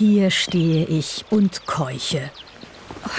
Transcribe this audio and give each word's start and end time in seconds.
Hier 0.00 0.30
stehe 0.30 0.86
ich 0.86 1.26
und 1.28 1.66
keuche. 1.66 2.30
Oh. 3.04 3.10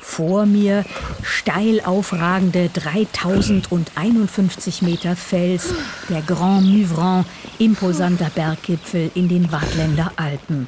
Vor 0.00 0.44
mir 0.44 0.84
steil 1.22 1.80
aufragende 1.82 2.68
3051 2.68 4.82
Meter 4.82 5.14
Fels, 5.14 5.72
der 6.08 6.22
Grand 6.22 6.66
Muvran, 6.66 7.24
imposanter 7.60 8.32
Berggipfel 8.34 9.12
in 9.14 9.28
den 9.28 9.52
Waadtländer 9.52 10.10
Alpen. 10.16 10.66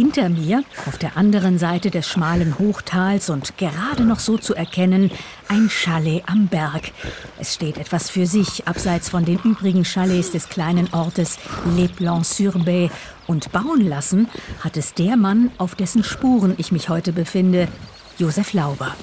Hinter 0.00 0.30
mir, 0.30 0.64
auf 0.86 0.96
der 0.96 1.18
anderen 1.18 1.58
Seite 1.58 1.90
des 1.90 2.08
schmalen 2.08 2.58
Hochtals 2.58 3.28
und 3.28 3.58
gerade 3.58 4.04
noch 4.04 4.18
so 4.18 4.38
zu 4.38 4.54
erkennen, 4.54 5.10
ein 5.46 5.68
Chalet 5.68 6.22
am 6.26 6.46
Berg. 6.46 6.92
Es 7.38 7.52
steht 7.52 7.76
etwas 7.76 8.08
für 8.08 8.24
sich, 8.24 8.66
abseits 8.66 9.10
von 9.10 9.26
den 9.26 9.38
übrigen 9.40 9.84
Chalets 9.84 10.30
des 10.30 10.48
kleinen 10.48 10.88
Ortes 10.94 11.36
Les 11.76 11.92
Plans-sur-Bay. 11.92 12.90
Und 13.26 13.52
bauen 13.52 13.86
lassen 13.86 14.30
hat 14.60 14.78
es 14.78 14.94
der 14.94 15.18
Mann, 15.18 15.50
auf 15.58 15.74
dessen 15.74 16.02
Spuren 16.02 16.54
ich 16.56 16.72
mich 16.72 16.88
heute 16.88 17.12
befinde, 17.12 17.68
Josef 18.16 18.54
Lauber. 18.54 18.96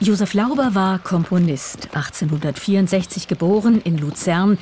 Josef 0.00 0.32
Lauber 0.32 0.74
war 0.74 1.00
Komponist, 1.00 1.88
1864 1.94 3.28
geboren 3.28 3.80
in 3.82 3.98
Luzern, 3.98 4.56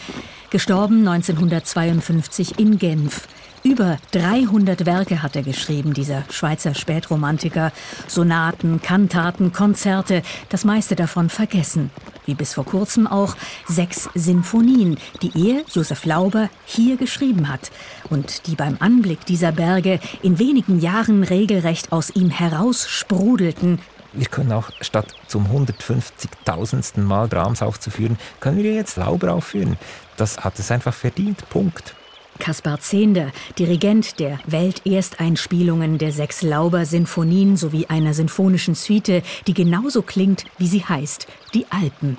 gestorben 0.53 1.09
1952 1.09 2.59
in 2.59 2.79
Genf. 2.79 3.27
Über 3.65 3.97
300 4.11 4.85
Werke 4.85 5.23
hat 5.23 5.35
er 5.35 5.43
geschrieben, 5.43 5.95
dieser 5.95 6.25
Schweizer 6.31 6.75
Spätromantiker. 6.75 7.73
Sonaten, 8.07 8.83
Kantaten, 8.83 9.53
Konzerte, 9.53 10.23
das 10.51 10.65
meiste 10.65 10.95
davon 10.95 11.31
vergessen. 11.31 11.91
Wie 12.27 12.35
bis 12.35 12.53
vor 12.53 12.67
kurzem 12.67 13.07
auch 13.07 13.35
sechs 13.67 14.11
Sinfonien, 14.15 14.99
die 15.23 15.33
er, 15.35 15.63
Josef 15.73 16.05
Lauber, 16.05 16.51
hier 16.67 16.99
geschrieben 16.99 17.49
hat 17.49 17.71
und 18.11 18.47
die 18.47 18.55
beim 18.55 18.77
Anblick 18.79 19.25
dieser 19.25 19.53
Berge 19.53 20.01
in 20.23 20.39
wenigen 20.39 20.81
Jahren 20.81 21.25
regelrecht 21.25 21.93
aus 21.93 22.11
ihm 22.11 22.29
heraussprudelten, 22.29 23.79
wir 24.15 24.27
können 24.27 24.53
auch 24.53 24.69
statt 24.83 25.07
zum 25.27 25.47
150.000. 25.47 27.01
Mal 27.01 27.29
Brahms 27.29 27.63
aufzuführen, 27.63 28.19
können 28.41 28.59
wir 28.59 28.75
jetzt 28.75 28.97
Lauber 28.97 29.33
aufführen. 29.33 29.79
Das 30.23 30.39
hat 30.39 30.57
es 30.61 30.71
einfach 30.71 30.95
verdient. 30.95 31.49
Punkt. 31.51 31.97
Kaspar 32.39 32.79
Zehnder, 32.79 33.33
Dirigent 33.59 34.21
der 34.21 34.39
Weltersteinspielungen 34.47 35.99
der 35.99 36.13
sechs 36.13 36.43
Lauber-Sinfonien 36.43 37.57
sowie 37.57 37.87
einer 37.87 38.15
sinfonischen 38.15 38.77
Suite, 38.77 39.25
die 39.49 39.53
genauso 39.53 40.03
klingt, 40.03 40.45
wie 40.59 40.69
sie 40.69 40.85
heißt, 40.85 41.27
die 41.55 41.67
Alpen. 41.71 42.19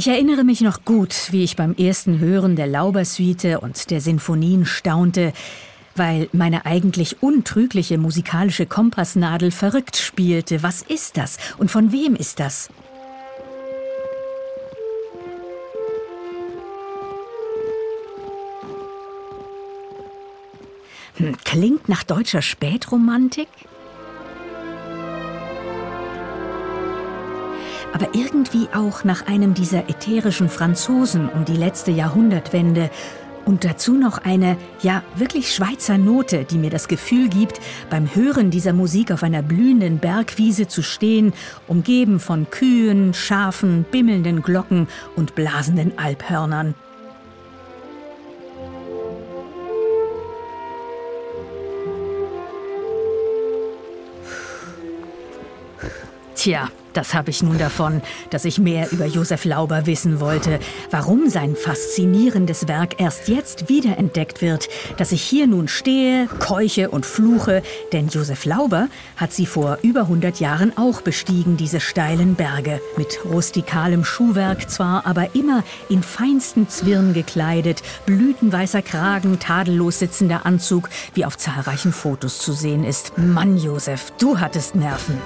Ich 0.00 0.08
erinnere 0.08 0.44
mich 0.44 0.62
noch 0.62 0.86
gut, 0.86 1.14
wie 1.30 1.44
ich 1.44 1.56
beim 1.56 1.74
ersten 1.74 2.20
Hören 2.20 2.56
der 2.56 2.66
Laubersuite 2.66 3.60
und 3.60 3.90
der 3.90 4.00
Sinfonien 4.00 4.64
staunte, 4.64 5.34
weil 5.94 6.30
meine 6.32 6.64
eigentlich 6.64 7.22
untrügliche 7.22 7.98
musikalische 7.98 8.64
Kompassnadel 8.64 9.50
verrückt 9.50 9.98
spielte. 9.98 10.62
Was 10.62 10.80
ist 10.80 11.18
das 11.18 11.36
und 11.58 11.70
von 11.70 11.92
wem 11.92 12.16
ist 12.16 12.40
das? 12.40 12.70
Hm, 21.16 21.36
klingt 21.44 21.90
nach 21.90 22.04
deutscher 22.04 22.40
Spätromantik? 22.40 23.48
Aber 27.92 28.14
irgendwie 28.14 28.68
auch 28.74 29.04
nach 29.04 29.26
einem 29.26 29.54
dieser 29.54 29.88
ätherischen 29.88 30.48
Franzosen 30.48 31.28
um 31.28 31.44
die 31.44 31.56
letzte 31.56 31.90
Jahrhundertwende 31.90 32.90
und 33.44 33.64
dazu 33.64 33.94
noch 33.94 34.18
eine, 34.18 34.56
ja, 34.82 35.02
wirklich 35.16 35.52
Schweizer 35.52 35.98
Note, 35.98 36.44
die 36.44 36.58
mir 36.58 36.70
das 36.70 36.88
Gefühl 36.88 37.28
gibt, 37.28 37.60
beim 37.88 38.14
Hören 38.14 38.50
dieser 38.50 38.72
Musik 38.72 39.10
auf 39.10 39.22
einer 39.22 39.42
blühenden 39.42 39.98
Bergwiese 39.98 40.68
zu 40.68 40.82
stehen, 40.82 41.32
umgeben 41.66 42.20
von 42.20 42.48
Kühen, 42.50 43.14
Schafen, 43.14 43.84
bimmelnden 43.90 44.42
Glocken 44.42 44.88
und 45.16 45.34
blasenden 45.34 45.98
Alphörnern. 45.98 46.74
Tja, 56.36 56.70
das 56.92 57.14
habe 57.14 57.30
ich 57.30 57.42
nun 57.42 57.58
davon, 57.58 58.02
dass 58.30 58.44
ich 58.44 58.58
mehr 58.58 58.90
über 58.92 59.06
Josef 59.06 59.44
Lauber 59.44 59.86
wissen 59.86 60.20
wollte, 60.20 60.58
warum 60.90 61.28
sein 61.28 61.56
faszinierendes 61.56 62.68
Werk 62.68 63.00
erst 63.00 63.28
jetzt 63.28 63.68
wiederentdeckt 63.68 64.42
wird, 64.42 64.68
dass 64.96 65.12
ich 65.12 65.22
hier 65.22 65.46
nun 65.46 65.68
stehe, 65.68 66.26
keuche 66.26 66.90
und 66.90 67.06
fluche, 67.06 67.62
denn 67.92 68.08
Josef 68.08 68.44
Lauber 68.44 68.88
hat 69.16 69.32
sie 69.32 69.46
vor 69.46 69.78
über 69.82 70.02
100 70.02 70.40
Jahren 70.40 70.76
auch 70.76 71.00
bestiegen, 71.02 71.56
diese 71.56 71.80
steilen 71.80 72.34
Berge, 72.34 72.80
mit 72.96 73.20
rustikalem 73.24 74.04
Schuhwerk 74.04 74.70
zwar, 74.70 75.06
aber 75.06 75.34
immer 75.34 75.64
in 75.88 76.02
feinsten 76.02 76.68
Zwirn 76.68 77.14
gekleidet, 77.14 77.82
blütenweißer 78.06 78.82
Kragen, 78.82 79.38
tadellos 79.38 79.98
sitzender 79.98 80.46
Anzug, 80.46 80.88
wie 81.14 81.24
auf 81.24 81.36
zahlreichen 81.36 81.92
Fotos 81.92 82.38
zu 82.38 82.52
sehen 82.52 82.84
ist. 82.84 83.16
Mann, 83.18 83.58
Josef, 83.58 84.12
du 84.18 84.38
hattest 84.38 84.74
Nerven. 84.74 85.18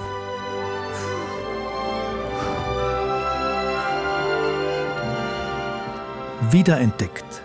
Wiederentdeckt. 6.50 7.42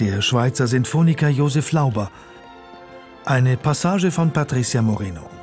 Der 0.00 0.20
Schweizer 0.20 0.66
Sinfoniker 0.66 1.28
Josef 1.28 1.72
Lauber. 1.72 2.10
Eine 3.24 3.56
Passage 3.56 4.10
von 4.10 4.30
Patricia 4.30 4.82
Moreno. 4.82 5.35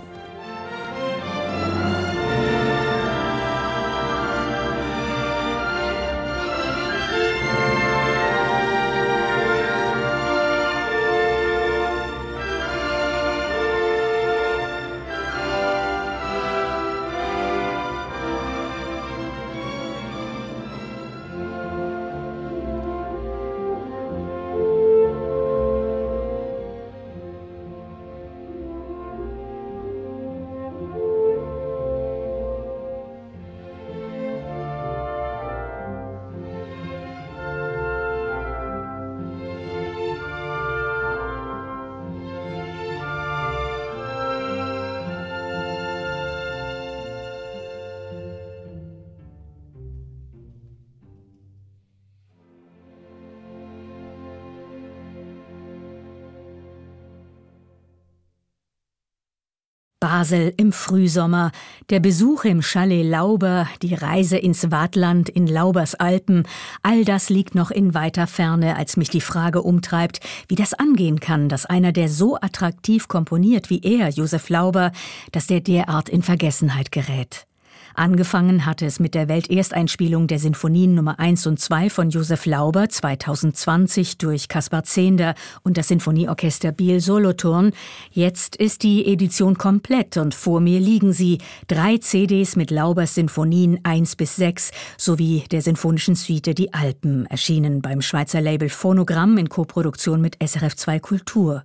Basel 60.14 60.54
im 60.58 60.72
Frühsommer, 60.72 61.52
der 61.90 62.00
Besuch 62.00 62.46
im 62.46 62.62
Chalet 62.62 63.04
Lauber, 63.04 63.68
die 63.82 63.96
Reise 63.96 64.38
ins 64.38 64.70
Waadtland 64.70 65.28
in 65.28 65.48
Laubers 65.48 65.96
Alpen, 65.96 66.44
all 66.84 67.04
das 67.04 67.30
liegt 67.30 67.56
noch 67.56 67.72
in 67.72 67.96
weiter 67.96 68.28
Ferne, 68.28 68.76
als 68.76 68.96
mich 68.96 69.10
die 69.10 69.22
Frage 69.22 69.64
umtreibt, 69.64 70.20
wie 70.48 70.54
das 70.54 70.76
angehen 70.76 71.20
kann, 71.20 71.50
dass 71.50 71.66
einer, 71.66 71.92
der 71.92 72.10
so 72.10 72.36
attraktiv 72.36 73.08
komponiert 73.08 73.72
wie 73.72 73.82
er, 73.82 74.10
Josef 74.10 74.50
Lauber, 74.50 74.92
dass 75.32 75.48
der 75.48 75.62
derart 75.62 76.10
in 76.10 76.22
Vergessenheit 76.22 76.92
gerät. 76.92 77.48
Angefangen 77.96 78.66
hatte 78.66 78.86
es 78.86 79.00
mit 79.00 79.14
der 79.14 79.28
Weltersteinspielung 79.28 80.28
der 80.28 80.40
Sinfonien 80.40 80.96
Nummer 80.96 81.20
1 81.20 81.46
und 81.46 81.60
2 81.60 81.92
von 81.92 82.10
Josef 82.10 82.46
Lauber 82.46 82.90
2020 82.90 84.18
durch 84.18 84.48
Kaspar 84.48 84.84
Zehnder 84.84 85.36
und 85.64 85.78
das 85.78 85.90
Sinfonieorchester 85.90 86.72
Biel 86.72 87.00
Solothurn. 87.02 87.72
Jetzt 88.12 88.56
ist 88.56 88.82
die 88.82 89.06
Edition 89.06 89.58
komplett 89.58 90.18
und 90.18 90.34
vor 90.34 90.60
mir 90.60 90.80
liegen 90.80 91.14
sie. 91.14 91.38
Drei 91.68 91.98
CDs 91.98 92.56
mit 92.56 92.72
Laubers 92.72 93.14
Sinfonien 93.14 93.80
1 93.84 94.16
bis 94.16 94.36
6 94.38 94.72
sowie 94.98 95.44
der 95.52 95.62
sinfonischen 95.62 96.16
Suite 96.16 96.58
Die 96.58 96.74
Alpen, 96.74 97.28
erschienen 97.28 97.82
beim 97.82 98.02
Schweizer 98.02 98.42
Label 98.42 98.70
Phonogramm 98.70 99.38
in 99.38 99.50
Koproduktion 99.50 100.20
mit 100.20 100.38
SRF 100.44 100.76
2 100.76 101.00
Kultur. 101.00 101.64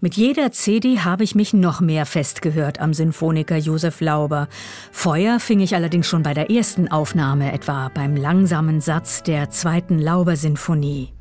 Mit 0.00 0.14
jeder 0.14 0.52
CD 0.52 1.00
habe 1.00 1.24
ich 1.24 1.34
mich 1.34 1.52
noch 1.52 1.80
mehr 1.80 2.06
festgehört 2.06 2.80
am 2.80 2.94
Sinfoniker 2.94 3.56
Josef 3.56 4.00
Lauber. 4.00 4.46
Feuer 4.92 5.40
fing 5.40 5.58
ich 5.58 5.74
allerdings 5.74 6.06
schon 6.06 6.22
bei 6.22 6.34
der 6.34 6.52
ersten 6.52 6.86
Aufnahme, 6.86 7.52
etwa 7.52 7.90
beim 7.92 8.14
langsamen 8.14 8.80
Satz 8.80 9.24
der 9.24 9.50
zweiten 9.50 9.98
Lauber-Sinfonie. 9.98 11.12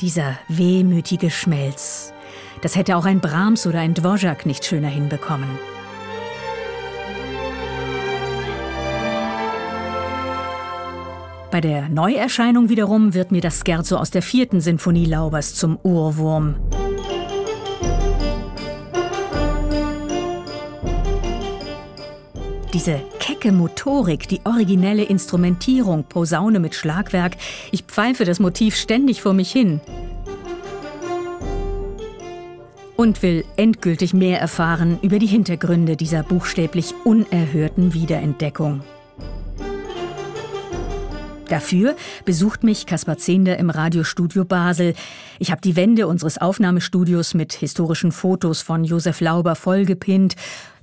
Dieser 0.00 0.38
wehmütige 0.48 1.30
Schmelz. 1.30 2.12
Das 2.62 2.74
hätte 2.74 2.96
auch 2.96 3.04
ein 3.04 3.20
Brahms 3.20 3.64
oder 3.64 3.78
ein 3.78 3.94
Dvorak 3.94 4.44
nicht 4.44 4.64
schöner 4.64 4.88
hinbekommen. 4.88 5.77
Bei 11.50 11.62
der 11.62 11.88
Neuerscheinung 11.88 12.68
wiederum 12.68 13.14
wird 13.14 13.32
mir 13.32 13.40
das 13.40 13.62
Scherzo 13.66 13.96
aus 13.96 14.10
der 14.10 14.20
vierten 14.20 14.60
Sinfonie 14.60 15.06
Laubers 15.06 15.54
zum 15.54 15.78
Ohrwurm. 15.82 16.56
Diese 22.74 23.00
kecke 23.18 23.50
Motorik, 23.50 24.28
die 24.28 24.40
originelle 24.44 25.04
Instrumentierung, 25.04 26.04
Posaune 26.04 26.60
mit 26.60 26.74
Schlagwerk, 26.74 27.38
ich 27.72 27.84
pfeife 27.84 28.26
das 28.26 28.40
Motiv 28.40 28.76
ständig 28.76 29.22
vor 29.22 29.32
mich 29.32 29.50
hin. 29.50 29.80
Und 32.94 33.22
will 33.22 33.44
endgültig 33.56 34.12
mehr 34.12 34.38
erfahren 34.38 34.98
über 35.00 35.18
die 35.18 35.26
Hintergründe 35.26 35.96
dieser 35.96 36.22
buchstäblich 36.22 36.94
unerhörten 37.04 37.94
Wiederentdeckung. 37.94 38.82
Dafür 41.48 41.96
besucht 42.26 42.62
mich 42.62 42.84
Kaspar 42.84 43.16
Zehnder 43.16 43.58
im 43.58 43.70
Radiostudio 43.70 44.44
Basel. 44.44 44.94
Ich 45.38 45.50
habe 45.50 45.62
die 45.62 45.76
Wände 45.76 46.06
unseres 46.06 46.38
Aufnahmestudios 46.38 47.32
mit 47.32 47.54
historischen 47.54 48.12
Fotos 48.12 48.60
von 48.60 48.84
Josef 48.84 49.20
Lauber 49.20 49.54
vollgepinnt 49.54 50.36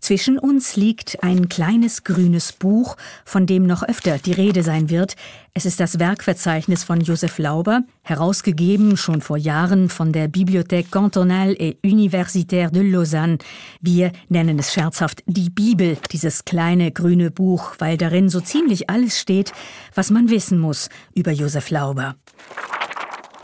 zwischen 0.06 0.38
uns 0.38 0.76
liegt 0.76 1.24
ein 1.24 1.50
kleines 1.50 2.04
grünes 2.04 2.52
Buch, 2.52 2.96
von 3.26 3.48
dem 3.48 3.66
noch 3.66 3.82
öfter 3.82 4.20
die 4.20 4.34
Rede 4.34 4.62
sein 4.62 4.92
wird. 4.92 5.16
Es 5.56 5.66
ist 5.66 5.80
das 5.80 5.98
Werkverzeichnis 5.98 6.84
von 6.84 7.02
Joseph 7.02 7.40
Lauber, 7.40 7.82
herausgegeben 8.04 8.98
schon 8.98 9.22
vor 9.22 9.38
Jahren 9.38 9.90
von 9.90 10.12
der 10.12 10.28
Bibliothèque 10.28 10.92
cantonale 10.92 11.56
et 11.58 11.80
universitaire 11.84 12.70
de 12.70 12.84
Lausanne. 12.84 13.40
Wir 13.82 14.12
nennen 14.30 14.60
es 14.60 14.74
scherzhaft 14.74 15.24
die 15.26 15.50
Bibel, 15.50 15.98
dieses 16.12 16.46
kleine 16.46 16.92
grüne 16.92 17.32
Buch, 17.32 17.74
weil 17.80 17.98
darin 17.98 18.30
so 18.30 18.42
ziemlich 18.42 18.92
alles 18.92 19.20
steht, 19.20 19.54
was 19.96 20.12
man 20.12 20.30
wissen 20.30 20.60
muss 20.60 20.90
über 21.16 21.32
Joseph 21.32 21.72
Lauber. 21.72 22.16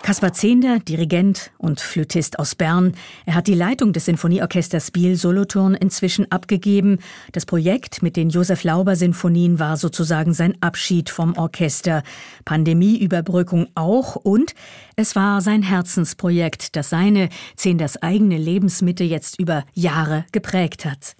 Kaspar 0.03 0.33
Zehnder, 0.33 0.79
Dirigent 0.79 1.51
und 1.59 1.79
Flötist 1.79 2.39
aus 2.39 2.55
Bern. 2.55 2.93
Er 3.25 3.35
hat 3.35 3.45
die 3.45 3.53
Leitung 3.53 3.93
des 3.93 4.05
Sinfonieorchesters 4.05 4.89
Biel 4.89 5.15
Solothurn 5.15 5.75
inzwischen 5.75 6.31
abgegeben. 6.31 6.97
Das 7.33 7.45
Projekt 7.45 8.01
mit 8.01 8.15
den 8.15 8.29
Josef 8.29 8.63
Lauber 8.63 8.95
Sinfonien 8.95 9.59
war 9.59 9.77
sozusagen 9.77 10.33
sein 10.33 10.57
Abschied 10.59 11.11
vom 11.11 11.37
Orchester. 11.37 12.01
Pandemieüberbrückung 12.45 13.67
auch 13.75 14.15
und 14.15 14.55
es 14.95 15.15
war 15.15 15.39
sein 15.41 15.61
Herzensprojekt, 15.61 16.75
das 16.75 16.89
seine 16.89 17.29
Zehnders 17.55 18.01
eigene 18.01 18.37
Lebensmitte 18.37 19.03
jetzt 19.03 19.39
über 19.39 19.65
Jahre 19.73 20.25
geprägt 20.31 20.83
hat. 20.83 21.15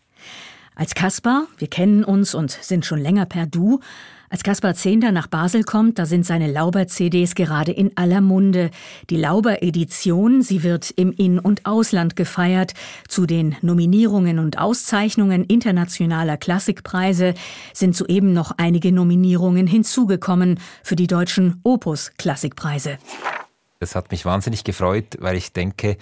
Als 0.73 0.95
Kaspar, 0.95 1.45
wir 1.59 1.67
kennen 1.67 2.03
uns 2.03 2.33
und 2.33 2.49
sind 2.49 2.85
schon 2.85 2.99
länger 2.99 3.27
per 3.27 3.45
Du, 3.45 3.81
als 4.31 4.43
Kaspar 4.43 4.75
Zehnder 4.75 5.11
nach 5.11 5.27
Basel 5.27 5.63
kommt, 5.63 5.99
da 5.99 6.05
sind 6.05 6.25
seine 6.25 6.49
Lauber-CDs 6.49 7.35
gerade 7.35 7.73
in 7.73 7.91
aller 7.97 8.21
Munde. 8.21 8.71
Die 9.09 9.17
Lauber-Edition, 9.17 10.41
sie 10.41 10.63
wird 10.63 10.89
im 10.91 11.11
In- 11.11 11.37
und 11.37 11.65
Ausland 11.65 12.15
gefeiert. 12.15 12.71
Zu 13.09 13.25
den 13.25 13.57
Nominierungen 13.61 14.39
und 14.39 14.57
Auszeichnungen 14.57 15.43
internationaler 15.43 16.37
Klassikpreise 16.37 17.33
sind 17.73 17.93
soeben 17.93 18.31
noch 18.31 18.53
einige 18.55 18.93
Nominierungen 18.93 19.67
hinzugekommen 19.67 20.61
für 20.81 20.95
die 20.95 21.07
deutschen 21.07 21.59
Opus-Klassikpreise. 21.65 22.99
Es 23.81 23.95
hat 23.95 24.11
mich 24.11 24.23
wahnsinnig 24.23 24.63
gefreut, 24.63 25.17
weil 25.19 25.35
ich 25.35 25.51
denke, 25.51 25.97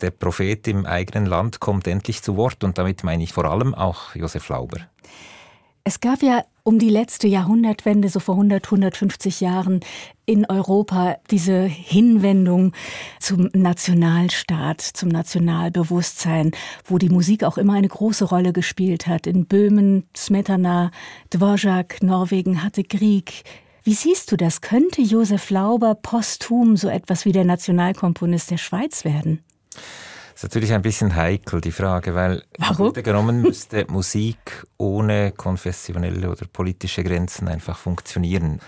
der 0.00 0.12
Prophet 0.12 0.66
im 0.66 0.86
eigenen 0.86 1.26
Land 1.26 1.60
kommt 1.60 1.86
endlich 1.86 2.22
zu 2.22 2.38
Wort 2.38 2.64
und 2.64 2.78
damit 2.78 3.04
meine 3.04 3.22
ich 3.22 3.34
vor 3.34 3.44
allem 3.44 3.74
auch 3.74 4.14
Josef 4.14 4.48
Lauber. 4.48 4.78
Es 5.88 6.00
gab 6.00 6.20
ja 6.20 6.42
um 6.64 6.80
die 6.80 6.88
letzte 6.88 7.28
Jahrhundertwende, 7.28 8.08
so 8.08 8.18
vor 8.18 8.34
100, 8.34 8.64
150 8.64 9.40
Jahren, 9.40 9.78
in 10.24 10.44
Europa 10.44 11.18
diese 11.30 11.62
Hinwendung 11.62 12.72
zum 13.20 13.50
Nationalstaat, 13.52 14.80
zum 14.80 15.10
Nationalbewusstsein, 15.10 16.50
wo 16.86 16.98
die 16.98 17.08
Musik 17.08 17.44
auch 17.44 17.56
immer 17.56 17.74
eine 17.74 17.86
große 17.86 18.24
Rolle 18.24 18.52
gespielt 18.52 19.06
hat. 19.06 19.28
In 19.28 19.46
Böhmen, 19.46 20.08
Smetana, 20.16 20.90
Dvorak, 21.32 22.02
Norwegen 22.02 22.64
hatte 22.64 22.82
Krieg. 22.82 23.44
Wie 23.84 23.94
siehst 23.94 24.32
du 24.32 24.36
das? 24.36 24.62
Könnte 24.62 25.02
Josef 25.02 25.50
Lauber 25.50 25.94
posthum 25.94 26.76
so 26.76 26.88
etwas 26.88 27.24
wie 27.26 27.32
der 27.32 27.44
Nationalkomponist 27.44 28.50
der 28.50 28.58
Schweiz 28.58 29.04
werden? 29.04 29.44
Das 30.36 30.42
ist 30.42 30.50
natürlich 30.50 30.74
ein 30.74 30.82
bisschen 30.82 31.16
heikel, 31.16 31.62
die 31.62 31.72
Frage, 31.72 32.14
weil 32.14 32.42
Warum? 32.58 32.92
genommen 32.92 33.40
müsste 33.40 33.86
Musik 33.88 34.66
ohne 34.76 35.32
konfessionelle 35.32 36.30
oder 36.30 36.44
politische 36.46 37.02
Grenzen 37.02 37.48
einfach 37.48 37.78
funktionieren. 37.78 38.60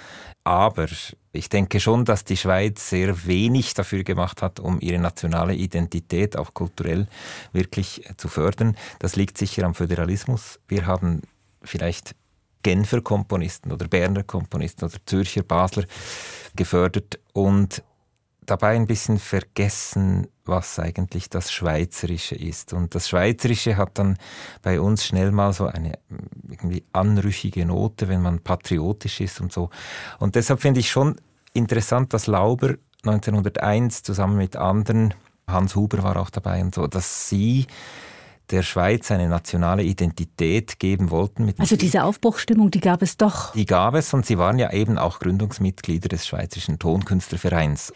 Aber 0.44 0.86
ich 1.32 1.50
denke 1.50 1.78
schon, 1.78 2.06
dass 2.06 2.24
die 2.24 2.38
Schweiz 2.38 2.88
sehr 2.88 3.26
wenig 3.26 3.74
dafür 3.74 4.02
gemacht 4.02 4.40
hat, 4.40 4.60
um 4.60 4.80
ihre 4.80 4.98
nationale 4.98 5.54
Identität 5.54 6.38
auch 6.38 6.54
kulturell 6.54 7.06
wirklich 7.52 8.02
zu 8.16 8.28
fördern. 8.28 8.74
Das 8.98 9.16
liegt 9.16 9.36
sicher 9.36 9.64
am 9.64 9.74
Föderalismus. 9.74 10.60
Wir 10.68 10.86
haben 10.86 11.20
vielleicht 11.62 12.14
Genfer 12.62 13.02
Komponisten 13.02 13.72
oder 13.72 13.88
Berner 13.88 14.22
Komponisten 14.22 14.86
oder 14.86 14.96
Zürcher, 15.04 15.42
Basler 15.42 15.84
gefördert 16.56 17.18
und 17.34 17.82
dabei 18.46 18.74
ein 18.74 18.86
bisschen 18.86 19.18
vergessen, 19.18 20.28
was 20.48 20.78
eigentlich 20.78 21.30
das 21.30 21.52
Schweizerische 21.52 22.34
ist. 22.34 22.72
Und 22.72 22.94
das 22.94 23.08
Schweizerische 23.08 23.76
hat 23.76 23.98
dann 23.98 24.16
bei 24.62 24.80
uns 24.80 25.04
schnell 25.04 25.30
mal 25.30 25.52
so 25.52 25.66
eine 25.66 25.98
irgendwie 26.48 26.84
anrüchige 26.92 27.66
Note, 27.66 28.08
wenn 28.08 28.22
man 28.22 28.40
patriotisch 28.40 29.20
ist 29.20 29.40
und 29.40 29.52
so. 29.52 29.70
Und 30.18 30.34
deshalb 30.34 30.60
finde 30.60 30.80
ich 30.80 30.90
schon 30.90 31.16
interessant, 31.52 32.12
dass 32.12 32.26
Lauber 32.26 32.74
1901 33.04 34.02
zusammen 34.02 34.36
mit 34.36 34.56
anderen, 34.56 35.14
Hans 35.46 35.76
Huber 35.76 36.02
war 36.02 36.16
auch 36.16 36.30
dabei 36.30 36.60
und 36.62 36.74
so, 36.74 36.86
dass 36.86 37.28
sie 37.28 37.66
der 38.50 38.62
Schweiz 38.62 39.10
eine 39.10 39.28
nationale 39.28 39.82
Identität 39.82 40.78
geben 40.78 41.10
wollten. 41.10 41.52
also 41.58 41.76
diese 41.76 42.04
Aufbruchstimmung, 42.04 42.70
die 42.70 42.80
gab 42.80 43.02
es 43.02 43.16
doch. 43.16 43.52
Die 43.52 43.66
gab 43.66 43.94
es 43.94 44.14
und 44.14 44.24
sie 44.24 44.38
waren 44.38 44.58
ja 44.58 44.72
eben 44.72 44.98
auch 44.98 45.20
Gründungsmitglieder 45.20 46.08
des 46.08 46.26
Schweizerischen 46.26 46.78
Tonkünstlervereins. 46.78 47.92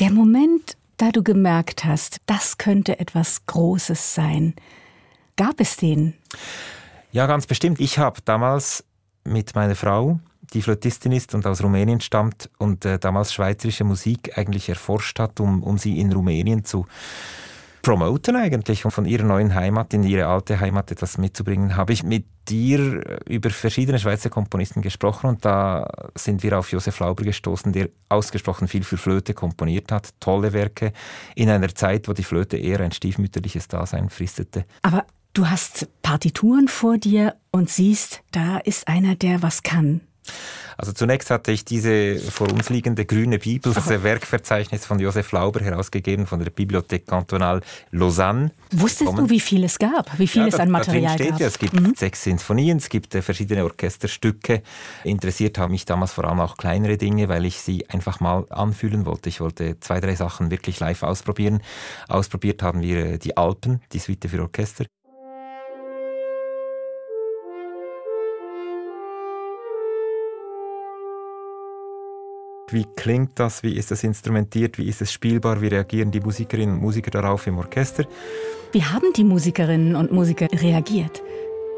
Der 0.00 0.10
Moment, 0.10 0.76
da 0.96 1.10
du 1.10 1.22
gemerkt 1.22 1.84
hast, 1.84 2.18
das 2.26 2.58
könnte 2.58 2.98
etwas 2.98 3.46
Großes 3.46 4.14
sein, 4.14 4.54
gab 5.36 5.60
es 5.60 5.76
den? 5.76 6.14
Ja, 7.12 7.26
ganz 7.26 7.46
bestimmt. 7.46 7.80
Ich 7.80 7.98
habe 7.98 8.20
damals 8.24 8.84
mit 9.24 9.54
meiner 9.54 9.74
Frau, 9.76 10.18
die 10.52 10.62
Flötistin 10.62 11.12
ist 11.12 11.34
und 11.34 11.46
aus 11.46 11.62
Rumänien 11.62 12.00
stammt 12.00 12.50
und 12.58 12.84
äh, 12.84 12.98
damals 12.98 13.32
schweizerische 13.32 13.84
Musik 13.84 14.36
eigentlich 14.36 14.68
erforscht 14.68 15.18
hat, 15.18 15.40
um, 15.40 15.62
um 15.62 15.78
sie 15.78 15.98
in 15.98 16.12
Rumänien 16.12 16.64
zu 16.64 16.86
promoten 17.84 18.34
eigentlich 18.34 18.84
und 18.84 18.90
von 18.90 19.04
ihrer 19.04 19.24
neuen 19.24 19.54
Heimat 19.54 19.92
in 19.92 20.02
ihre 20.02 20.26
alte 20.26 20.58
Heimat 20.58 20.90
etwas 20.90 21.18
mitzubringen, 21.18 21.76
habe 21.76 21.92
ich 21.92 22.02
mit 22.02 22.24
dir 22.48 23.20
über 23.28 23.50
verschiedene 23.50 23.98
Schweizer 23.98 24.30
Komponisten 24.30 24.80
gesprochen 24.80 25.28
und 25.28 25.44
da 25.44 25.88
sind 26.14 26.42
wir 26.42 26.58
auf 26.58 26.72
Josef 26.72 26.98
Lauber 26.98 27.24
gestoßen, 27.24 27.72
der 27.72 27.90
ausgesprochen 28.08 28.68
viel 28.68 28.84
für 28.84 28.96
Flöte 28.96 29.34
komponiert 29.34 29.92
hat, 29.92 30.18
tolle 30.18 30.52
Werke 30.54 30.92
in 31.34 31.50
einer 31.50 31.74
Zeit, 31.74 32.08
wo 32.08 32.14
die 32.14 32.24
Flöte 32.24 32.56
eher 32.56 32.80
ein 32.80 32.92
stiefmütterliches 32.92 33.68
Dasein 33.68 34.08
fristete. 34.08 34.64
Aber 34.80 35.04
du 35.34 35.46
hast 35.46 35.88
Partituren 36.02 36.68
vor 36.68 36.96
dir 36.96 37.36
und 37.50 37.68
siehst, 37.68 38.22
da 38.32 38.58
ist 38.58 38.88
einer, 38.88 39.14
der 39.14 39.42
was 39.42 39.62
kann. 39.62 40.00
Also 40.76 40.92
zunächst 40.92 41.30
hatte 41.30 41.52
ich 41.52 41.64
diese 41.64 42.18
vor 42.18 42.50
uns 42.52 42.68
liegende 42.68 43.04
grüne 43.04 43.38
Bibel, 43.38 43.72
das 43.72 43.88
Werkverzeichnis 44.02 44.86
von 44.86 44.98
Josef 44.98 45.30
Lauber 45.32 45.60
herausgegeben 45.60 46.26
von 46.26 46.40
der 46.40 46.50
Bibliothek 46.50 47.06
Cantonale 47.06 47.60
Lausanne. 47.90 48.50
Wusstest 48.72 49.10
bekommen. 49.10 49.28
du, 49.28 49.30
wie 49.30 49.40
viel 49.40 49.64
es 49.64 49.78
gab, 49.78 50.18
wie 50.18 50.26
viel 50.26 50.42
ja, 50.42 50.48
es 50.48 50.54
an 50.56 50.70
Material 50.70 51.14
steht 51.14 51.30
gab? 51.30 51.40
Ja, 51.40 51.46
es 51.46 51.58
gibt 51.58 51.74
mhm. 51.74 51.94
sechs 51.96 52.24
Sinfonien, 52.24 52.78
es 52.78 52.88
gibt 52.88 53.14
äh, 53.14 53.22
verschiedene 53.22 53.64
Orchesterstücke. 53.64 54.62
Interessiert 55.04 55.58
haben 55.58 55.72
mich 55.72 55.84
damals 55.84 56.12
vor 56.12 56.24
allem 56.24 56.40
auch 56.40 56.56
kleinere 56.56 56.96
Dinge, 56.96 57.28
weil 57.28 57.44
ich 57.44 57.60
sie 57.60 57.88
einfach 57.88 58.20
mal 58.20 58.46
anfühlen 58.50 59.06
wollte. 59.06 59.28
Ich 59.28 59.40
wollte 59.40 59.78
zwei, 59.80 60.00
drei 60.00 60.16
Sachen 60.16 60.50
wirklich 60.50 60.80
live 60.80 61.02
ausprobieren. 61.02 61.62
Ausprobiert 62.08 62.62
haben 62.62 62.82
wir 62.82 63.06
äh, 63.06 63.18
die 63.18 63.36
Alpen, 63.36 63.80
die 63.92 63.98
Suite 63.98 64.28
für 64.28 64.42
Orchester. 64.42 64.86
Wie 72.70 72.86
klingt 72.96 73.38
das? 73.38 73.62
Wie 73.62 73.76
ist 73.76 73.90
das 73.90 74.04
instrumentiert? 74.04 74.78
Wie 74.78 74.88
ist 74.88 75.02
es 75.02 75.12
spielbar? 75.12 75.60
Wie 75.60 75.68
reagieren 75.68 76.10
die 76.10 76.20
Musikerinnen 76.20 76.76
und 76.76 76.80
Musiker 76.80 77.10
darauf 77.10 77.46
im 77.46 77.58
Orchester? 77.58 78.04
Wie 78.72 78.82
haben 78.82 79.12
die 79.14 79.24
Musikerinnen 79.24 79.94
und 79.94 80.12
Musiker 80.12 80.48
reagiert? 80.50 81.22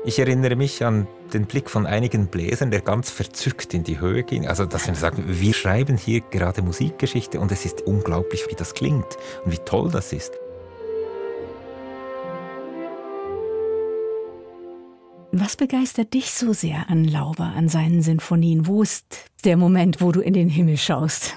Ich 0.05 0.21
erinnere 0.21 0.55
mich 0.55 0.85
an 0.85 1.09
den 1.35 1.47
Blick 1.47 1.69
von 1.69 1.85
einigen 1.85 2.29
Bläsern, 2.29 2.71
der 2.71 2.81
ganz 2.81 3.11
verzückt 3.11 3.75
in 3.75 3.83
die 3.83 3.99
Höhe 3.99 4.23
ging. 4.23 4.47
Also, 4.47 4.65
dass 4.65 4.87
wir 4.87 4.95
sagen, 4.95 5.25
wir 5.27 5.53
schreiben 5.53 5.97
hier 5.97 6.21
gerade 6.21 6.63
Musikgeschichte 6.63 7.41
und 7.41 7.51
es 7.51 7.65
ist 7.65 7.83
unglaublich, 7.83 8.47
wie 8.49 8.55
das 8.55 8.73
klingt 8.73 9.19
und 9.45 9.51
wie 9.51 9.59
toll 9.59 9.91
das 9.91 10.13
ist. 10.13 10.39
Was 15.39 15.55
begeistert 15.55 16.15
dich 16.15 16.31
so 16.31 16.55
sehr 16.55 16.89
an 16.89 17.05
Lauber, 17.05 17.53
an 17.55 17.69
seinen 17.69 18.01
Sinfonien? 18.01 18.67
Wo 18.67 18.83
ist 18.83 19.31
der 19.45 19.59
Moment, 19.59 20.01
wo 20.01 20.11
du 20.11 20.21
in 20.21 20.33
den 20.33 20.49
Himmel 20.49 20.79
schaust? 20.79 21.37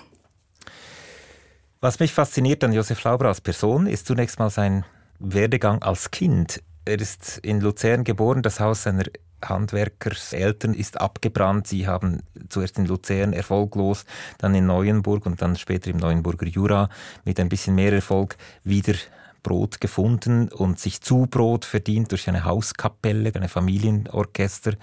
Was 1.81 1.99
mich 1.99 2.13
fasziniert 2.13 2.63
an 2.63 2.71
Josef 2.71 3.03
Lauber 3.03 3.27
als 3.27 3.41
Person, 3.41 3.87
ist 3.87 4.05
zunächst 4.05 4.39
mal 4.39 4.49
sein 4.49 4.85
Werdegang 5.19 5.83
als 5.83 6.11
Kind. 6.11 6.63
Er 6.85 7.01
ist 7.01 7.39
in 7.39 7.59
Luzern 7.59 8.05
geboren, 8.05 8.41
das 8.41 8.61
Haus 8.61 8.83
seiner 8.83 9.03
Handwerkerseltern 9.43 10.73
ist 10.73 11.01
abgebrannt. 11.01 11.67
Sie 11.67 11.85
haben 11.85 12.21
zuerst 12.47 12.77
in 12.77 12.85
Luzern 12.85 13.33
erfolglos, 13.33 14.05
dann 14.37 14.55
in 14.55 14.65
Neuenburg 14.65 15.25
und 15.25 15.41
dann 15.41 15.57
später 15.57 15.89
im 15.89 15.97
Neuenburger 15.97 16.47
Jura 16.47 16.87
mit 17.25 17.37
ein 17.37 17.49
bisschen 17.49 17.75
mehr 17.75 17.91
Erfolg 17.91 18.37
wieder 18.63 18.93
Brot 19.43 19.81
gefunden 19.81 20.49
und 20.49 20.79
sich 20.79 21.01
Zubrot 21.01 21.65
verdient 21.65 22.11
durch 22.11 22.27
eine 22.27 22.45
Hauskapelle, 22.45 23.31
eine 23.33 23.49
Familienorchester, 23.49 24.73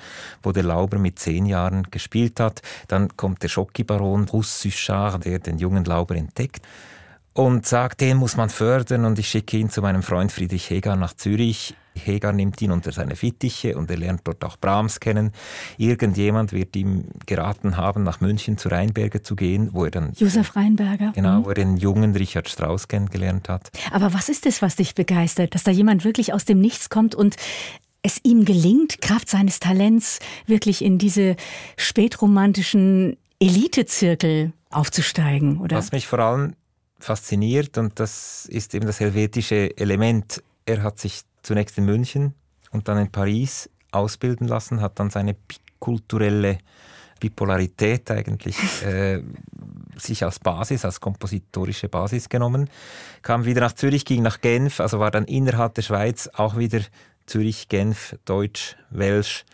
wo 0.43 0.53
der 0.53 0.65
Lauber 0.65 0.99
mit 0.99 1.19
zehn 1.19 1.47
Jahren 1.47 1.85
gespielt 1.91 2.41
hat. 2.41 2.63
Dann 2.89 3.17
kommt 3.17 3.43
der 3.43 3.49
Schocki-Baron 3.49 4.29
Russ 4.29 4.61
Suchard, 4.61 5.25
der 5.25 5.39
den 5.39 5.59
jungen 5.59 5.85
Lauber 5.85 6.17
entdeckt 6.17 6.67
und 7.37 7.67
sagt, 7.67 8.01
den 8.01 8.17
muss 8.17 8.37
man 8.37 8.49
fördern 8.49 9.05
und 9.05 9.19
ich 9.19 9.29
schicke 9.29 9.59
ihn 9.59 9.69
zu 9.69 9.83
meinem 9.83 10.03
Freund 10.03 10.33
Friedrich 10.33 10.71
Hegar 10.71 10.97
nach 10.97 11.13
Zürich. 11.13 11.75
Hegar 11.97 12.33
nimmt 12.33 12.61
ihn 12.63 12.71
unter 12.71 12.93
seine 12.93 13.17
Fittiche 13.17 13.77
und 13.77 13.91
er 13.91 13.97
lernt 13.97 14.23
dort 14.25 14.45
auch 14.45 14.57
Brahms 14.57 15.01
kennen. 15.01 15.33
Irgendjemand 15.79 16.53
wird 16.53 16.77
ihm 16.77 17.07
geraten 17.27 17.77
haben, 17.77 18.03
nach 18.03 18.21
München 18.21 18.59
zu 18.59 18.69
Rheinberger 18.69 19.23
zu 19.23 19.37
gehen, 19.37 19.71
wo 19.73 19.85
er 19.85 19.91
dann... 19.91 20.13
Josef 20.15 20.57
Rheinberger. 20.57 21.13
Genau, 21.15 21.41
mhm. 21.41 21.45
wo 21.45 21.49
er 21.51 21.55
den 21.55 21.77
jungen 21.77 22.15
Richard 22.15 22.49
Strauss 22.49 22.89
kennengelernt 22.89 23.49
hat. 23.49 23.71
Aber 23.91 24.15
was 24.15 24.29
ist 24.29 24.47
es, 24.47 24.63
was 24.63 24.77
dich 24.77 24.95
begeistert? 24.95 25.55
Dass 25.55 25.65
da 25.65 25.71
jemand 25.71 26.05
wirklich 26.05 26.33
aus 26.33 26.45
dem 26.45 26.61
Nichts 26.61 26.89
kommt 26.91 27.15
und 27.15 27.37
es 28.03 28.21
ihm 28.23 28.45
gelingt, 28.45 29.01
Kraft 29.01 29.29
seines 29.29 29.59
Talents 29.59 30.21
wirklich 30.47 30.83
in 30.83 30.99
diese 30.99 31.37
spätromantischen 31.77 33.17
Elitezirkel 33.41 34.53
aufzusteigen, 34.71 35.59
oder? 35.59 35.77
Was 35.77 35.93
mich 35.93 36.07
vor 36.07 36.21
allem 36.21 36.55
fasziniert 36.99 37.79
und 37.79 37.99
das 38.01 38.47
ist 38.47 38.75
eben 38.75 38.87
das 38.87 39.01
helvetische 39.01 39.77
Element. 39.77 40.43
Er 40.65 40.83
hat 40.83 40.99
sich 40.99 41.23
zunächst 41.47 41.79
in 41.79 41.85
München 41.85 42.35
und 42.73 42.89
dann 42.89 42.99
in 42.99 43.11
Paris 43.11 43.71
ausbilden 43.93 44.49
lassen, 44.49 44.81
hat 44.81 44.99
dann 44.99 45.11
seine 45.11 45.37
kulturelle 45.79 46.59
Bipolarität 47.21 48.11
eigentlich 48.11 48.57
äh, 48.85 49.23
sich 49.97 50.25
als 50.25 50.39
Basis, 50.39 50.85
als 50.85 51.01
kompositorische 51.01 51.89
Basis 51.89 52.29
genommen, 52.29 52.69
kam 53.23 53.45
wieder 53.45 53.61
nach 53.61 53.73
Zürich, 53.73 54.05
ging 54.05 54.23
nach 54.23 54.41
Genf, 54.41 54.81
also 54.81 54.99
war 54.99 55.11
dann 55.11 55.25
innerhalb 55.25 55.75
der 55.75 55.83
Schweiz 55.83 56.29
auch 56.35 56.59
wieder 56.59 56.81
Zürich, 57.27 57.69
Genf, 57.69 58.17
Deutsch, 58.25 58.77
Welsch 58.91 59.45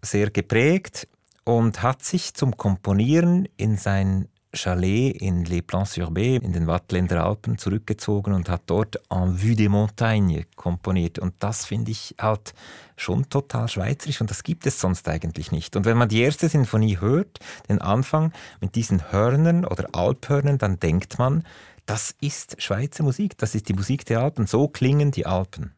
sehr 0.00 0.30
geprägt 0.30 1.08
und 1.44 1.82
hat 1.82 2.02
sich 2.02 2.34
zum 2.34 2.56
Komponieren 2.56 3.46
in 3.56 3.76
sein 3.76 4.28
Chalet 4.54 5.10
in 5.20 5.44
Les 5.44 5.62
Plans-sur-Bé 5.62 6.36
in 6.36 6.52
den 6.52 6.66
Wattländer 6.66 7.24
Alpen 7.24 7.56
zurückgezogen 7.56 8.34
und 8.34 8.48
hat 8.48 8.62
dort 8.66 9.00
En 9.10 9.42
Vue 9.42 9.56
des 9.56 9.68
Montagnes 9.68 10.44
komponiert. 10.56 11.18
Und 11.18 11.34
das 11.38 11.64
finde 11.64 11.90
ich 11.90 12.14
halt 12.20 12.52
schon 12.96 13.28
total 13.28 13.68
schweizerisch 13.68 14.20
und 14.20 14.30
das 14.30 14.42
gibt 14.42 14.66
es 14.66 14.80
sonst 14.80 15.08
eigentlich 15.08 15.52
nicht. 15.52 15.74
Und 15.74 15.86
wenn 15.86 15.96
man 15.96 16.08
die 16.08 16.20
erste 16.20 16.48
Sinfonie 16.48 17.00
hört, 17.00 17.38
den 17.68 17.80
Anfang 17.80 18.32
mit 18.60 18.74
diesen 18.74 19.10
Hörnern 19.10 19.64
oder 19.64 19.88
Alphörnern, 19.92 20.58
dann 20.58 20.78
denkt 20.78 21.18
man, 21.18 21.44
das 21.86 22.14
ist 22.20 22.60
Schweizer 22.62 23.02
Musik, 23.02 23.38
das 23.38 23.54
ist 23.54 23.68
die 23.68 23.74
Musik 23.74 24.04
der 24.04 24.20
Alpen, 24.20 24.46
so 24.46 24.68
klingen 24.68 25.10
die 25.10 25.26
Alpen. 25.26 25.74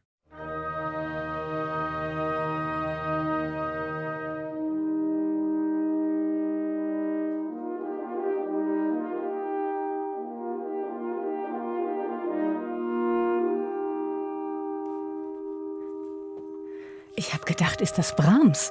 Ich 17.27 17.33
habe 17.33 17.45
gedacht, 17.47 17.81
ist 17.81 17.97
das 17.97 18.15
Brahms, 18.15 18.71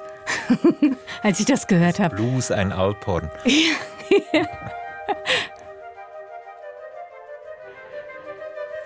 als 1.22 1.40
ich 1.40 1.46
das 1.46 1.66
gehört 1.66 1.98
habe. 1.98 2.14
Blues, 2.14 2.52
ein 2.52 2.70
Alphorn. 2.70 3.28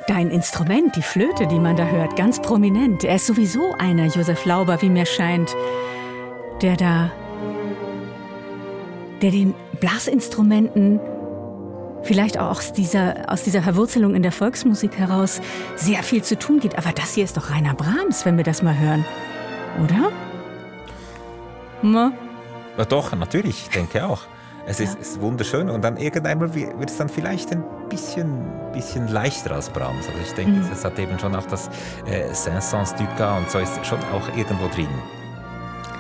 Dein 0.07 0.31
Instrument, 0.31 0.97
die 0.97 1.03
Flöte, 1.03 1.47
die 1.47 1.59
man 1.59 1.77
da 1.77 1.85
hört, 1.85 2.17
ganz 2.17 2.41
prominent. 2.41 3.05
Er 3.05 3.17
ist 3.17 3.27
sowieso 3.27 3.75
einer, 3.75 4.07
Josef 4.07 4.47
Lauber, 4.47 4.81
wie 4.81 4.89
mir 4.89 5.05
scheint, 5.05 5.55
der 6.63 6.77
da, 6.77 7.11
der 9.21 9.33
den 9.33 9.55
Blasinstrumenten 9.81 10.99
vielleicht 12.05 12.39
auch 12.39 12.53
aus 12.53 12.73
dieser, 12.73 13.31
aus 13.31 13.43
dieser 13.43 13.61
Verwurzelung 13.61 14.15
in 14.15 14.23
der 14.23 14.33
Volksmusik 14.33 14.97
heraus 14.97 15.43
sehr 15.77 16.03
viel 16.03 16.23
zu 16.23 16.39
tun 16.39 16.59
geht. 16.59 16.79
Aber 16.79 16.93
das 16.93 17.13
hier 17.17 17.25
ist 17.25 17.37
doch 17.37 17.51
reiner 17.51 17.75
Brahms, 17.75 18.25
wenn 18.25 18.39
wir 18.39 18.45
das 18.45 18.63
mal 18.63 18.79
hören 18.79 19.05
oder? 19.83 20.13
Ja, 21.83 22.13
doch, 22.89 23.15
natürlich, 23.15 23.63
ich 23.63 23.71
denke 23.71 24.05
auch. 24.05 24.23
Es 24.67 24.81
ist, 24.81 24.95
ja. 24.95 25.01
ist, 25.01 25.21
wunderschön 25.21 25.71
und 25.71 25.83
dann 25.83 25.97
irgendwann 25.97 26.55
wird 26.55 26.91
es 26.91 26.99
dann 26.99 27.09
vielleicht 27.09 27.51
ein 27.53 27.65
bisschen, 27.89 28.45
bisschen 28.73 29.09
leichter 29.09 29.53
als 29.53 29.71
Brahms. 29.71 30.07
Also 30.07 30.19
ich 30.23 30.33
denke, 30.35 30.61
mhm. 30.61 30.71
es 30.71 30.85
hat 30.85 30.99
eben 30.99 31.19
schon 31.19 31.35
auch 31.35 31.47
das 31.47 31.71
äh, 32.05 32.35
Saint-Saëns 32.35 32.95
du 32.97 33.07
Cas 33.17 33.39
und 33.39 33.51
so 33.51 33.59
ist 33.61 33.87
schon 33.87 33.99
auch 34.13 34.37
irgendwo 34.37 34.69
drin. 34.69 34.89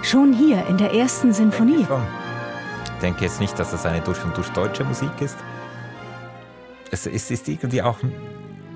Schon 0.02 0.34
hier 0.34 0.66
in 0.66 0.76
der 0.76 0.92
ersten 0.92 1.32
Sinfonie? 1.32 1.80
Ich, 1.80 1.88
ich 1.88 3.00
denke 3.00 3.24
jetzt 3.24 3.40
nicht, 3.40 3.58
dass 3.58 3.70
das 3.70 3.86
eine 3.86 4.00
durch 4.02 4.22
und 4.22 4.36
durch 4.36 4.48
deutsche 4.50 4.84
Musik 4.84 5.10
ist. 5.20 5.36
Es, 6.90 7.06
es 7.06 7.30
ist 7.30 7.48
irgendwie 7.48 7.80
auch 7.80 7.96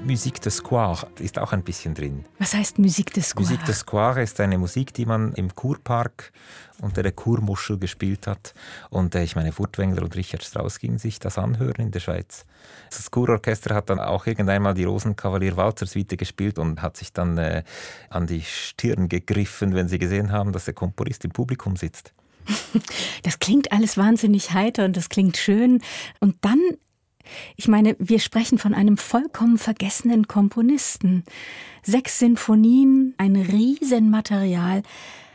Musik 0.05 0.41
de 0.41 0.51
Square 0.51 1.07
ist 1.21 1.39
auch 1.39 1.53
ein 1.53 1.63
bisschen 1.63 1.95
drin. 1.95 2.25
Was 2.41 2.55
heißt 2.55 2.79
Musik 2.79 3.13
de 3.13 3.23
Square? 3.23 3.45
Musik 3.45 3.65
de 3.65 3.75
Square 3.75 4.23
ist 4.23 4.41
eine 4.41 4.59
Musik, 4.59 4.93
die 4.95 5.07
man 5.07 5.33
im 5.35 5.55
Kurpark 5.55 6.33
unter 6.81 7.05
der 7.05 7.13
Kurmuschel 7.13 7.79
gespielt 7.79 8.27
hat. 8.27 8.53
Und 8.91 9.15
äh, 9.15 9.23
ich 9.23 9.37
meine, 9.37 9.53
Furtwängler 9.53 10.03
und 10.03 10.17
Richard 10.17 10.43
Strauss 10.43 10.81
gingen 10.81 10.99
sich 10.99 11.21
das 11.21 11.39
anhören 11.39 11.77
in 11.87 11.91
der 11.93 12.01
Schweiz. 12.01 12.45
Das 12.91 13.11
Kurorchester 13.13 13.77
hat 13.77 13.91
dann 13.91 14.01
auch 14.01 14.27
irgendeinmal 14.27 14.75
die 14.75 14.85
Rosenkavalier 14.85 15.57
Walzer-Suite 15.57 16.19
gespielt 16.19 16.59
und 16.59 16.83
hat 16.83 16.97
sich 16.97 17.13
dann 17.13 17.39
äh, 17.39 17.63
an 18.11 18.27
die 18.27 18.43
Stirn 18.43 19.09
gegriffen, 19.09 19.75
wenn 19.75 19.87
sie 19.87 20.01
gesehen 20.01 20.33
haben, 20.33 20.53
dass 20.53 20.65
der 20.65 20.75
Komponist 20.75 21.25
im 21.25 21.31
Publikum 21.31 21.77
sitzt. 21.77 22.13
Das 23.23 23.39
klingt 23.39 23.71
alles 23.71 23.97
wahnsinnig 23.97 24.53
heiter 24.53 24.85
und 24.85 24.97
das 24.97 25.09
klingt 25.09 25.37
schön. 25.37 25.81
Und 26.19 26.35
dann 26.41 26.59
ich 27.57 27.69
meine, 27.69 27.97
wir 27.99 28.19
sprechen 28.19 28.59
von 28.59 28.75
einem 28.75 28.97
vollkommen 28.97 29.59
vergessenen 29.59 30.29
Komponisten. 30.29 31.25
Sechs 31.83 32.19
Sinfonien, 32.19 33.15
ein 33.19 33.37
Riesenmaterial, 33.37 34.83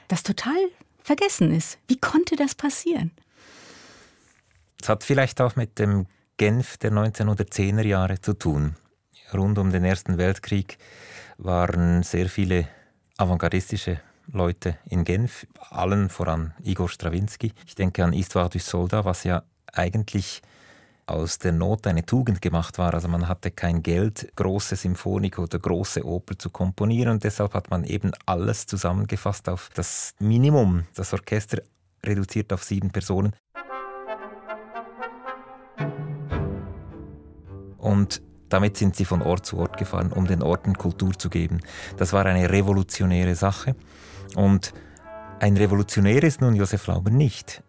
das 0.08 0.24
total 0.24 0.58
vergessen 1.04 1.54
ist. 1.54 1.78
Wie 1.88 1.98
konnte 1.98 2.36
das 2.36 2.56
passieren? 2.56 3.12
Es 4.82 4.90
hat 4.90 5.04
vielleicht 5.04 5.42
auch 5.42 5.56
mit 5.56 5.80
dem 5.80 6.06
Genf 6.38 6.78
der 6.78 6.92
1910er 6.92 7.86
Jahre 7.86 8.22
zu 8.22 8.34
tun. 8.34 8.76
Rund 9.34 9.58
um 9.58 9.72
den 9.72 9.84
Ersten 9.84 10.18
Weltkrieg 10.18 10.78
waren 11.38 12.04
sehr 12.04 12.30
viele 12.30 12.68
avantgardistische 13.18 14.00
Leute 14.32 14.78
in 14.90 15.04
Genf, 15.04 15.48
allen 15.70 16.10
voran 16.10 16.54
Igor 16.64 16.90
Strawinski. 16.90 17.54
Ich 17.66 17.76
denke 17.76 18.04
an 18.04 18.14
Histoire 18.14 18.50
du 18.50 18.60
Soldat, 18.60 19.06
was 19.06 19.24
ja 19.24 19.44
eigentlich 19.74 20.42
aus 21.08 21.40
der 21.40 21.54
Not 21.54 21.88
eine 21.88 22.06
Tugend 22.06 22.42
gemacht 22.42 22.78
war. 22.78 22.94
Also 22.94 23.08
man 23.08 23.28
hatte 23.28 23.50
kein 23.50 23.82
Geld, 23.82 24.32
große 24.36 24.76
Symphonik 24.76 25.40
oder 25.40 25.58
große 25.58 26.06
Oper 26.06 26.38
zu 26.38 26.50
komponieren 26.50 27.14
und 27.14 27.24
deshalb 27.24 27.54
hat 27.54 27.70
man 27.72 27.84
eben 27.86 28.12
alles 28.26 28.66
zusammengefasst 28.66 29.50
auf 29.50 29.70
das 29.74 30.14
Minimum. 30.20 30.84
Das 30.96 31.14
Orchester 31.14 31.62
reduziert 32.06 32.52
auf 32.54 32.64
sieben 32.64 32.92
Personen. 32.92 33.34
Und 37.78 38.22
damit 38.50 38.78
sind 38.78 38.96
sie 38.96 39.06
von 39.06 39.22
Ort 39.22 39.46
zu 39.46 39.58
Ort 39.58 39.78
gefahren, 39.78 40.12
um 40.12 40.28
den 40.28 40.42
Orten 40.42 40.78
Kultur 40.78 41.18
zu 41.18 41.30
geben. 41.30 41.62
Das 41.98 42.14
war 42.14 42.26
eine 42.26 42.50
revolutionäre 42.50 43.36
Sache. 43.36 43.76
Und 44.36 44.74
ein 45.40 45.56
Revolutionär 45.56 46.24
ist 46.24 46.42
nun 46.42 46.56
Josef 46.56 46.88
Lauber 46.88 47.12
nicht. 47.12 47.64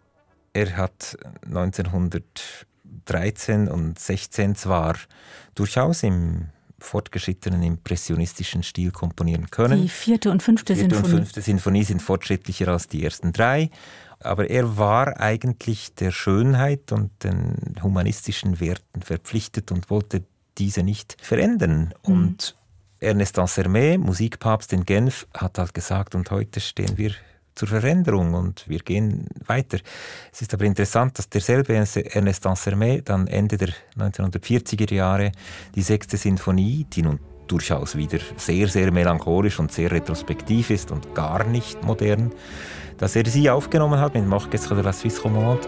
Er 0.53 0.75
hat 0.75 1.17
1900 1.45 2.67
13 3.05 3.67
und 3.67 3.99
16 3.99 4.55
zwar 4.55 4.95
durchaus 5.55 6.03
im 6.03 6.49
fortgeschrittenen 6.79 7.63
impressionistischen 7.63 8.63
Stil 8.63 8.91
komponieren 8.91 9.49
können. 9.49 9.81
Die 9.81 9.89
vierte 9.89 10.31
und 10.31 10.41
fünfte 10.41 10.75
vierte 10.75 10.95
Sinfonie. 10.95 11.13
und 11.13 11.19
fünfte 11.19 11.41
Sinfonie 11.41 11.83
sind 11.83 12.01
fortschrittlicher 12.01 12.67
als 12.69 12.87
die 12.87 13.03
ersten 13.03 13.33
drei. 13.33 13.69
Aber 14.21 14.49
er 14.49 14.77
war 14.77 15.19
eigentlich 15.19 15.93
der 15.95 16.11
Schönheit 16.11 16.91
und 16.91 17.23
den 17.23 17.75
humanistischen 17.81 18.59
Werten 18.59 19.01
verpflichtet 19.01 19.71
und 19.71 19.89
wollte 19.89 20.23
diese 20.57 20.83
nicht 20.83 21.15
verändern. 21.21 21.93
Mhm. 22.05 22.13
Und 22.13 22.55
Ernest 22.99 23.39
Ansermet, 23.39 23.99
Musikpapst 23.99 24.73
in 24.73 24.85
Genf, 24.85 25.25
hat 25.33 25.57
halt 25.57 25.73
gesagt, 25.73 26.15
und 26.15 26.31
heute 26.31 26.59
stehen 26.59 26.97
wir 26.97 27.11
zur 27.55 27.67
Veränderung 27.67 28.33
und 28.33 28.67
wir 28.67 28.79
gehen 28.79 29.27
weiter. 29.45 29.79
Es 30.31 30.41
ist 30.41 30.53
aber 30.53 30.65
interessant, 30.65 31.17
dass 31.17 31.29
derselbe 31.29 31.73
Ernest 31.73 32.45
Ansermet 32.45 33.09
dann 33.09 33.27
Ende 33.27 33.57
der 33.57 33.69
1940er 33.97 34.93
Jahre 34.93 35.31
die 35.75 35.81
sechste 35.81 36.17
Sinfonie, 36.17 36.85
die 36.91 37.01
nun 37.01 37.19
durchaus 37.47 37.95
wieder 37.97 38.19
sehr, 38.37 38.67
sehr 38.67 38.91
melancholisch 38.91 39.59
und 39.59 39.71
sehr 39.71 39.91
retrospektiv 39.91 40.69
ist 40.69 40.91
und 40.91 41.13
gar 41.15 41.43
nicht 41.43 41.83
modern, 41.83 42.31
dass 42.97 43.15
er 43.15 43.25
sie 43.25 43.49
aufgenommen 43.49 43.99
hat 43.99 44.13
mit 44.13 44.25
Marquestre 44.25 44.75
de 44.75 44.83
la 44.83 44.93
Suisse 44.93 45.21
Romande. 45.21 45.67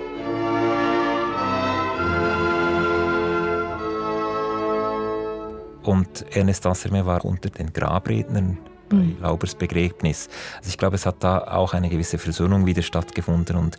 Und 5.83 6.25
Ernest 6.35 6.65
Ansermet 6.65 7.05
war 7.05 7.25
unter 7.25 7.49
den 7.49 7.73
Grabrednern 7.73 8.59
bei 8.91 8.97
mhm. 8.97 9.17
Laubers 9.21 9.55
Begräbnis. 9.55 10.29
Also 10.57 10.69
ich 10.69 10.77
glaube, 10.77 10.95
es 10.95 11.05
hat 11.05 11.23
da 11.23 11.39
auch 11.39 11.73
eine 11.73 11.89
gewisse 11.89 12.17
Versöhnung 12.17 12.65
wieder 12.65 12.81
stattgefunden 12.81 13.55
und 13.55 13.77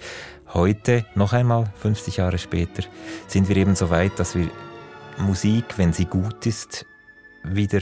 heute, 0.52 1.04
noch 1.14 1.32
einmal 1.32 1.72
50 1.80 2.18
Jahre 2.18 2.38
später, 2.38 2.82
sind 3.26 3.48
wir 3.48 3.56
eben 3.56 3.74
so 3.76 3.90
weit, 3.90 4.18
dass 4.18 4.34
wir 4.34 4.48
Musik, 5.18 5.78
wenn 5.78 5.92
sie 5.92 6.06
gut 6.06 6.46
ist, 6.46 6.86
wieder 7.44 7.80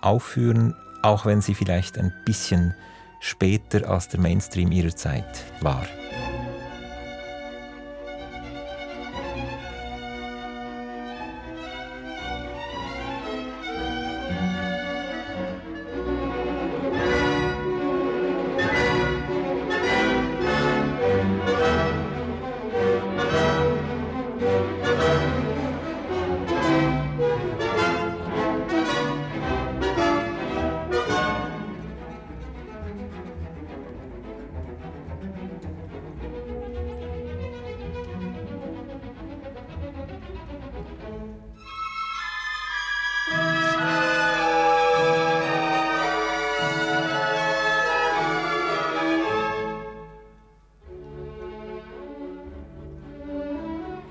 aufführen, 0.00 0.74
auch 1.02 1.26
wenn 1.26 1.40
sie 1.40 1.54
vielleicht 1.54 1.98
ein 1.98 2.12
bisschen 2.24 2.74
später 3.20 3.88
als 3.88 4.08
der 4.08 4.20
Mainstream 4.20 4.72
ihrer 4.72 4.94
Zeit 4.94 5.44
war. 5.60 5.86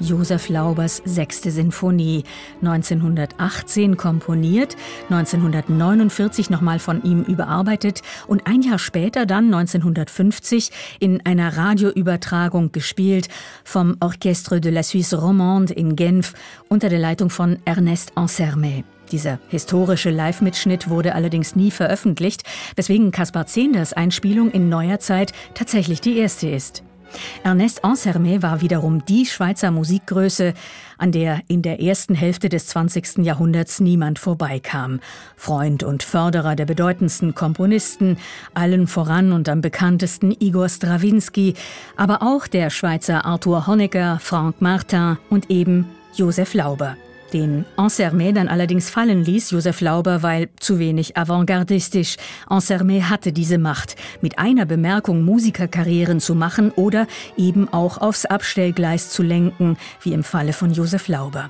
Josef 0.06 0.50
Laubers 0.50 1.02
Sechste 1.04 1.50
Sinfonie, 1.52 2.24
1918 2.62 3.98
komponiert, 3.98 4.76
1949 5.10 6.50
nochmal 6.50 6.80
von 6.80 7.04
ihm 7.04 7.24
überarbeitet 7.24 8.02
und 8.28 8.46
ein 8.46 8.62
Jahr 8.62 8.80
später 8.80 9.26
dann 9.26 9.46
1950 9.46 10.72
in 11.00 11.26
einer 11.26 11.58
Radioübertragung 11.58 12.72
gespielt 12.72 13.28
vom 13.64 13.98
Orchestre 14.00 14.62
de 14.62 14.72
la 14.72 14.84
Suisse 14.84 15.20
Romande 15.20 15.74
in 15.74 15.96
Genf 15.96 16.34
unter 16.70 16.90
der 16.90 17.00
Leitung 17.00 17.30
von 17.30 17.58
Ernest 17.66 18.12
Ansermet. 18.16 18.86
Dieser 19.12 19.40
historische 19.50 20.10
Live-Mitschnitt 20.10 20.90
wurde 20.90 21.16
allerdings 21.16 21.56
nie 21.56 21.72
veröffentlicht, 21.72 22.44
weswegen 22.76 23.12
Caspar 23.12 23.48
Zehnders 23.48 23.94
Einspielung 23.94 24.52
in 24.52 24.70
neuer 24.70 25.00
Zeit 25.00 25.34
tatsächlich 25.54 26.02
die 26.02 26.18
erste 26.18 26.50
ist. 26.50 26.84
Ernest 27.44 27.84
Ansermet 27.84 28.42
war 28.42 28.62
wiederum 28.62 29.06
die 29.06 29.26
Schweizer 29.26 29.72
Musikgröße, 29.72 30.54
an 30.98 31.12
der 31.12 31.42
in 31.48 31.62
der 31.62 31.82
ersten 31.82 32.16
Hälfte 32.16 32.50
des 32.50 32.68
20. 32.68 33.18
Jahrhunderts 33.20 33.80
niemand 33.80 34.20
vorbeikam. 34.20 35.00
Freund 35.36 35.84
und 35.84 36.04
Förderer 36.04 36.56
der 36.56 36.66
bedeutendsten 36.66 37.36
Komponisten, 37.36 38.18
allen 38.54 38.88
voran 38.88 39.32
und 39.32 39.50
am 39.50 39.62
bekanntesten 39.62 40.32
Igor 40.32 40.70
Strawinski, 40.70 41.56
aber 41.98 42.22
auch 42.22 42.48
der 42.48 42.70
Schweizer 42.70 43.26
Arthur 43.26 43.68
Honegger, 43.68 44.20
Frank 44.22 44.62
Martin 44.62 45.18
und 45.30 45.50
eben 45.50 45.88
Josef 46.16 46.54
Lauber 46.54 46.96
den 47.34 47.66
Ansermet 47.76 48.38
dann 48.38 48.48
allerdings 48.48 48.90
fallen 48.90 49.24
ließ, 49.24 49.52
Josef 49.52 49.82
Lauber, 49.82 50.24
weil 50.24 50.50
zu 50.60 50.80
wenig 50.80 51.18
avantgardistisch. 51.18 52.18
Ansermet 52.48 53.10
hatte 53.10 53.34
diese 53.34 53.58
Macht, 53.58 53.96
mit 54.22 54.40
einer 54.40 54.66
Bemerkung 54.66 55.24
Musikerkarrieren 55.24 56.20
zu 56.20 56.36
machen 56.36 56.72
oder 56.72 57.08
eben 57.38 57.68
auch 57.72 57.98
aufs 57.98 58.26
Abstellgleis 58.26 59.10
zu 59.10 59.24
lenken, 59.24 59.78
wie 60.02 60.14
im 60.14 60.24
Falle 60.24 60.54
von 60.54 60.72
Josef 60.72 61.08
Lauber. 61.08 61.50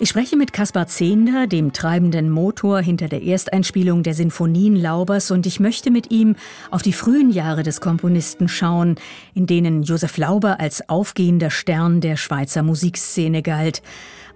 Ich 0.00 0.10
spreche 0.10 0.36
mit 0.36 0.52
Kaspar 0.52 0.86
Zehnder, 0.86 1.48
dem 1.48 1.72
treibenden 1.72 2.30
Motor 2.30 2.80
hinter 2.80 3.08
der 3.08 3.20
Ersteinspielung 3.20 4.04
der 4.04 4.14
Sinfonien 4.14 4.76
Laubers, 4.76 5.32
und 5.32 5.44
ich 5.44 5.58
möchte 5.58 5.90
mit 5.90 6.12
ihm 6.12 6.36
auf 6.70 6.82
die 6.82 6.92
frühen 6.92 7.30
Jahre 7.30 7.64
des 7.64 7.80
Komponisten 7.80 8.46
schauen, 8.46 8.94
in 9.34 9.46
denen 9.46 9.82
Josef 9.82 10.16
Lauber 10.16 10.60
als 10.60 10.88
aufgehender 10.88 11.50
Stern 11.50 12.00
der 12.00 12.16
Schweizer 12.16 12.62
Musikszene 12.62 13.42
galt. 13.42 13.82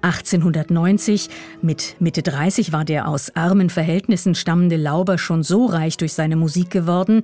1890, 0.03 1.29
mit 1.63 1.97
Mitte 2.01 2.23
30 2.23 2.73
war 2.73 2.85
der 2.85 3.09
aus 3.09 3.35
armen 3.35 3.71
Verhältnissen 3.71 4.35
stammende 4.35 4.77
Lauber 4.77 5.17
schon 5.17 5.43
so 5.43 5.67
reich 5.67 5.97
durch 5.97 6.13
seine 6.13 6.37
Musik 6.37 6.71
geworden, 6.71 7.23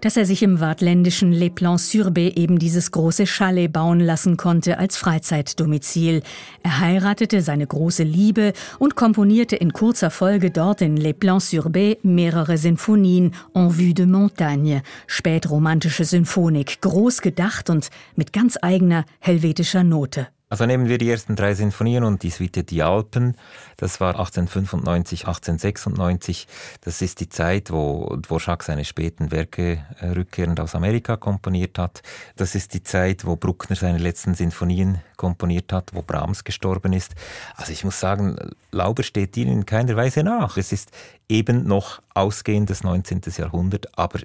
dass 0.00 0.16
er 0.16 0.26
sich 0.26 0.42
im 0.42 0.60
wartländischen 0.60 1.32
Les 1.32 1.50
Plans-sur-Bay 1.50 2.34
eben 2.36 2.58
dieses 2.58 2.90
große 2.90 3.26
Chalet 3.26 3.72
bauen 3.72 4.00
lassen 4.00 4.36
konnte 4.36 4.78
als 4.78 4.96
Freizeitdomizil. 4.96 6.22
Er 6.62 6.80
heiratete 6.80 7.42
seine 7.42 7.66
große 7.66 8.02
Liebe 8.02 8.52
und 8.78 8.94
komponierte 8.94 9.56
in 9.56 9.72
kurzer 9.72 10.10
Folge 10.10 10.50
dort 10.50 10.82
in 10.82 10.96
Les 10.96 11.14
Plans-sur-Bay 11.14 11.98
mehrere 12.02 12.58
Sinfonien 12.58 13.32
en 13.54 13.76
vue 13.78 13.94
de 13.94 14.06
montagne, 14.06 14.82
spätromantische 15.06 16.04
Symphonik, 16.04 16.80
groß 16.80 17.22
gedacht 17.22 17.70
und 17.70 17.88
mit 18.16 18.32
ganz 18.32 18.58
eigener 18.60 19.04
helvetischer 19.20 19.84
Note. 19.84 20.28
Also 20.48 20.64
nehmen 20.64 20.88
wir 20.88 20.96
die 20.96 21.10
ersten 21.10 21.36
drei 21.36 21.54
Sinfonien 21.54 22.04
und 22.04 22.22
die 22.22 22.30
Suite 22.30 22.70
Die 22.70 22.82
Alpen. 22.82 23.36
Das 23.76 24.00
war 24.00 24.18
1895, 24.18 25.26
1896. 25.26 26.46
Das 26.80 27.02
ist 27.02 27.20
die 27.20 27.28
Zeit, 27.28 27.70
wo 27.70 28.16
Dvorak 28.16 28.62
seine 28.62 28.84
späten 28.86 29.30
Werke 29.30 29.84
äh, 30.00 30.06
rückkehrend 30.06 30.58
aus 30.60 30.74
Amerika 30.74 31.16
komponiert 31.16 31.78
hat. 31.78 32.02
Das 32.36 32.54
ist 32.54 32.72
die 32.72 32.82
Zeit, 32.82 33.26
wo 33.26 33.36
Bruckner 33.36 33.76
seine 33.76 33.98
letzten 33.98 34.34
Sinfonien 34.34 35.00
komponiert 35.16 35.72
hat, 35.72 35.90
wo 35.92 36.00
Brahms 36.02 36.44
gestorben 36.44 36.94
ist. 36.94 37.14
Also 37.56 37.72
ich 37.72 37.84
muss 37.84 38.00
sagen, 38.00 38.36
Lauber 38.72 39.02
steht 39.02 39.36
ihnen 39.36 39.52
in 39.52 39.66
keiner 39.66 39.96
Weise 39.96 40.22
nach. 40.22 40.56
Es 40.56 40.72
ist 40.72 40.90
eben 41.28 41.66
noch 41.66 42.00
ausgehendes 42.14 42.82
19. 42.82 43.20
Jahrhundert, 43.36 43.98
aber 43.98 44.20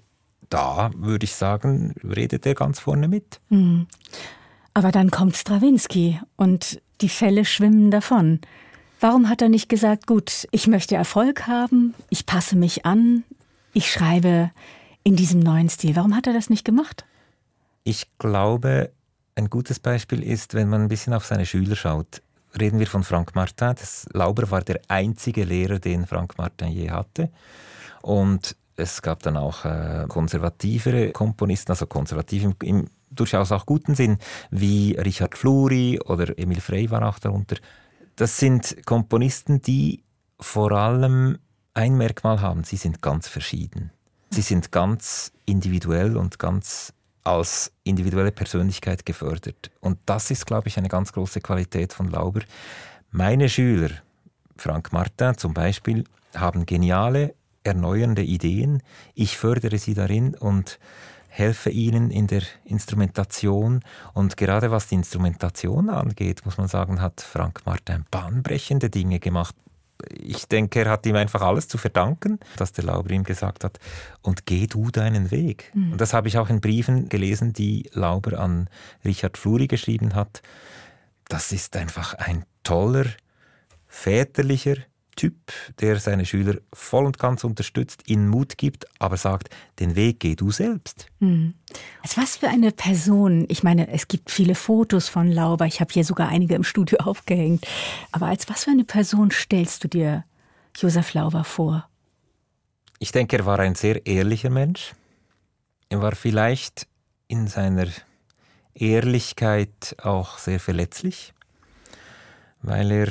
da 0.50 0.92
würde 0.96 1.26
ich 1.26 1.36
sagen, 1.36 1.96
redet 2.04 2.46
er 2.46 2.54
ganz 2.54 2.80
vorne 2.80 3.08
mit. 3.08 3.42
Mhm. 3.50 3.88
Aber 4.74 4.92
dann 4.92 5.12
kommt 5.12 5.36
Strawinski 5.36 6.20
und 6.36 6.82
die 7.02 7.10
Fälle 7.10 7.46
schwimmen 7.46 7.92
davon. 7.92 8.40
Warum 9.00 9.30
hat 9.30 9.42
er 9.42 9.50
nicht 9.50 9.70
gesagt, 9.70 10.08
gut, 10.08 10.48
ich 10.52 10.68
möchte 10.68 10.96
Erfolg 10.96 11.46
haben, 11.48 11.94
ich 12.10 12.26
passe 12.26 12.56
mich 12.56 12.86
an, 12.86 13.24
ich 13.74 13.92
schreibe 13.92 14.52
in 15.04 15.16
diesem 15.16 15.42
neuen 15.42 15.70
Stil. 15.70 15.96
Warum 15.96 16.16
hat 16.16 16.28
er 16.28 16.34
das 16.34 16.50
nicht 16.50 16.64
gemacht? 16.64 17.06
Ich 17.84 18.08
glaube, 18.18 18.92
ein 19.36 19.50
gutes 19.50 19.80
Beispiel 19.80 20.24
ist, 20.24 20.54
wenn 20.54 20.70
man 20.70 20.84
ein 20.84 20.88
bisschen 20.88 21.14
auf 21.14 21.26
seine 21.26 21.46
Schüler 21.46 21.76
schaut. 21.76 22.22
Reden 22.58 22.80
wir 22.80 22.88
von 22.88 23.04
Frank 23.04 23.36
Martin. 23.36 23.76
Das 23.76 24.08
Lauber 24.14 24.50
war 24.52 24.62
der 24.62 24.80
einzige 24.88 25.44
Lehrer, 25.44 25.80
den 25.80 26.06
Frank 26.06 26.38
Martin 26.38 26.70
je 26.70 26.92
hatte. 26.92 27.30
Und 28.02 28.56
es 28.76 29.02
gab 29.02 29.22
dann 29.24 29.38
auch 29.38 29.66
äh, 29.66 30.06
konservativere 30.08 31.12
Komponisten, 31.12 31.72
also 31.72 31.88
konservativ 31.88 32.44
im, 32.44 32.56
im, 32.64 32.88
durchaus 33.16 33.52
auch 33.52 33.66
guten 33.66 33.96
Sinn, 33.96 34.18
wie 34.52 34.94
Richard 34.94 35.38
Fluri 35.38 36.00
oder 36.06 36.38
Emil 36.38 36.62
Frey 36.62 36.90
war 36.92 37.08
auch 37.08 37.20
darunter. 37.20 37.58
Das 38.16 38.38
sind 38.38 38.86
Komponisten, 38.86 39.62
die 39.62 40.04
vor 40.40 40.72
allem 40.72 41.38
ein 41.74 41.98
Merkmal 41.98 42.42
haben, 42.42 42.64
sie 42.64 42.78
sind 42.78 43.02
ganz 43.02 43.28
verschieden. 43.28 43.92
Sie 44.30 44.42
sind 44.42 44.72
ganz 44.72 45.32
individuell 45.46 46.18
und 46.18 46.40
ganz 46.40 46.94
als 47.24 47.72
individuelle 47.84 48.32
Persönlichkeit 48.32 49.06
gefördert. 49.06 49.72
Und 49.80 49.98
das 50.06 50.30
ist, 50.32 50.46
glaube 50.46 50.68
ich, 50.68 50.78
eine 50.78 50.90
ganz 50.90 51.14
große 51.14 51.40
Qualität 51.40 51.94
von 51.94 52.10
Lauber. 52.10 52.42
Meine 53.12 53.48
Schüler, 53.48 53.90
Frank 54.58 54.92
Martin 54.92 55.38
zum 55.38 55.54
Beispiel, 55.54 56.04
haben 56.36 56.66
geniale, 56.66 57.36
erneuernde 57.64 58.24
Ideen. 58.24 58.82
Ich 59.14 59.38
fördere 59.38 59.78
sie 59.78 59.94
darin 59.94 60.36
und 60.36 60.80
helfe 61.34 61.72
ihnen 61.72 62.12
in 62.12 62.28
der 62.28 62.44
Instrumentation. 62.64 63.82
Und 64.14 64.38
gerade 64.38 64.70
was 64.70 64.88
die 64.88 64.96
Instrumentation 64.96 65.90
angeht, 65.90 66.46
muss 66.46 66.58
man 66.58 66.68
sagen, 66.68 67.02
hat 67.02 67.22
Frank 67.22 67.62
Martin 67.66 68.06
bahnbrechende 68.12 68.90
Dinge 68.90 69.20
gemacht 69.20 69.56
ich 70.12 70.48
denke, 70.48 70.82
er 70.82 70.92
hat 70.92 71.06
ihm 71.06 71.16
einfach 71.16 71.42
alles 71.42 71.70
zu 71.70 71.78
verdanken, 71.78 72.40
dass 72.58 72.74
der 72.74 72.84
Lauber 72.84 73.12
ihm 73.12 73.24
gesagt 73.24 73.64
hat, 73.64 73.80
und 74.22 74.46
geh 74.46 74.68
du 74.68 74.90
deinen 74.90 75.32
Weg. 75.32 75.72
Mhm. 75.74 75.94
Und 75.94 76.02
das 76.02 76.14
habe 76.14 76.28
ich 76.28 76.38
auch 76.38 76.50
in 76.50 76.60
Briefen 76.60 77.08
gelesen, 77.08 77.54
die 77.54 77.90
Lauber 77.94 78.40
an 78.40 78.70
Richard 79.06 79.38
Fluri 79.38 79.68
geschrieben 79.68 80.14
hat. 80.14 80.42
Das 81.30 81.54
ist 81.54 81.78
einfach 81.78 82.16
ein 82.16 82.44
toller, 82.64 83.06
väterlicher, 83.88 84.76
Typ, 85.16 85.36
der 85.80 86.00
seine 86.00 86.26
Schüler 86.26 86.58
voll 86.72 87.06
und 87.06 87.20
ganz 87.20 87.44
unterstützt, 87.44 88.04
ihnen 88.08 88.28
Mut 88.28 88.58
gibt, 88.58 88.86
aber 89.00 89.18
sagt, 89.18 89.50
den 89.80 89.96
Weg 89.96 90.20
geh 90.20 90.36
du 90.36 90.52
selbst. 90.52 91.08
Hm. 91.20 91.54
Als 92.02 92.18
was 92.18 92.38
für 92.38 92.50
eine 92.50 92.72
Person, 92.72 93.46
ich 93.50 93.64
meine, 93.64 93.90
es 93.90 94.08
gibt 94.08 94.32
viele 94.32 94.56
Fotos 94.56 95.10
von 95.10 95.32
Lauber, 95.32 95.66
ich 95.66 95.80
habe 95.80 95.94
hier 95.94 96.04
sogar 96.04 96.30
einige 96.30 96.56
im 96.56 96.64
Studio 96.64 96.98
aufgehängt, 97.04 97.66
aber 98.12 98.28
als 98.28 98.50
was 98.50 98.66
für 98.66 98.72
eine 98.72 98.86
Person 98.86 99.32
stellst 99.32 99.84
du 99.84 99.88
dir 99.88 100.24
Josef 100.76 101.14
Lauber 101.14 101.44
vor? 101.44 101.88
Ich 103.00 103.12
denke, 103.12 103.38
er 103.38 103.46
war 103.46 103.60
ein 103.60 103.76
sehr 103.76 104.06
ehrlicher 104.06 104.50
Mensch. 104.50 104.94
Er 105.90 106.02
war 106.02 106.16
vielleicht 106.16 106.88
in 107.28 107.48
seiner 107.48 107.88
Ehrlichkeit 108.74 109.96
auch 110.02 110.38
sehr 110.38 110.60
verletzlich, 110.60 111.34
weil 112.62 112.92
er 112.92 113.08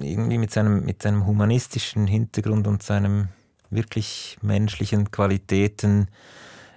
irgendwie 0.00 0.38
mit 0.38 0.50
seinem, 0.50 0.84
mit 0.84 1.02
seinem 1.02 1.26
humanistischen 1.26 2.06
Hintergrund 2.06 2.66
und 2.66 2.82
seinem 2.82 3.28
wirklich 3.70 4.38
menschlichen 4.42 5.10
Qualitäten 5.10 6.08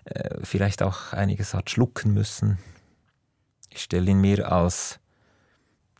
äh, 0.05 0.37
vielleicht 0.43 0.83
auch 0.83 1.13
einiges 1.13 1.53
hat 1.53 1.69
schlucken 1.69 2.13
müssen. 2.13 2.57
Ich 3.69 3.81
stelle 3.83 4.11
ihn 4.11 4.21
mir 4.21 4.51
als 4.51 4.99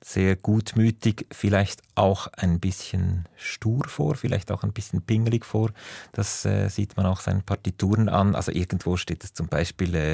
sehr 0.04 0.36
gutmütig, 0.36 1.26
vielleicht 1.32 1.82
auch 1.96 2.28
ein 2.28 2.60
bisschen 2.60 3.28
stur 3.36 3.86
vor, 3.88 4.16
vielleicht 4.16 4.52
auch 4.52 4.64
ein 4.64 4.74
bisschen 4.74 5.02
pingelig 5.02 5.46
vor. 5.46 5.72
Das 6.12 6.46
äh, 6.46 6.68
sieht 6.68 6.98
man 6.98 7.06
auch 7.06 7.22
seinen 7.22 7.44
Partituren 7.44 8.10
an. 8.10 8.36
Also 8.36 8.52
irgendwo 8.52 8.98
steht 8.98 9.24
es 9.24 9.34
zum 9.34 9.48
Beispiel 9.48 9.96
äh, 9.96 10.14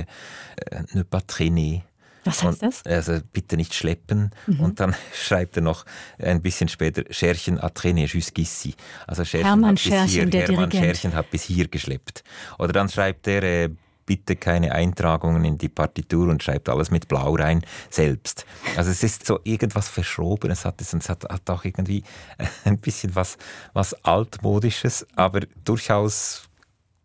äh 0.58 0.84
ne 0.94 1.04
pas 1.04 1.24
traîner, 1.26 1.82
was 2.24 2.44
heißt 2.44 2.62
das? 2.62 2.86
Also 2.86 3.20
bitte 3.32 3.58
nicht 3.58 3.74
schleppen. 3.74 4.32
Mhm. 4.48 4.60
Und 4.60 4.80
dann 4.80 4.96
schreibt 5.14 5.58
er 5.58 5.64
noch 5.64 5.86
ein 6.18 6.42
bisschen 6.42 6.68
später 6.68 7.04
Scherchen 7.12 7.60
a 7.60 7.68
traîner 7.68 8.08
jusqu'ici. 8.08 8.76
Also 9.08 9.26
Scherchen 9.26 9.48
Hermann 9.48 9.70
hat 9.70 9.76
bis 9.76 9.84
Scherchen, 9.84 10.32
hier, 10.32 10.42
Hermann 10.42 10.70
Dirigent. 10.70 10.98
Scherchen 10.98 11.16
hat 11.16 11.32
bis 11.32 11.44
hier 11.44 11.68
geschleppt. 11.68 12.24
Oder 12.58 12.74
dann 12.74 12.90
schreibt 12.90 13.28
er 13.28 13.44
äh, 13.44 13.70
bitte 14.10 14.36
keine 14.36 14.72
Eintragungen 14.72 15.46
in 15.46 15.60
die 15.60 15.70
Partitur 15.70 16.30
und 16.30 16.42
schreibt 16.42 16.68
alles 16.68 16.90
mit 16.90 17.08
Blau 17.08 17.36
rein 17.36 17.62
selbst. 17.92 18.44
Also 18.76 18.90
es 18.90 19.04
ist 19.04 19.24
so 19.24 19.40
irgendwas 19.44 19.88
verschoben. 19.88 20.50
Es 20.50 20.66
hat, 20.66 20.82
es 20.82 20.94
hat, 21.08 21.26
hat 21.26 21.48
auch 21.50 21.64
irgendwie 21.64 22.04
ein 22.66 22.80
bisschen 22.80 23.16
was, 23.16 23.38
was 23.74 23.94
altmodisches, 24.04 25.06
aber 25.16 25.42
durchaus 25.64 26.50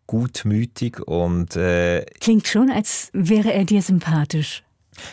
gutmütig 0.07 0.99
und 0.99 1.55
äh, 1.55 2.05
klingt 2.19 2.47
schon, 2.47 2.71
als 2.71 3.09
wäre 3.13 3.53
er 3.53 3.65
dir 3.65 3.81
sympathisch. 3.81 4.64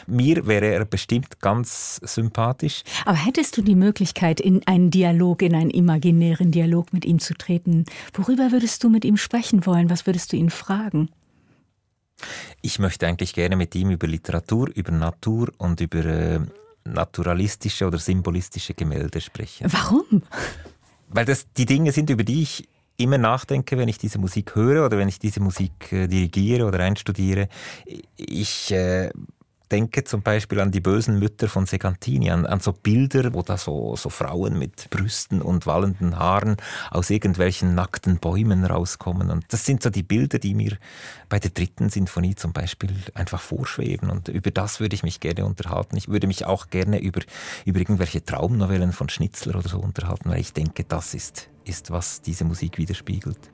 Mir 0.06 0.46
wäre 0.46 0.66
er 0.66 0.84
bestimmt 0.84 1.40
ganz 1.40 2.00
sympathisch. 2.02 2.82
Aber 3.04 3.16
hättest 3.16 3.56
du 3.56 3.62
die 3.62 3.74
Möglichkeit, 3.74 4.40
in 4.40 4.66
einen 4.66 4.90
Dialog, 4.90 5.42
in 5.42 5.54
einen 5.54 5.70
imaginären 5.70 6.50
Dialog 6.50 6.92
mit 6.92 7.04
ihm 7.04 7.18
zu 7.18 7.34
treten, 7.34 7.84
worüber 8.14 8.52
würdest 8.52 8.82
du 8.84 8.88
mit 8.88 9.04
ihm 9.04 9.16
sprechen 9.16 9.66
wollen? 9.66 9.90
Was 9.90 10.06
würdest 10.06 10.32
du 10.32 10.36
ihn 10.36 10.50
fragen? 10.50 11.08
Ich 12.60 12.78
möchte 12.78 13.06
eigentlich 13.06 13.34
gerne 13.34 13.56
mit 13.56 13.74
ihm 13.74 13.90
über 13.90 14.06
Literatur, 14.06 14.70
über 14.74 14.92
Natur 14.92 15.52
und 15.58 15.80
über 15.80 16.04
äh, 16.04 16.40
naturalistische 16.84 17.86
oder 17.86 17.98
symbolistische 17.98 18.74
Gemälde 18.74 19.20
sprechen. 19.20 19.66
Warum? 19.72 20.22
Weil 21.08 21.24
das 21.24 21.46
die 21.52 21.66
Dinge 21.66 21.92
sind, 21.92 22.10
über 22.10 22.24
die 22.24 22.42
ich 22.42 22.68
immer 22.96 23.18
nachdenke, 23.18 23.76
wenn 23.78 23.88
ich 23.88 23.98
diese 23.98 24.18
Musik 24.18 24.54
höre 24.54 24.86
oder 24.86 24.98
wenn 24.98 25.08
ich 25.08 25.18
diese 25.18 25.40
Musik 25.40 25.92
äh, 25.92 26.06
dirigiere 26.06 26.66
oder 26.66 26.80
einstudiere. 26.80 27.48
Ich 28.16 28.70
äh, 28.72 29.10
denke 29.72 30.04
zum 30.04 30.22
Beispiel 30.22 30.60
an 30.60 30.70
die 30.70 30.80
bösen 30.80 31.18
Mütter 31.18 31.48
von 31.48 31.64
Segantini, 31.66 32.30
an, 32.30 32.44
an 32.46 32.60
so 32.60 32.72
Bilder, 32.72 33.32
wo 33.32 33.42
da 33.42 33.56
so, 33.56 33.96
so 33.96 34.10
Frauen 34.10 34.58
mit 34.58 34.90
Brüsten 34.90 35.40
und 35.40 35.66
wallenden 35.66 36.18
Haaren 36.18 36.56
aus 36.90 37.08
irgendwelchen 37.08 37.74
nackten 37.74 38.18
Bäumen 38.18 38.64
rauskommen. 38.64 39.30
Und 39.30 39.44
das 39.48 39.64
sind 39.64 39.82
so 39.82 39.88
die 39.88 40.02
Bilder, 40.02 40.38
die 40.38 40.54
mir 40.54 40.76
bei 41.30 41.38
der 41.38 41.50
dritten 41.50 41.88
Sinfonie 41.88 42.34
zum 42.34 42.52
Beispiel 42.52 42.92
einfach 43.14 43.40
vorschweben. 43.40 44.10
Und 44.10 44.28
über 44.28 44.50
das 44.50 44.78
würde 44.78 44.94
ich 44.94 45.02
mich 45.02 45.20
gerne 45.20 45.46
unterhalten. 45.46 45.96
Ich 45.96 46.08
würde 46.08 46.26
mich 46.26 46.44
auch 46.44 46.68
gerne 46.68 47.00
über, 47.00 47.22
über 47.64 47.80
irgendwelche 47.80 48.22
Traumnovellen 48.22 48.92
von 48.92 49.08
Schnitzler 49.08 49.56
oder 49.56 49.68
so 49.68 49.78
unterhalten, 49.78 50.28
weil 50.28 50.40
ich 50.40 50.52
denke, 50.52 50.84
das 50.84 51.14
ist, 51.14 51.48
ist 51.64 51.90
was 51.90 52.20
diese 52.20 52.44
Musik 52.44 52.76
widerspiegelt. 52.76 53.51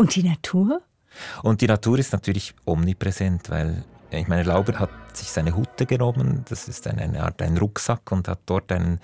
Und 0.00 0.16
die 0.16 0.22
Natur? 0.22 0.80
Und 1.42 1.60
die 1.60 1.66
Natur 1.66 1.98
ist 1.98 2.14
natürlich 2.14 2.54
omnipräsent, 2.64 3.50
weil 3.50 3.84
ich 4.10 4.28
meine, 4.28 4.44
Lauber 4.44 4.78
hat 4.78 4.90
sich 5.12 5.28
seine 5.28 5.54
Hutte 5.54 5.84
genommen, 5.84 6.42
das 6.48 6.68
ist 6.68 6.86
eine, 6.86 7.22
Art 7.22 7.42
ein 7.42 7.58
Rucksack 7.58 8.10
und 8.10 8.26
hat 8.26 8.38
dort 8.46 8.72
einen, 8.72 8.98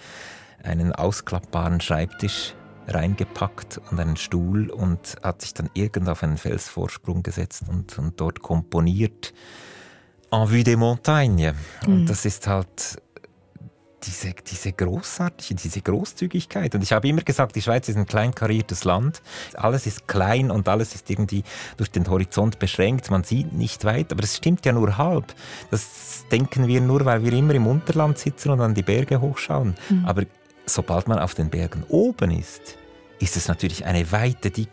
einen 0.62 0.92
ausklappbaren 0.92 1.82
Schreibtisch 1.82 2.54
reingepackt 2.88 3.78
und 3.90 4.00
einen 4.00 4.16
Stuhl 4.16 4.70
und 4.70 5.16
hat 5.22 5.42
sich 5.42 5.52
dann 5.52 5.68
irgend 5.74 6.08
auf 6.08 6.22
einen 6.22 6.38
Felsvorsprung 6.38 7.22
gesetzt 7.22 7.64
und, 7.68 7.98
und 7.98 8.18
dort 8.18 8.40
komponiert. 8.40 9.34
En 10.30 10.50
vue 10.50 10.64
des 10.64 10.76
montagnes. 10.76 11.56
Und 11.86 12.04
mhm. 12.04 12.06
das 12.06 12.24
ist 12.24 12.46
halt 12.46 13.02
diese, 14.04 14.34
diese 14.34 14.72
großartige, 14.72 15.54
diese 15.54 15.80
Großzügigkeit. 15.80 16.74
Und 16.74 16.82
ich 16.82 16.92
habe 16.92 17.08
immer 17.08 17.22
gesagt, 17.22 17.56
die 17.56 17.62
Schweiz 17.62 17.88
ist 17.88 17.96
ein 17.96 18.06
kleinkariertes 18.06 18.84
Land. 18.84 19.22
Alles 19.54 19.86
ist 19.86 20.06
klein 20.06 20.50
und 20.50 20.68
alles 20.68 20.94
ist 20.94 21.08
irgendwie 21.10 21.42
durch 21.76 21.90
den 21.90 22.08
Horizont 22.08 22.58
beschränkt. 22.58 23.10
Man 23.10 23.24
sieht 23.24 23.52
nicht 23.52 23.84
weit, 23.84 24.12
aber 24.12 24.20
das 24.20 24.36
stimmt 24.36 24.66
ja 24.66 24.72
nur 24.72 24.98
halb. 24.98 25.34
Das 25.70 26.24
denken 26.30 26.66
wir 26.66 26.80
nur, 26.80 27.04
weil 27.04 27.24
wir 27.24 27.32
immer 27.32 27.54
im 27.54 27.66
Unterland 27.66 28.18
sitzen 28.18 28.50
und 28.50 28.60
an 28.60 28.74
die 28.74 28.82
Berge 28.82 29.20
hochschauen. 29.20 29.74
Mhm. 29.88 30.04
Aber 30.04 30.24
sobald 30.66 31.08
man 31.08 31.18
auf 31.18 31.34
den 31.34 31.48
Bergen 31.48 31.84
oben 31.88 32.30
ist, 32.30 32.76
ist 33.18 33.36
es 33.36 33.48
natürlich 33.48 33.86
eine 33.86 34.12
Weite, 34.12 34.50
die 34.50 34.68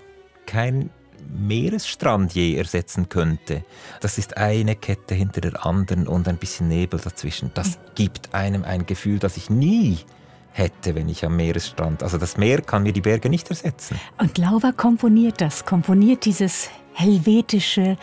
kein 0.45 0.89
Meeresstrand 1.29 2.33
je 2.33 2.55
ersetzen 2.55 3.09
könnte. 3.09 3.63
Das 4.01 4.17
ist 4.17 4.37
eine 4.37 4.75
Kette 4.75 5.15
hinter 5.15 5.41
der 5.41 5.65
anderen 5.65 6.07
und 6.07 6.27
ein 6.27 6.37
bisschen 6.37 6.67
Nebel 6.67 6.99
dazwischen. 6.99 7.51
Das 7.53 7.79
gibt 7.95 8.33
einem 8.33 8.63
ein 8.63 8.85
Gefühl, 8.85 9.19
das 9.19 9.37
ich 9.37 9.49
nie 9.49 9.99
hätte, 10.51 10.95
wenn 10.95 11.09
ich 11.09 11.25
am 11.25 11.35
Meeresstrand. 11.35 12.03
Also 12.03 12.17
das 12.17 12.37
Meer 12.37 12.61
kann 12.61 12.83
mir 12.83 12.93
die 12.93 13.01
Berge 13.01 13.29
nicht 13.29 13.49
ersetzen. 13.49 13.99
Und 14.17 14.37
Lauber 14.37 14.71
komponiert 14.71 15.41
das, 15.41 15.65
komponiert 15.65 16.25
dieses 16.25 16.69
helvetische 16.93 17.97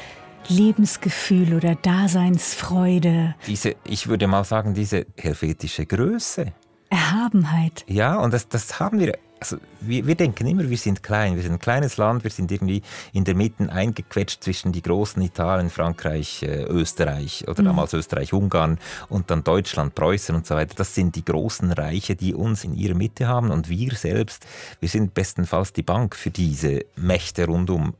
Lebensgefühl 0.48 1.54
oder 1.54 1.76
Daseinsfreude. 1.76 3.35
Diese, 3.46 3.76
ich 3.85 4.09
würde 4.09 4.26
mal 4.26 4.44
sagen, 4.44 4.74
diese 4.74 5.06
helvetische 5.16 5.87
Größe 5.87 6.52
Erhabenheit. 6.90 7.85
Ja, 7.87 8.18
und 8.18 8.35
das, 8.35 8.48
das 8.48 8.79
haben 8.79 9.00
wir 9.00 9.16
also 9.40 9.57
wir, 9.81 10.07
wir, 10.07 10.14
denken 10.14 10.46
immer, 10.46 10.68
wir 10.68 10.76
sind 10.76 11.03
klein, 11.03 11.35
wir 11.35 11.42
sind 11.42 11.53
ein 11.53 11.59
kleines 11.59 11.96
Land, 11.96 12.24
wir 12.24 12.31
sind 12.31 12.53
irgendwie 12.53 12.83
in 13.12 13.24
der 13.24 13.35
Mitte 13.35 13.72
eingequetscht 13.72 14.44
zwischen 14.44 14.70
die 14.70 14.83
großen 14.83 15.22
Italien, 15.22 15.70
Frankreich, 15.70 16.42
äh, 16.42 16.64
Österreich 16.64 17.46
oder 17.48 17.62
mhm. 17.62 17.66
damals 17.66 17.94
Österreich, 17.94 18.35
Ungarn 18.35 18.79
und 19.09 19.31
dann 19.31 19.42
Deutschland, 19.42 19.94
Preußen 19.94 20.35
und 20.35 20.46
so 20.46 20.55
weiter. 20.55 20.74
Das 20.76 20.94
sind 20.94 21.16
die 21.16 21.24
großen 21.24 21.72
Reiche, 21.72 22.16
die 22.16 22.35
uns 22.35 22.64
in 22.64 22.74
ihrer 22.74 22.94
Mitte 22.94 23.26
haben 23.26 23.50
und 23.50 23.70
wir 23.70 23.94
selbst, 23.94 24.46
wir 24.79 24.88
sind 24.90 25.14
bestenfalls 25.14 25.72
die 25.72 25.83
Bank 25.83 26.14
für 26.14 26.31
diese 26.31 26.85
Mächte 26.96 27.46
rundum. 27.46 27.94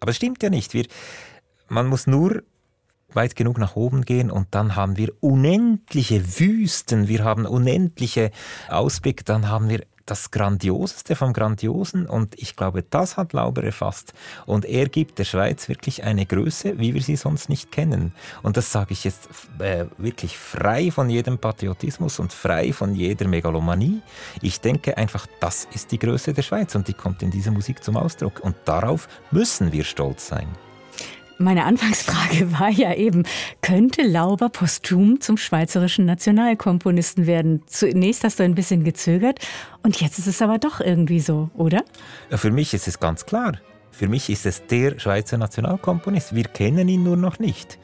Aber 0.00 0.10
es 0.10 0.16
stimmt 0.16 0.42
ja 0.42 0.50
nicht. 0.50 0.74
Wir, 0.74 0.86
man 1.68 1.86
muss 1.86 2.06
nur 2.06 2.42
weit 3.12 3.36
genug 3.36 3.58
nach 3.58 3.76
oben 3.76 4.04
gehen 4.04 4.30
und 4.30 4.48
dann 4.50 4.76
haben 4.76 4.96
wir 4.96 5.12
unendliche 5.20 6.38
Wüsten, 6.38 7.08
wir 7.08 7.24
haben 7.24 7.46
unendliche 7.46 8.30
Ausblick, 8.68 9.24
dann 9.24 9.48
haben 9.48 9.68
wir 9.68 9.82
das 10.06 10.30
Grandioseste 10.30 11.16
vom 11.16 11.32
Grandiosen 11.32 12.06
und 12.06 12.40
ich 12.40 12.56
glaube, 12.56 12.82
das 12.82 13.16
hat 13.16 13.32
Lauber 13.32 13.64
erfasst. 13.64 14.14
Und 14.46 14.64
er 14.64 14.88
gibt 14.88 15.18
der 15.18 15.24
Schweiz 15.24 15.68
wirklich 15.68 16.04
eine 16.04 16.24
Größe, 16.24 16.78
wie 16.78 16.94
wir 16.94 17.02
sie 17.02 17.16
sonst 17.16 17.48
nicht 17.48 17.72
kennen. 17.72 18.14
Und 18.42 18.56
das 18.56 18.70
sage 18.70 18.92
ich 18.92 19.04
jetzt 19.04 19.28
äh, 19.58 19.86
wirklich 19.98 20.38
frei 20.38 20.90
von 20.92 21.10
jedem 21.10 21.38
Patriotismus 21.38 22.20
und 22.20 22.32
frei 22.32 22.72
von 22.72 22.94
jeder 22.94 23.26
Megalomanie. 23.26 24.00
Ich 24.40 24.60
denke 24.60 24.96
einfach, 24.96 25.26
das 25.40 25.66
ist 25.74 25.90
die 25.90 25.98
Größe 25.98 26.32
der 26.32 26.42
Schweiz 26.42 26.74
und 26.76 26.86
die 26.86 26.94
kommt 26.94 27.22
in 27.22 27.32
dieser 27.32 27.50
Musik 27.50 27.82
zum 27.82 27.96
Ausdruck. 27.96 28.40
Und 28.40 28.56
darauf 28.64 29.08
müssen 29.32 29.72
wir 29.72 29.82
stolz 29.82 30.28
sein. 30.28 30.48
Meine 31.38 31.64
Anfangsfrage 31.64 32.50
war 32.58 32.70
ja 32.70 32.94
eben, 32.94 33.24
könnte 33.60 34.02
Lauber 34.02 34.48
posthum 34.48 35.20
zum 35.20 35.36
schweizerischen 35.36 36.06
Nationalkomponisten 36.06 37.26
werden? 37.26 37.62
Zunächst 37.66 38.24
hast 38.24 38.38
du 38.38 38.44
ein 38.44 38.54
bisschen 38.54 38.84
gezögert 38.84 39.40
und 39.82 40.00
jetzt 40.00 40.18
ist 40.18 40.26
es 40.26 40.40
aber 40.40 40.58
doch 40.58 40.80
irgendwie 40.80 41.20
so, 41.20 41.50
oder? 41.54 41.84
Ja, 42.30 42.38
für 42.38 42.50
mich 42.50 42.72
ist 42.72 42.88
es 42.88 42.98
ganz 42.98 43.26
klar. 43.26 43.58
Für 43.90 44.08
mich 44.08 44.30
ist 44.30 44.46
es 44.46 44.66
der 44.66 44.98
Schweizer 44.98 45.38
Nationalkomponist. 45.38 46.34
Wir 46.34 46.44
kennen 46.44 46.88
ihn 46.88 47.02
nur 47.02 47.16
noch 47.16 47.38
nicht. 47.38 47.78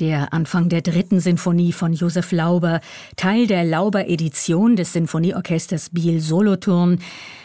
Der 0.00 0.32
Anfang 0.32 0.68
der 0.68 0.80
dritten 0.80 1.18
Sinfonie 1.18 1.72
von 1.72 1.92
Josef 1.92 2.30
Lauber, 2.30 2.80
Teil 3.16 3.48
der 3.48 3.64
Lauber-Edition 3.64 4.76
des 4.76 4.92
Sinfonieorchesters 4.92 5.90
Biel 5.90 6.20
Solothurn, 6.20 7.00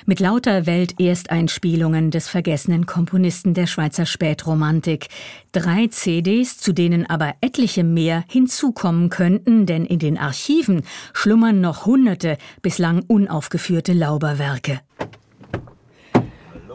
mit 0.06 0.20
lauter 0.20 0.68
Weltersteinspielungen 0.68 2.12
des 2.12 2.28
vergessenen 2.28 2.86
Komponisten 2.86 3.56
der 3.56 3.66
Schweizer 3.66 4.06
Spätromantik. 4.06 5.08
Drei 5.52 5.88
CDs, 5.88 6.60
zu 6.60 6.74
denen 6.74 7.10
aber 7.10 7.34
etliche 7.42 7.84
mehr 7.84 8.24
hinzukommen 8.28 9.10
könnten, 9.10 9.66
denn 9.66 9.84
in 9.84 9.98
den 9.98 10.20
Archiven 10.20 10.84
schlummern 11.12 11.60
noch 11.60 11.88
hunderte 11.88 12.38
bislang 12.62 13.02
unaufgeführte 13.08 13.94
Lauberwerke. 13.94 14.80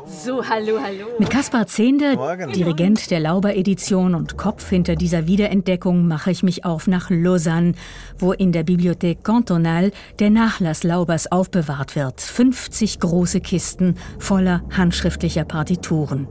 So, 0.08 0.42
hallo, 0.42 0.80
hallo. 0.82 1.06
Mit 1.18 1.28
Kaspar 1.28 1.66
Zehnder, 1.66 2.14
Morgen. 2.14 2.52
Dirigent 2.52 3.10
der 3.10 3.20
Lauber-Edition 3.20 4.14
und 4.14 4.38
Kopf 4.38 4.68
hinter 4.70 4.96
dieser 4.96 5.26
Wiederentdeckung, 5.26 6.08
mache 6.08 6.30
ich 6.30 6.42
mich 6.42 6.64
auf 6.64 6.86
nach 6.86 7.10
Lausanne, 7.10 7.74
wo 8.18 8.32
in 8.32 8.50
der 8.52 8.62
Bibliothek 8.62 9.22
Cantonale 9.22 9.92
der 10.18 10.30
Nachlass 10.30 10.82
Laubers 10.82 11.30
aufbewahrt 11.30 11.94
wird. 11.94 12.22
50 12.22 13.00
große 13.00 13.40
Kisten 13.40 13.96
voller 14.18 14.62
handschriftlicher 14.70 15.44
Partituren. 15.44 16.26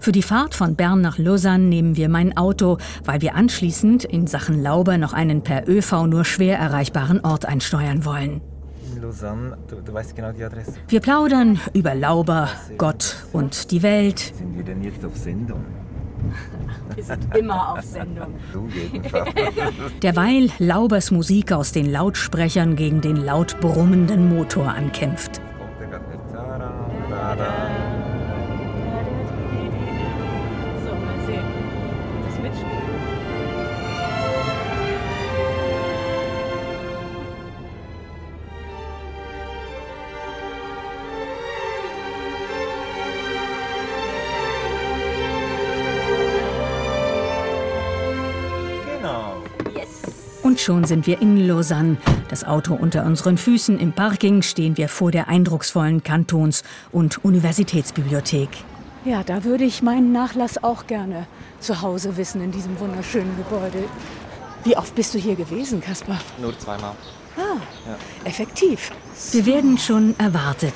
Für 0.00 0.12
die 0.12 0.22
Fahrt 0.22 0.54
von 0.54 0.74
Bern 0.74 1.00
nach 1.00 1.18
Lausanne 1.18 1.64
nehmen 1.64 1.96
wir 1.96 2.08
mein 2.08 2.36
Auto, 2.36 2.78
weil 3.04 3.20
wir 3.20 3.36
anschließend 3.36 4.04
in 4.04 4.26
Sachen 4.26 4.60
Lauber 4.62 4.98
noch 4.98 5.12
einen 5.12 5.42
per 5.42 5.68
ÖV 5.68 6.06
nur 6.06 6.24
schwer 6.24 6.58
erreichbaren 6.58 7.20
Ort 7.20 7.46
einsteuern 7.46 8.04
wollen. 8.04 8.40
Lausanne. 9.00 9.56
Du, 9.68 9.76
du 9.76 9.92
weißt 9.92 10.14
genau 10.14 10.32
die 10.32 10.44
Adresse. 10.44 10.74
Wir 10.88 11.00
plaudern 11.00 11.58
über 11.72 11.94
Lauber, 11.94 12.48
Gott 12.78 13.16
und 13.32 13.70
die 13.70 13.82
Welt. 13.82 14.18
Sind 14.18 14.56
wir 14.56 14.64
denn 14.64 14.82
jetzt 14.82 15.04
auf 15.04 15.16
Sendung? 15.16 15.64
Wir 16.94 17.04
sind 17.04 17.34
immer 17.34 17.72
auf 17.72 17.82
Sendung. 17.82 18.34
Du 18.52 18.68
jedenfalls. 18.68 19.32
Derweil 20.02 20.50
Laubers 20.58 21.10
Musik 21.10 21.50
aus 21.52 21.72
den 21.72 21.90
Lautsprechern 21.90 22.76
gegen 22.76 23.00
den 23.00 23.16
laut 23.16 23.58
brummenden 23.60 24.28
Motor 24.28 24.68
ankämpft. 24.68 25.40
Kommt 25.58 25.80
der 25.80 25.88
gerade 49.00 49.40
Und 50.42 50.60
schon 50.60 50.84
sind 50.84 51.06
wir 51.06 51.20
in 51.20 51.46
Lausanne. 51.46 51.96
Das 52.28 52.44
Auto 52.44 52.74
unter 52.74 53.04
unseren 53.04 53.38
Füßen. 53.38 53.78
Im 53.78 53.92
Parking 53.92 54.42
stehen 54.42 54.76
wir 54.76 54.88
vor 54.88 55.10
der 55.10 55.28
eindrucksvollen 55.28 56.02
Kantons- 56.02 56.62
und 56.92 57.24
Universitätsbibliothek. 57.24 58.48
Ja, 59.04 59.22
da 59.22 59.44
würde 59.44 59.64
ich 59.64 59.82
meinen 59.82 60.12
Nachlass 60.12 60.62
auch 60.62 60.86
gerne 60.86 61.26
zu 61.58 61.80
Hause 61.80 62.16
wissen, 62.16 62.42
in 62.42 62.52
diesem 62.52 62.78
wunderschönen 62.78 63.34
Gebäude. 63.36 63.84
Wie 64.64 64.76
oft 64.76 64.94
bist 64.94 65.14
du 65.14 65.18
hier 65.18 65.36
gewesen, 65.36 65.80
Kaspar? 65.80 66.20
Nur 66.38 66.58
zweimal. 66.58 66.94
Ah, 67.36 67.56
ja. 67.86 67.96
effektiv. 68.24 68.90
Wir 69.32 69.46
werden 69.46 69.78
schon 69.78 70.14
erwartet. 70.18 70.74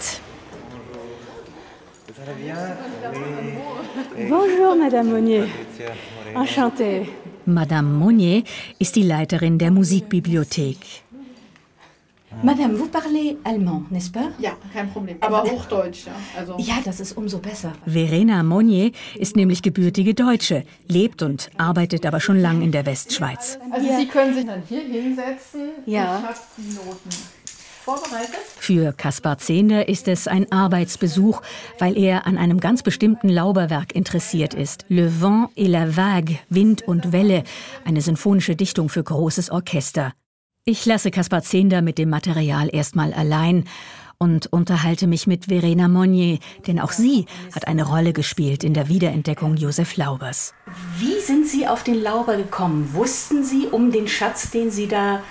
Bonjour, 4.29 4.77
Madame 4.77 5.11
Monnier. 5.11 5.49
Enchantée. 6.35 7.09
Madame 7.47 7.89
Monnier 7.99 8.43
ist 8.79 8.97
die 8.97 9.03
Leiterin 9.03 9.59
der 9.59 9.71
Musikbibliothek. 9.71 10.79
Madame, 12.43 12.75
vous 12.75 12.89
parlez 12.89 13.37
allemand, 13.45 13.85
n'est-ce 13.91 14.11
pas? 14.11 14.33
Ja, 14.41 14.53
kein 14.73 14.91
Problem. 14.91 15.17
Aber 15.21 15.45
Hochdeutsch, 15.45 16.07
ja. 16.07 16.13
Also 16.37 16.57
ja, 16.59 16.75
das 16.85 16.99
ist 16.99 17.17
umso 17.17 17.39
besser. 17.39 17.73
Verena 17.87 18.43
Monnier 18.43 18.91
ist 19.15 19.37
nämlich 19.37 19.63
gebürtige 19.63 20.15
Deutsche, 20.15 20.65
lebt 20.89 21.23
und 21.23 21.51
arbeitet 21.59 22.05
aber 22.07 22.21
schon 22.21 22.41
lange 22.41 22.65
in 22.65 22.73
der 22.73 22.87
Westschweiz. 22.87 23.59
Also. 23.71 23.87
Sie 23.87 24.09
können 24.09 24.35
sich 24.35 24.47
dann 24.47 24.63
hier 24.69 24.83
hinsetzen. 24.83 25.71
Ja. 25.87 26.19
Ich 26.19 26.25
habe 26.27 26.39
die 26.59 26.75
Noten 26.75 27.11
vorbereitet. 27.85 28.41
Für 28.57 28.93
Kaspar 28.93 29.39
Zehnder 29.39 29.89
ist 29.89 30.09
es 30.09 30.27
ein 30.27 30.51
Arbeitsbesuch, 30.51 31.43
weil 31.79 31.99
er 31.99 32.27
an 32.27 32.39
einem 32.39 32.59
ganz 32.59 32.83
bestimmten 32.83 33.29
Lauberwerk 33.29 33.95
interessiert 33.95 34.55
ist. 34.55 34.87
Le 34.89 35.21
Vent 35.21 35.51
et 35.55 35.69
la 35.69 35.97
Vague, 35.97 36.39
Wind 36.49 36.83
und 36.89 37.13
Welle, 37.13 37.45
eine 37.85 38.01
sinfonische 38.01 38.57
Dichtung 38.57 38.89
für 38.89 39.05
großes 39.05 39.51
Orchester. 39.51 40.13
Ich 40.65 40.87
lasse 40.87 41.11
Kaspar 41.11 41.43
Zehnder 41.43 41.83
mit 41.83 41.99
dem 41.99 42.09
Material 42.09 42.71
erstmal 42.73 43.13
allein 43.13 43.65
und 44.17 44.47
unterhalte 44.47 45.07
mich 45.07 45.27
mit 45.27 45.47
Verena 45.47 45.89
Monnier, 45.89 46.39
denn 46.67 46.81
auch 46.81 46.93
sie 46.93 47.27
hat 47.55 47.69
eine 47.69 47.87
Rolle 47.87 48.15
gespielt 48.15 48.65
in 48.65 48.73
der 48.73 48.89
Wiederentdeckung 48.89 49.57
Josef 49.57 49.97
Laubers. 49.97 50.55
Wie 50.99 51.21
sind 51.21 51.47
Sie 51.47 51.67
auf 51.67 51.83
den 51.83 52.03
Lauber 52.03 52.37
gekommen? 52.37 52.95
Wussten 52.95 53.45
Sie 53.45 53.67
um 53.67 53.93
den 53.93 54.09
Schatz, 54.09 54.51
den 54.51 54.71
Sie 54.71 54.89
da 54.89 55.23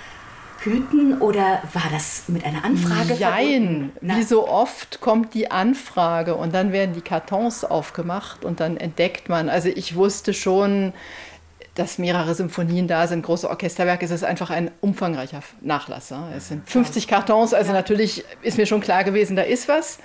hüten 0.63 1.19
oder 1.21 1.61
war 1.73 1.89
das 1.91 2.23
mit 2.27 2.45
einer 2.45 2.63
Anfrage? 2.63 3.15
Nein, 4.01 4.17
wie 4.19 4.23
so 4.23 4.47
oft 4.47 5.01
kommt 5.01 5.33
die 5.33 5.51
Anfrage 5.51 6.35
und 6.35 6.53
dann 6.53 6.71
werden 6.71 6.93
die 6.93 7.01
Kartons 7.01 7.63
aufgemacht 7.63 8.45
und 8.45 8.59
dann 8.59 8.77
entdeckt 8.77 9.29
man. 9.29 9.49
Also 9.49 9.69
ich 9.69 9.95
wusste 9.95 10.33
schon, 10.33 10.93
dass 11.75 11.97
mehrere 11.97 12.35
Symphonien 12.35 12.87
da 12.87 13.07
sind, 13.07 13.23
große 13.23 13.49
Orchesterwerke, 13.49 14.05
ist 14.05 14.11
es 14.11 14.23
einfach 14.23 14.49
ein 14.51 14.69
umfangreicher 14.79 15.41
Nachlass. 15.61 16.13
Es 16.35 16.49
sind 16.49 16.69
50 16.69 17.07
Kartons, 17.07 17.53
also 17.53 17.71
natürlich 17.71 18.23
ist 18.41 18.57
mir 18.57 18.65
schon 18.65 18.81
klar 18.81 19.03
gewesen, 19.03 19.35
da 19.35 19.41
ist 19.41 19.67
was. 19.67 19.99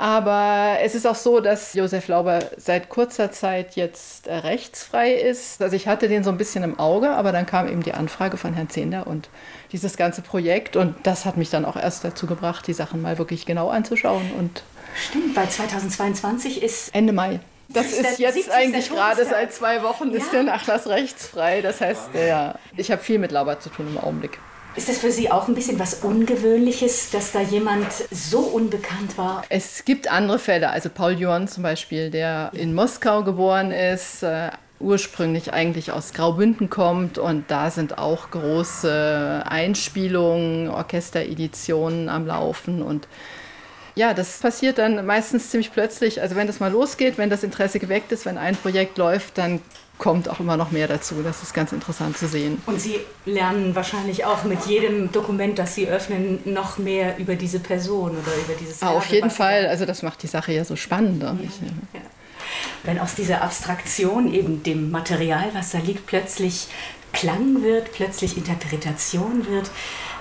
Aber 0.00 0.78
es 0.80 0.94
ist 0.94 1.06
auch 1.06 1.14
so, 1.14 1.40
dass 1.40 1.74
Josef 1.74 2.08
Lauber 2.08 2.38
seit 2.56 2.88
kurzer 2.88 3.32
Zeit 3.32 3.76
jetzt 3.76 4.28
äh, 4.28 4.34
rechtsfrei 4.34 5.12
ist. 5.12 5.60
Also 5.60 5.76
ich 5.76 5.86
hatte 5.86 6.08
den 6.08 6.24
so 6.24 6.30
ein 6.30 6.38
bisschen 6.38 6.64
im 6.64 6.78
Auge, 6.78 7.10
aber 7.10 7.32
dann 7.32 7.44
kam 7.44 7.68
eben 7.68 7.82
die 7.82 7.92
Anfrage 7.92 8.38
von 8.38 8.54
Herrn 8.54 8.70
Zehnder 8.70 9.06
und 9.06 9.28
dieses 9.72 9.98
ganze 9.98 10.22
Projekt. 10.22 10.74
Und 10.74 10.94
das 11.02 11.26
hat 11.26 11.36
mich 11.36 11.50
dann 11.50 11.66
auch 11.66 11.76
erst 11.76 12.02
dazu 12.02 12.26
gebracht, 12.26 12.66
die 12.66 12.72
Sachen 12.72 13.02
mal 13.02 13.18
wirklich 13.18 13.44
genau 13.44 13.68
anzuschauen. 13.68 14.30
Und 14.38 14.62
Stimmt, 14.96 15.36
weil 15.36 15.50
2022 15.50 16.62
ist 16.62 16.94
Ende 16.94 17.12
Mai. 17.12 17.40
Das 17.68 17.88
ist, 17.88 18.00
ist 18.00 18.18
jetzt 18.18 18.50
eigentlich 18.50 18.88
gerade 18.88 19.26
seit 19.26 19.52
zwei 19.52 19.82
Wochen 19.82 20.12
ja. 20.12 20.16
ist 20.16 20.32
der 20.32 20.44
Nachlass 20.44 20.86
rechtsfrei. 20.86 21.60
Das 21.60 21.82
heißt, 21.82 22.08
ja, 22.14 22.54
ich 22.74 22.90
habe 22.90 23.02
viel 23.02 23.18
mit 23.18 23.32
Lauber 23.32 23.60
zu 23.60 23.68
tun 23.68 23.86
im 23.90 23.98
Augenblick. 23.98 24.38
Ist 24.76 24.88
das 24.88 24.98
für 24.98 25.10
Sie 25.10 25.30
auch 25.30 25.48
ein 25.48 25.54
bisschen 25.54 25.80
was 25.80 25.94
Ungewöhnliches, 25.94 27.10
dass 27.10 27.32
da 27.32 27.40
jemand 27.40 27.86
so 28.12 28.38
unbekannt 28.38 29.18
war? 29.18 29.42
Es 29.48 29.84
gibt 29.84 30.10
andere 30.10 30.38
Fälle, 30.38 30.70
also 30.70 30.88
Paul 30.88 31.12
Johann 31.12 31.48
zum 31.48 31.64
Beispiel, 31.64 32.10
der 32.10 32.50
in 32.54 32.72
Moskau 32.72 33.24
geboren 33.24 33.72
ist, 33.72 34.22
äh, 34.22 34.50
ursprünglich 34.78 35.52
eigentlich 35.52 35.90
aus 35.90 36.12
Graubünden 36.12 36.70
kommt 36.70 37.18
und 37.18 37.50
da 37.50 37.70
sind 37.70 37.98
auch 37.98 38.30
große 38.30 39.42
Einspielungen, 39.44 40.68
Orchestereditionen 40.68 42.08
am 42.08 42.26
Laufen 42.26 42.80
und 42.80 43.08
ja, 43.96 44.14
das 44.14 44.38
passiert 44.38 44.78
dann 44.78 45.04
meistens 45.04 45.50
ziemlich 45.50 45.72
plötzlich. 45.72 46.22
Also 46.22 46.36
wenn 46.36 46.46
das 46.46 46.60
mal 46.60 46.70
losgeht, 46.70 47.18
wenn 47.18 47.28
das 47.28 47.42
Interesse 47.42 47.80
geweckt 47.80 48.12
ist, 48.12 48.24
wenn 48.24 48.38
ein 48.38 48.56
Projekt 48.56 48.96
läuft, 48.98 49.36
dann 49.36 49.60
kommt 50.00 50.28
auch 50.28 50.40
immer 50.40 50.56
noch 50.56 50.72
mehr 50.72 50.88
dazu. 50.88 51.22
Das 51.22 51.42
ist 51.44 51.54
ganz 51.54 51.70
interessant 51.70 52.18
zu 52.18 52.26
sehen. 52.26 52.60
Und 52.66 52.80
Sie 52.80 52.98
lernen 53.26 53.76
wahrscheinlich 53.76 54.24
auch 54.24 54.42
mit 54.42 54.64
jedem 54.66 55.12
Dokument, 55.12 55.58
das 55.58 55.76
Sie 55.76 55.86
öffnen, 55.86 56.40
noch 56.44 56.78
mehr 56.78 57.18
über 57.18 57.36
diese 57.36 57.60
Person 57.60 58.10
oder 58.10 58.34
über 58.44 58.54
dieses. 58.58 58.82
Ah, 58.82 58.90
auf 58.90 59.06
jeden 59.06 59.30
Fall. 59.30 59.66
Also 59.68 59.84
das 59.84 60.02
macht 60.02 60.22
die 60.24 60.26
Sache 60.26 60.52
ja 60.52 60.64
so 60.64 60.74
spannend. 60.74 61.22
Ja, 61.22 61.36
ja. 61.92 62.00
Wenn 62.82 62.98
aus 62.98 63.14
dieser 63.14 63.42
Abstraktion 63.42 64.32
eben 64.32 64.62
dem 64.62 64.90
Material, 64.90 65.50
was 65.52 65.70
da 65.70 65.78
liegt, 65.78 66.06
plötzlich 66.06 66.68
Klang 67.12 67.62
wird, 67.62 67.92
plötzlich 67.92 68.36
Interpretation 68.36 69.46
wird, 69.46 69.70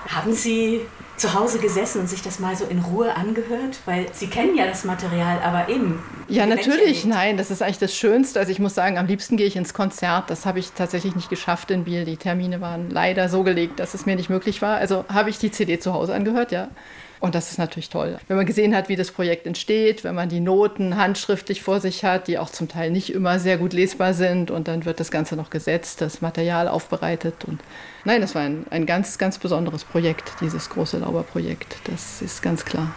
haben 0.10 0.34
Sie 0.34 0.82
zu 1.20 1.34
Hause 1.34 1.60
gesessen 1.60 2.02
und 2.02 2.10
sich 2.10 2.22
das 2.22 2.40
mal 2.40 2.56
so 2.56 2.66
in 2.66 2.80
Ruhe 2.80 3.16
angehört? 3.16 3.80
Weil 3.86 4.08
Sie 4.14 4.28
kennen 4.28 4.56
ja 4.56 4.66
das 4.66 4.86
Material, 4.86 5.40
aber 5.44 5.70
eben. 5.70 6.02
Ja, 6.28 6.46
natürlich, 6.46 7.06
nein, 7.06 7.38
das 7.38 7.52
ist 7.52 7.62
eigentlich 7.62 7.80
das 7.80 7.96
Schönste. 7.96 8.40
Also 8.40 8.52
ich 8.52 8.60
muss 8.60 8.74
sagen, 8.74 8.98
am 8.98 9.06
liebsten 9.06 9.38
gehe 9.38 9.48
ich 9.48 9.56
ins 9.56 9.74
Konzert. 9.74 10.30
Das 10.30 10.46
habe 10.46 10.60
ich 10.60 10.72
tatsächlich 10.72 11.16
nicht 11.16 11.30
geschafft 11.30 11.72
in 11.72 11.84
Biel. 11.84 12.06
Die 12.06 12.18
Termine 12.18 12.62
waren 12.62 12.90
leider 12.90 13.30
so 13.30 13.44
gelegt, 13.44 13.80
dass 13.80 13.94
es 13.94 14.06
mir 14.06 14.16
nicht 14.16 14.30
möglich 14.30 14.62
war. 14.62 14.78
Also 14.78 15.06
habe 15.10 15.30
ich 15.30 15.38
die 15.38 15.52
CD 15.52 15.80
zu 15.80 15.94
Hause 15.94 16.14
angehört, 16.14 16.52
ja. 16.52 16.70
Und 17.20 17.36
das 17.36 17.52
ist 17.52 17.58
natürlich 17.58 17.90
toll. 17.90 18.18
Wenn 18.28 18.38
man 18.38 18.46
gesehen 18.46 18.74
hat, 18.74 18.88
wie 18.88 18.96
das 18.96 19.12
Projekt 19.12 19.46
entsteht, 19.46 20.04
wenn 20.06 20.16
man 20.16 20.30
die 20.30 20.40
Noten 20.40 20.96
handschriftlich 20.96 21.62
vor 21.62 21.82
sich 21.82 22.06
hat, 22.06 22.28
die 22.28 22.38
auch 22.38 22.50
zum 22.50 22.70
Teil 22.70 22.92
nicht 22.92 23.14
immer 23.14 23.40
sehr 23.40 23.58
gut 23.58 23.74
lesbar 23.74 24.14
sind 24.14 24.52
und 24.52 24.70
dann 24.70 24.86
wird 24.86 25.02
das 25.02 25.12
Ganze 25.12 25.36
noch 25.36 25.50
gesetzt, 25.50 26.00
das 26.00 26.22
Material 26.22 26.70
aufbereitet. 26.70 27.44
Und 27.46 27.60
nein, 28.06 28.22
das 28.22 28.36
war 28.36 28.44
ein, 28.44 28.66
ein 28.70 28.86
ganz, 28.86 29.18
ganz 29.18 29.38
besonderes 29.38 29.84
Projekt, 29.84 30.32
dieses 30.40 30.70
große 30.70 31.00
Lauberprojekt. 31.00 31.78
Das 31.86 32.22
ist 32.22 32.42
ganz 32.42 32.64
klar. 32.64 32.94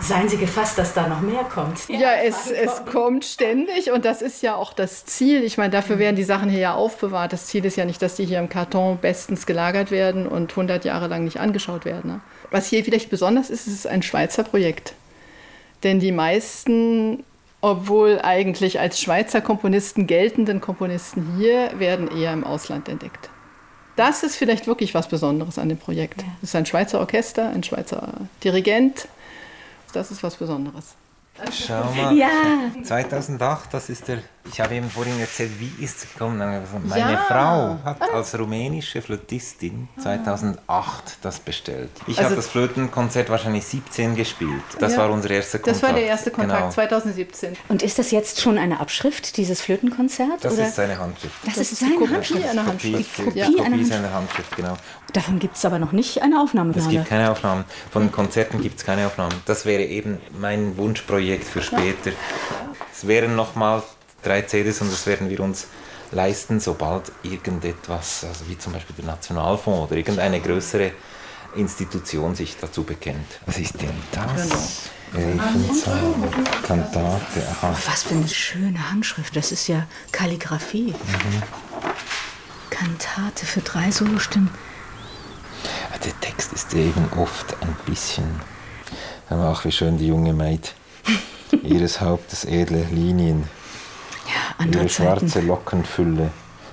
Seien 0.00 0.28
Sie 0.28 0.36
gefasst, 0.36 0.78
dass 0.78 0.94
da 0.94 1.08
noch 1.08 1.20
mehr 1.20 1.44
kommt. 1.44 1.88
Ja, 1.88 2.12
es, 2.24 2.50
es 2.50 2.84
kommt 2.84 3.24
ständig 3.24 3.90
und 3.90 4.04
das 4.04 4.22
ist 4.22 4.42
ja 4.42 4.54
auch 4.54 4.72
das 4.72 5.06
Ziel. 5.06 5.42
Ich 5.42 5.58
meine, 5.58 5.70
dafür 5.70 5.98
werden 5.98 6.14
die 6.14 6.24
Sachen 6.24 6.48
hier 6.48 6.60
ja 6.60 6.74
aufbewahrt. 6.74 7.32
Das 7.32 7.46
Ziel 7.46 7.64
ist 7.64 7.76
ja 7.76 7.84
nicht, 7.84 8.00
dass 8.00 8.14
die 8.14 8.24
hier 8.24 8.38
im 8.38 8.48
Karton 8.48 8.98
bestens 8.98 9.46
gelagert 9.46 9.90
werden 9.90 10.26
und 10.26 10.52
100 10.52 10.84
Jahre 10.84 11.08
lang 11.08 11.24
nicht 11.24 11.40
angeschaut 11.40 11.84
werden. 11.84 12.12
Ne? 12.12 12.20
Was 12.50 12.68
hier 12.68 12.84
vielleicht 12.84 13.10
besonders 13.10 13.50
ist, 13.50 13.66
ist 13.66 13.86
ein 13.86 14.02
Schweizer 14.02 14.44
Projekt. 14.44 14.94
Denn 15.82 16.00
die 16.00 16.12
meisten, 16.12 17.24
obwohl 17.60 18.20
eigentlich 18.22 18.80
als 18.80 19.00
Schweizer 19.00 19.40
Komponisten 19.40 20.06
geltenden 20.06 20.60
Komponisten 20.60 21.36
hier, 21.38 21.78
werden 21.78 22.08
eher 22.08 22.32
im 22.32 22.44
Ausland 22.44 22.88
entdeckt. 22.88 23.30
Das 23.96 24.22
ist 24.22 24.36
vielleicht 24.36 24.66
wirklich 24.66 24.94
was 24.94 25.08
Besonderes 25.08 25.58
an 25.58 25.68
dem 25.68 25.78
Projekt. 25.78 26.24
Es 26.42 26.50
ist 26.50 26.56
ein 26.56 26.66
Schweizer 26.66 27.00
Orchester, 27.00 27.50
ein 27.50 27.62
Schweizer 27.62 28.12
Dirigent, 28.42 29.08
das 29.92 30.10
ist 30.10 30.22
was 30.22 30.36
Besonderes. 30.36 30.94
Schau 31.50 31.84
mal, 31.96 32.16
ja. 32.16 32.30
2008, 32.82 33.74
das 33.74 33.88
ist 33.88 34.08
der 34.08 34.18
ich 34.52 34.60
habe 34.60 34.74
ihm 34.74 34.90
vorhin 34.90 35.18
erzählt, 35.20 35.52
wie 35.58 35.82
ist 35.82 35.96
es 35.96 36.12
gekommen? 36.12 36.38
Meine 36.38 37.12
ja. 37.12 37.16
Frau 37.16 37.78
hat 37.82 38.02
als 38.12 38.38
rumänische 38.38 39.00
Flötistin 39.00 39.88
2008 39.98 41.18
das 41.22 41.40
bestellt. 41.40 41.90
Ich 42.06 42.18
also 42.18 42.24
habe 42.24 42.36
das 42.36 42.48
Flötenkonzert 42.48 43.30
wahrscheinlich 43.30 43.64
17 43.64 44.14
gespielt. 44.14 44.62
Das 44.78 44.92
ja. 44.92 44.98
war 44.98 45.10
unser 45.10 45.30
erster 45.30 45.58
Kontakt. 45.58 45.82
Das 45.82 45.88
war 45.88 45.94
der 45.94 46.06
erste 46.06 46.30
Kontakt, 46.30 46.60
genau. 46.60 46.72
2017. 46.72 47.56
Und 47.68 47.82
ist 47.82 47.98
das 47.98 48.10
jetzt 48.10 48.40
schon 48.40 48.58
eine 48.58 48.80
Abschrift, 48.80 49.36
dieses 49.38 49.62
Flötenkonzert? 49.62 50.44
Das 50.44 50.52
oder? 50.52 50.68
ist 50.68 50.76
seine 50.76 50.98
Handschrift. 50.98 51.34
Das, 51.44 51.54
das 51.54 51.72
ist 51.72 51.80
seine 51.80 51.94
Kopie 51.96 52.14
Handschrift? 52.14 52.48
Eine 52.48 52.66
Handschrift. 52.66 53.16
Kopie, 53.16 53.38
ja. 53.38 53.46
Kopie 53.46 53.84
seiner 53.84 54.12
Handschrift, 54.12 54.56
genau. 54.56 54.76
Davon 55.14 55.38
gibt 55.38 55.56
es 55.56 55.64
aber 55.64 55.78
noch 55.78 55.92
nicht 55.92 56.22
eine 56.22 56.40
Aufnahme. 56.40 56.74
Es 56.76 56.88
gibt 56.88 57.06
keine 57.06 57.30
Aufnahmen. 57.30 57.64
Von 57.92 58.10
Konzerten 58.10 58.60
gibt 58.60 58.80
es 58.80 58.84
keine 58.84 59.06
Aufnahmen. 59.06 59.34
Das 59.46 59.64
wäre 59.64 59.84
eben 59.84 60.18
mein 60.40 60.76
Wunschprojekt 60.76 61.44
für 61.44 61.62
später. 61.62 62.10
Es 62.92 63.06
wären 63.06 63.36
nochmal 63.36 63.84
drei 64.24 64.42
CDs 64.42 64.80
und 64.80 64.90
das 64.90 65.06
werden 65.06 65.30
wir 65.30 65.38
uns 65.38 65.68
leisten, 66.10 66.58
sobald 66.58 67.12
irgendetwas, 67.22 68.24
also 68.24 68.48
wie 68.48 68.58
zum 68.58 68.72
Beispiel 68.72 68.96
der 68.96 69.04
Nationalfonds 69.04 69.88
oder 69.88 69.96
irgendeine 69.96 70.40
größere 70.40 70.90
Institution 71.54 72.34
sich 72.34 72.56
dazu 72.60 72.82
bekennt. 72.82 73.38
Was 73.46 73.58
ist 73.58 73.80
denn 73.80 73.94
das? 74.10 74.90
Elfenzahl, 75.14 76.12
Kantate, 76.66 77.48
aha. 77.52 77.76
Was 77.86 78.02
für 78.02 78.14
eine 78.14 78.26
schöne 78.26 78.90
Handschrift, 78.90 79.36
das 79.36 79.52
ist 79.52 79.68
ja 79.68 79.86
Kalligraphie. 80.10 80.92
Mhm. 80.92 81.42
Kantate 82.70 83.46
für 83.46 83.60
drei 83.60 83.92
Solostimmen. 83.92 84.50
Der 86.02 86.20
Text 86.20 86.52
ist 86.52 86.74
eben 86.74 87.08
oft 87.16 87.56
ein 87.62 87.76
bisschen. 87.86 88.40
Ach, 89.30 89.64
wie 89.64 89.72
schön 89.72 89.98
die 89.98 90.08
junge 90.08 90.32
Maid. 90.32 90.74
Ihres 91.62 92.00
Hauptes 92.00 92.44
edle 92.44 92.84
Linien 92.90 93.48
ja, 94.26 94.64
Ihre 94.64 94.88
schwarze 94.88 95.26
Zeiten. 95.26 95.46
Lockenfülle, 95.46 96.30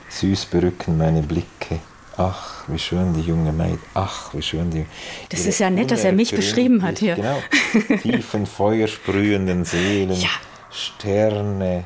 süß 0.10 0.46
berücken 0.46 0.98
meine 0.98 1.22
Blicke. 1.22 1.80
Ach, 2.18 2.64
wie 2.68 2.78
schön 2.78 3.14
die 3.14 3.22
junge 3.22 3.52
Maid. 3.52 3.80
Ach, 3.94 4.34
wie 4.34 4.42
schön 4.42 4.70
die. 4.70 4.86
Das 5.30 5.46
ist 5.46 5.60
ja 5.60 5.70
nett, 5.70 5.92
dass 5.92 6.04
er 6.04 6.12
mich 6.12 6.36
beschrieben 6.36 6.84
hat 6.84 7.00
hier. 7.00 7.16
Genau. 7.16 7.42
Tiefen 8.02 8.46
feuersprühenden 8.46 9.66
Seelen. 9.66 10.20
Ja. 10.20 10.30
Sterne 10.70 11.86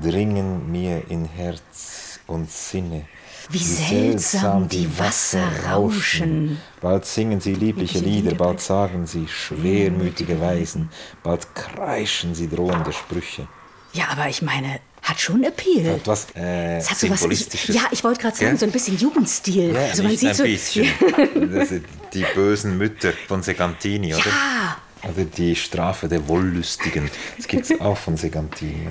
dringen 0.00 0.70
mir 0.70 1.02
in 1.08 1.24
Herz 1.24 2.20
und 2.26 2.50
Sinne. 2.50 3.06
Wie, 3.50 3.58
seltsam 3.58 4.68
die 4.68 4.88
Wasser 4.98 5.46
rauschen. 5.70 6.60
Bald 6.80 7.06
singen 7.06 7.40
sie 7.40 7.54
liebliche 7.54 7.98
Lieder, 7.98 8.34
bald 8.34 8.60
sagen 8.60 9.06
sie 9.06 9.28
schwermütige 9.28 10.40
Weisen, 10.40 10.90
bald 11.22 11.54
kreischen 11.54 12.34
sie 12.34 12.48
drohende 12.48 12.92
Sprüche. 12.92 13.46
Ja, 13.92 14.08
aber 14.10 14.28
ich 14.28 14.42
meine, 14.42 14.80
hat 15.02 15.20
schon 15.20 15.44
Appeal. 15.44 15.94
Hat 15.94 16.06
was 16.06 16.26
äh, 16.34 16.82
hat 16.82 16.98
so. 16.98 17.08
Was, 17.08 17.68
ja, 17.68 17.82
ich 17.92 18.02
wollte 18.02 18.20
gerade 18.20 18.36
sagen, 18.36 18.52
ja? 18.52 18.56
so 18.58 18.66
ein 18.66 18.72
bisschen 18.72 18.98
Jugendstil. 18.98 19.72
Ja, 19.72 19.86
also 19.86 20.02
man 20.02 20.16
sieht 20.16 20.30
ein 20.30 20.34
so, 20.34 20.42
bisschen. 20.42 20.86
die 22.12 22.24
bösen 22.34 22.76
Mütter 22.76 23.12
von 23.28 23.42
Segantini, 23.42 24.14
oder? 24.14 24.24
Ja. 24.26 24.76
Oder 25.08 25.24
die 25.24 25.54
Strafe 25.54 26.08
der 26.08 26.26
Wollüstigen. 26.26 27.08
Das 27.36 27.46
gibt 27.46 27.70
es 27.70 27.80
auch 27.80 27.96
von 27.96 28.16
Segantini. 28.16 28.88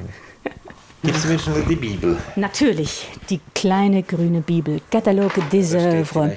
Gibt 1.06 1.18
es 1.18 1.44
schon 1.44 1.68
die 1.68 1.76
Bibel? 1.76 2.18
Natürlich, 2.36 3.08
die 3.30 3.40
kleine 3.54 4.02
grüne 4.02 4.42
Bibel, 4.42 4.82
Catalogue 4.90 5.40
des 5.52 5.76
Œuvres. 5.76 6.32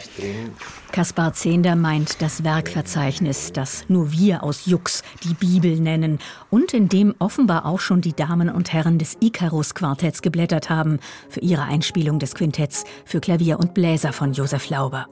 Kaspar 0.92 1.32
Zehnder 1.32 1.76
meint 1.76 2.20
das 2.20 2.44
Werkverzeichnis, 2.44 3.52
das 3.52 3.84
nur 3.88 4.12
wir 4.12 4.42
aus 4.42 4.66
Jux 4.66 5.02
die 5.24 5.34
Bibel 5.34 5.78
nennen 5.78 6.18
und 6.50 6.74
in 6.74 6.88
dem 6.88 7.14
offenbar 7.18 7.66
auch 7.66 7.80
schon 7.80 8.00
die 8.00 8.14
Damen 8.14 8.50
und 8.50 8.72
Herren 8.72 8.98
des 8.98 9.16
Icarus-Quartetts 9.20 10.22
geblättert 10.22 10.70
haben 10.70 10.98
für 11.28 11.40
ihre 11.40 11.62
Einspielung 11.62 12.18
des 12.18 12.34
Quintetts 12.34 12.84
für 13.04 13.20
Klavier 13.20 13.58
und 13.58 13.74
Bläser 13.74 14.12
von 14.12 14.32
Josef 14.32 14.68
Lauber. 14.70 15.06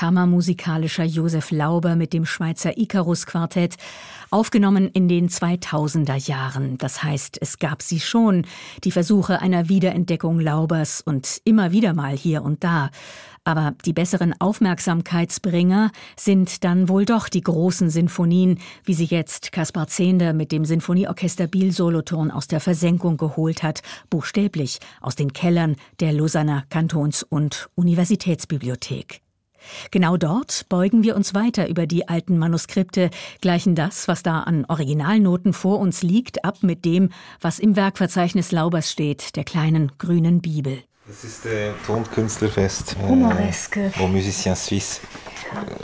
Kammermusikalischer 0.00 1.04
Josef 1.04 1.50
Lauber 1.50 1.94
mit 1.94 2.14
dem 2.14 2.24
Schweizer 2.24 2.78
Icarus 2.78 3.26
Quartett, 3.26 3.74
aufgenommen 4.30 4.88
in 4.88 5.08
den 5.08 5.28
2000er 5.28 6.16
Jahren. 6.26 6.78
Das 6.78 7.02
heißt, 7.02 7.36
es 7.42 7.58
gab 7.58 7.82
sie 7.82 8.00
schon, 8.00 8.46
die 8.82 8.92
Versuche 8.92 9.42
einer 9.42 9.68
Wiederentdeckung 9.68 10.40
Laubers 10.40 11.02
und 11.02 11.42
immer 11.44 11.72
wieder 11.72 11.92
mal 11.92 12.16
hier 12.16 12.42
und 12.42 12.64
da. 12.64 12.88
Aber 13.44 13.74
die 13.84 13.92
besseren 13.92 14.34
Aufmerksamkeitsbringer 14.40 15.90
sind 16.18 16.64
dann 16.64 16.88
wohl 16.88 17.04
doch 17.04 17.28
die 17.28 17.42
großen 17.42 17.90
Sinfonien, 17.90 18.58
wie 18.84 18.94
sie 18.94 19.04
jetzt 19.04 19.52
Kaspar 19.52 19.88
Zehnder 19.88 20.32
mit 20.32 20.50
dem 20.50 20.64
Sinfonieorchester 20.64 21.46
Biel 21.46 21.72
Solothurn 21.72 22.30
aus 22.30 22.48
der 22.48 22.60
Versenkung 22.60 23.18
geholt 23.18 23.62
hat, 23.62 23.82
buchstäblich 24.08 24.78
aus 25.02 25.14
den 25.14 25.34
Kellern 25.34 25.76
der 26.00 26.14
Lausanner 26.14 26.64
Kantons- 26.70 27.22
und 27.22 27.68
Universitätsbibliothek. 27.74 29.20
Genau 29.90 30.16
dort 30.16 30.66
beugen 30.68 31.02
wir 31.02 31.16
uns 31.16 31.34
weiter 31.34 31.68
über 31.68 31.86
die 31.86 32.08
alten 32.08 32.38
Manuskripte, 32.38 33.10
gleichen 33.40 33.74
das, 33.74 34.08
was 34.08 34.22
da 34.22 34.40
an 34.40 34.64
Originalnoten 34.68 35.52
vor 35.52 35.78
uns 35.78 36.02
liegt, 36.02 36.44
ab 36.44 36.58
mit 36.62 36.84
dem, 36.84 37.10
was 37.40 37.58
im 37.58 37.76
Werkverzeichnis 37.76 38.52
Laubers 38.52 38.90
steht, 38.90 39.36
der 39.36 39.44
kleinen 39.44 39.92
grünen 39.98 40.40
Bibel. 40.40 40.82
Das 41.06 41.24
ist 41.24 41.44
der 41.44 41.74
Tonkünstlerfest. 41.86 42.96
Humoreske. 43.02 43.90
Äh, 43.96 44.00
au 44.00 44.06
Musicien 44.06 44.54
Suisse. 44.54 45.00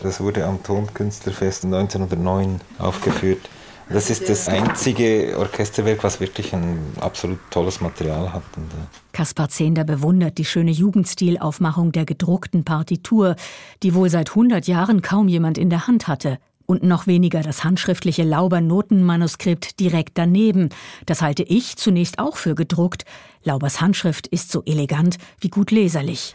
Das 0.03 0.21
wurde 0.21 0.45
am 0.45 0.63
Tonkünstlerfest 0.63 1.65
1909 1.65 2.61
aufgeführt. 2.79 3.49
Das 3.89 4.11
ist 4.11 4.29
das 4.29 4.49
einzige 4.49 5.37
Orchesterwerk, 5.39 6.03
was 6.03 6.19
wirklich 6.21 6.53
ein 6.53 6.79
absolut 7.01 7.39
tolles 7.51 7.81
Material 7.81 8.33
hat. 8.33 8.43
Äh 8.57 8.87
Kaspar 9.13 9.49
Zehnder 9.49 9.85
bewundert 9.85 10.39
die 10.39 10.45
schöne 10.45 10.73
Jugendstilaufmachung 10.73 11.93
der 11.93 12.05
gedruckten 12.05 12.65
Partitur, 12.65 13.37
die 13.83 13.95
wohl 13.95 14.11
seit 14.11 14.31
100 14.31 14.67
Jahren 14.67 15.03
kaum 15.03 15.29
jemand 15.29 15.57
in 15.57 15.71
der 15.71 15.87
Hand 15.87 16.09
hatte 16.09 16.39
und 16.67 16.83
noch 16.83 17.07
weniger 17.07 17.43
das 17.43 17.65
handschriftliche 17.65 18.23
Lauber-Notenmanuskript 18.23 19.81
direkt 19.81 20.19
daneben. 20.19 20.71
Das 21.07 21.23
halte 21.23 21.43
ich 21.43 21.77
zunächst 21.77 22.19
auch 22.19 22.37
für 22.37 22.55
gedruckt. 22.55 23.05
Laubers 23.45 23.81
Handschrift 23.81 24.27
ist 24.27 24.51
so 24.51 24.63
elegant 24.65 25.19
wie 25.41 25.49
gut 25.49 25.71
leserlich. 25.71 26.35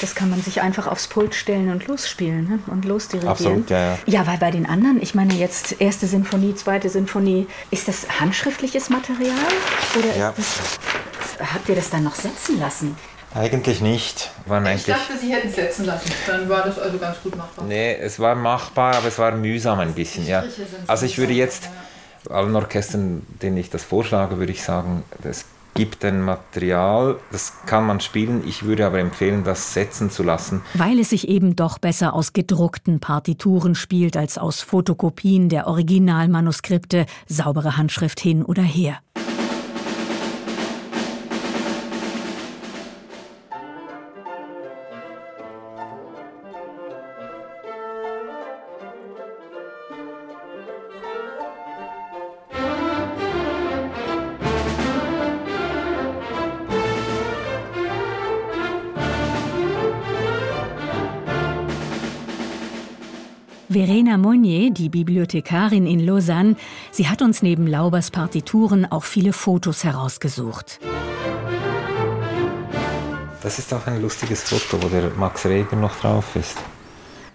Das 0.00 0.16
kann 0.16 0.30
man 0.30 0.42
sich 0.42 0.60
einfach 0.60 0.88
aufs 0.88 1.06
Pult 1.06 1.34
stellen 1.34 1.70
und 1.70 1.86
losspielen 1.86 2.48
ne? 2.48 2.58
und 2.66 2.84
losdirigieren. 2.84 3.30
Absolut, 3.30 3.70
ja, 3.70 3.92
ja. 3.92 3.98
Ja, 4.06 4.26
weil 4.26 4.38
bei 4.38 4.50
den 4.50 4.66
anderen, 4.66 5.00
ich 5.00 5.14
meine 5.14 5.34
jetzt 5.34 5.80
erste 5.80 6.08
Sinfonie, 6.08 6.54
zweite 6.56 6.88
Sinfonie, 6.88 7.46
ist 7.70 7.86
das 7.86 8.20
handschriftliches 8.20 8.90
Material? 8.90 9.36
Oder 9.96 10.16
ja. 10.16 10.34
das, 10.36 10.78
habt 11.38 11.68
ihr 11.68 11.76
das 11.76 11.88
dann 11.90 12.02
noch 12.02 12.16
setzen 12.16 12.58
lassen? 12.58 12.96
Eigentlich 13.34 13.80
nicht. 13.80 14.30
Waren 14.46 14.64
Ich 14.64 14.70
eigentlich, 14.70 14.86
dachte, 14.86 15.18
sie 15.18 15.32
hätten 15.32 15.48
es 15.48 15.54
setzen 15.54 15.84
lassen. 15.84 16.10
Dann 16.26 16.48
war 16.48 16.62
das 16.64 16.78
also 16.78 16.98
ganz 16.98 17.16
gut 17.22 17.36
machbar. 17.36 17.64
nee, 17.64 17.94
es 17.94 18.18
war 18.18 18.34
machbar, 18.34 18.96
aber 18.96 19.08
es 19.08 19.18
war 19.18 19.32
mühsam 19.32 19.78
ein 19.78 19.94
bisschen. 19.94 20.26
Ja. 20.26 20.44
Also 20.86 21.06
ich 21.06 21.16
würde 21.18 21.32
jetzt 21.32 21.68
allen 22.28 22.54
Orchestern, 22.56 23.22
denen 23.40 23.56
ich 23.56 23.70
das 23.70 23.84
vorschlage, 23.84 24.38
würde 24.38 24.52
ich 24.52 24.62
sagen, 24.62 25.04
es 25.22 25.44
gibt 25.74 26.04
ein 26.04 26.20
Material, 26.22 27.16
das 27.30 27.52
kann 27.66 27.86
man 27.86 28.00
spielen. 28.00 28.42
Ich 28.46 28.64
würde 28.64 28.84
aber 28.84 28.98
empfehlen, 28.98 29.44
das 29.44 29.72
setzen 29.72 30.10
zu 30.10 30.22
lassen. 30.24 30.62
Weil 30.74 30.98
es 30.98 31.10
sich 31.10 31.28
eben 31.28 31.54
doch 31.54 31.78
besser 31.78 32.12
aus 32.12 32.32
gedruckten 32.32 32.98
Partituren 32.98 33.74
spielt 33.76 34.16
als 34.16 34.36
aus 34.36 34.60
Fotokopien 34.60 35.48
der 35.48 35.68
Originalmanuskripte, 35.68 37.06
saubere 37.28 37.76
Handschrift 37.76 38.18
hin 38.20 38.44
oder 38.44 38.62
her. 38.62 38.98
Verena 64.10 64.28
Monnier, 64.28 64.72
die 64.72 64.88
Bibliothekarin 64.88 65.86
in 65.86 66.00
Lausanne, 66.00 66.56
sie 66.90 67.06
hat 67.06 67.22
uns 67.22 67.42
neben 67.42 67.68
Laubers 67.68 68.10
Partituren 68.10 68.84
auch 68.90 69.04
viele 69.04 69.32
Fotos 69.32 69.84
herausgesucht. 69.84 70.80
Das 73.40 73.60
ist 73.60 73.72
auch 73.72 73.86
ein 73.86 74.02
lustiges 74.02 74.42
Foto, 74.42 74.82
wo 74.82 74.88
der 74.88 75.10
Max 75.16 75.46
Reger 75.46 75.76
noch 75.76 75.94
drauf 76.00 76.34
ist. 76.34 76.58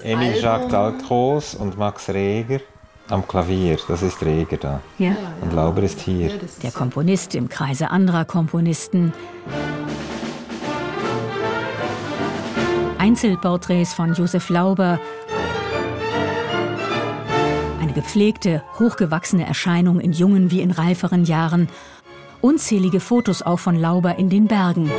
Emil 0.04 0.36
Jacques 0.36 0.68
Dalcroze 0.68 1.58
und 1.58 1.78
Max 1.78 2.10
Reger 2.10 2.60
am 3.08 3.26
Klavier. 3.26 3.78
Das 3.88 4.02
ist 4.02 4.22
Reger 4.22 4.58
da. 4.58 4.82
Ja. 4.98 5.16
Und 5.40 5.54
Lauber 5.54 5.82
ist 5.82 6.02
hier. 6.02 6.38
Der 6.62 6.72
Komponist 6.72 7.36
im 7.36 7.48
Kreise 7.48 7.90
anderer 7.90 8.26
Komponisten. 8.26 9.14
Einzelporträts 12.98 13.94
von 13.94 14.14
Josef 14.14 14.50
Lauber. 14.50 15.00
Gepflegte, 17.96 18.62
hochgewachsene 18.78 19.48
Erscheinung 19.48 20.02
in 20.02 20.12
jungen 20.12 20.52
wie 20.52 20.60
in 20.60 20.72
reiferen 20.72 21.24
Jahren. 21.24 21.70
Unzählige 22.42 23.00
Fotos 23.00 23.42
auch 23.42 23.60
von 23.60 23.78
Lauber 23.78 24.18
in 24.18 24.30
den 24.30 24.48
Bergen. 24.48 24.92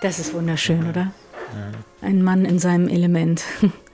Das 0.00 0.20
ist 0.20 0.32
wunderschön, 0.32 0.88
oder? 0.88 1.12
Ein 2.00 2.22
Mann 2.22 2.44
in 2.44 2.60
seinem 2.60 2.88
Element. 2.88 3.42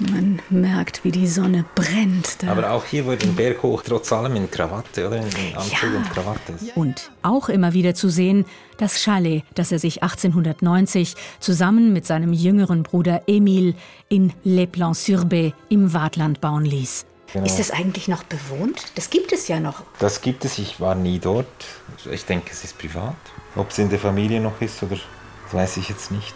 Man 0.00 0.40
merkt, 0.50 1.04
wie 1.04 1.12
die 1.12 1.28
Sonne 1.28 1.64
brennt. 1.76 2.42
Da. 2.42 2.48
Aber 2.50 2.70
auch 2.72 2.84
hier 2.84 3.04
wurde 3.06 3.26
ein 3.26 3.36
Berg 3.36 3.62
hoch, 3.62 3.82
trotz 3.86 4.12
allem 4.12 4.34
in 4.36 4.50
Krawatte, 4.50 5.06
oder? 5.06 5.16
In 5.18 5.24
Anzug 5.56 5.82
Ja. 5.82 5.96
und 5.98 6.10
Krawatte. 6.10 6.54
Und 6.74 7.10
auch 7.22 7.48
immer 7.48 7.72
wieder 7.74 7.94
zu 7.94 8.08
sehen, 8.08 8.44
das 8.76 9.02
Chalet, 9.02 9.44
das 9.54 9.70
er 9.70 9.78
sich 9.78 10.02
1890 10.02 11.14
zusammen 11.38 11.92
mit 11.92 12.06
seinem 12.06 12.32
jüngeren 12.32 12.82
Bruder 12.82 13.22
Emile 13.28 13.74
in 14.08 14.32
Les 14.42 14.66
Plans-sur-Bay 14.66 15.54
im 15.68 15.92
Waadtland 15.92 16.40
bauen 16.40 16.64
ließ. 16.64 17.06
Genau. 17.32 17.46
Ist 17.46 17.58
das 17.58 17.70
eigentlich 17.70 18.08
noch 18.08 18.22
bewohnt? 18.24 18.80
Das 18.96 19.10
gibt 19.10 19.32
es 19.32 19.48
ja 19.48 19.58
noch. 19.60 19.82
Das 19.98 20.20
gibt 20.20 20.44
es, 20.44 20.58
ich 20.58 20.80
war 20.80 20.94
nie 20.94 21.18
dort. 21.18 21.46
Ich 22.10 22.24
denke, 22.24 22.50
es 22.52 22.62
ist 22.64 22.78
privat. 22.78 23.16
Ob 23.56 23.70
es 23.70 23.78
in 23.78 23.90
der 23.90 23.98
Familie 23.98 24.40
noch 24.40 24.60
ist 24.60 24.82
oder 24.82 24.96
das 24.96 25.54
weiß 25.54 25.76
ich 25.78 25.88
jetzt 25.88 26.10
nicht. 26.10 26.34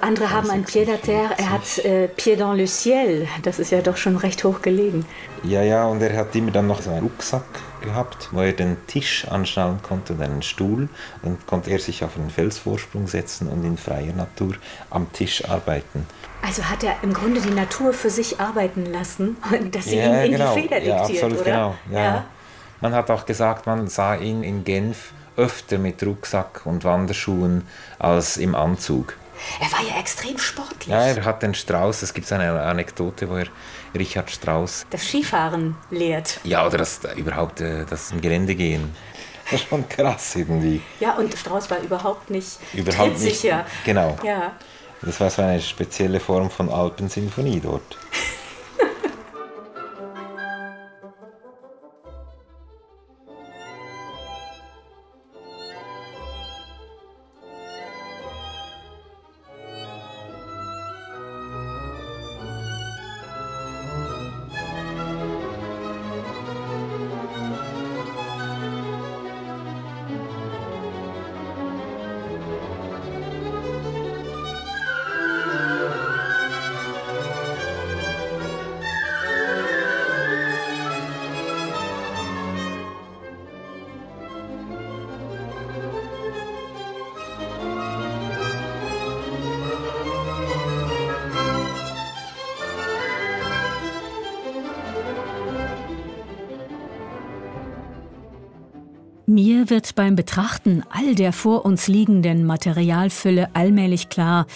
Andere 0.00 0.30
haben 0.30 0.48
ein 0.50 0.64
Pied 0.64 0.88
à 0.88 0.96
terre, 0.96 1.34
er 1.38 1.50
hat 1.50 1.78
äh, 1.84 2.06
Pied 2.06 2.38
dans 2.38 2.56
le 2.56 2.66
ciel. 2.66 3.26
Das 3.42 3.58
ist 3.58 3.72
ja 3.72 3.80
doch 3.80 3.96
schon 3.96 4.16
recht 4.16 4.44
hoch 4.44 4.62
gelegen. 4.62 5.04
Ja, 5.42 5.62
ja, 5.62 5.86
und 5.86 6.00
er 6.00 6.16
hat 6.16 6.34
immer 6.36 6.52
dann 6.52 6.68
noch 6.68 6.82
so 6.82 6.90
einen 6.90 7.00
Rucksack 7.00 7.42
gehabt, 7.80 8.28
wo 8.30 8.40
er 8.40 8.52
den 8.52 8.76
Tisch 8.86 9.26
anschnallen 9.28 9.82
konnte 9.82 10.12
und 10.12 10.22
einen 10.22 10.42
Stuhl. 10.42 10.88
Dann 11.22 11.38
konnte 11.46 11.70
er 11.70 11.80
sich 11.80 12.04
auf 12.04 12.16
einen 12.16 12.30
Felsvorsprung 12.30 13.08
setzen 13.08 13.48
und 13.48 13.64
in 13.64 13.76
freier 13.76 14.12
Natur 14.12 14.54
am 14.90 15.12
Tisch 15.12 15.44
arbeiten. 15.48 16.06
Also 16.42 16.62
hat 16.64 16.84
er 16.84 16.94
im 17.02 17.12
Grunde 17.12 17.40
die 17.40 17.50
Natur 17.50 17.92
für 17.92 18.10
sich 18.10 18.38
arbeiten 18.38 18.86
lassen, 18.86 19.36
dass 19.72 19.86
sie 19.86 19.96
ja, 19.96 20.22
ihm 20.22 20.26
in 20.26 20.32
genau. 20.32 20.54
die 20.54 20.62
Feder 20.62 20.78
ja, 20.80 20.98
diktiert, 20.98 21.24
absolut 21.24 21.40
oder? 21.40 21.50
genau. 21.50 21.74
Ja. 21.90 22.24
Man 22.80 22.94
hat 22.94 23.10
auch 23.10 23.26
gesagt, 23.26 23.66
man 23.66 23.88
sah 23.88 24.14
ihn 24.14 24.44
in 24.44 24.62
Genf 24.62 25.12
öfter 25.36 25.78
mit 25.78 26.04
Rucksack 26.04 26.62
und 26.64 26.84
Wanderschuhen 26.84 27.66
als 27.98 28.36
im 28.36 28.54
Anzug. 28.54 29.16
Er 29.60 29.72
war 29.72 29.82
ja 29.82 29.98
extrem 30.00 30.38
sportlich. 30.38 30.88
Ja, 30.88 31.00
er 31.06 31.24
hat 31.24 31.42
den 31.42 31.54
Strauß, 31.54 32.02
es 32.02 32.12
gibt 32.14 32.30
eine 32.32 32.60
Anekdote, 32.62 33.28
wo 33.28 33.36
er 33.36 33.46
Richard 33.96 34.30
Strauß, 34.30 34.86
Das 34.90 35.02
Skifahren 35.04 35.76
lehrt. 35.90 36.40
ja, 36.44 36.66
oder 36.66 36.78
das 36.78 37.00
überhaupt 37.16 37.60
äh, 37.60 37.84
das 37.88 38.10
im 38.12 38.20
Gelände 38.20 38.54
gehen. 38.54 38.94
Das 39.50 39.62
ist 39.62 39.68
schon 39.70 39.88
krass 39.88 40.36
irgendwie. 40.36 40.82
Ja, 41.00 41.14
und 41.14 41.32
Strauß 41.34 41.70
war 41.70 41.78
überhaupt 41.78 42.28
nicht 42.28 42.58
Überhaupt 42.74 43.18
nicht. 43.18 43.46
Genau. 43.82 44.18
Ja. 44.22 44.52
Das 45.00 45.18
war 45.20 45.30
so 45.30 45.40
eine 45.40 45.58
spezielle 45.62 46.20
Form 46.20 46.50
von 46.50 46.68
Alpensinfonie 46.68 47.58
dort. 47.58 47.96
Wird 99.70 99.94
beim 99.94 100.16
Betrachten 100.16 100.82
all 100.90 101.14
der 101.14 101.32
vor 101.32 101.64
uns 101.64 101.88
liegenden 101.88 102.44
Materialfülle 102.44 103.48
allmählich 103.54 104.08
klar, 104.08 104.46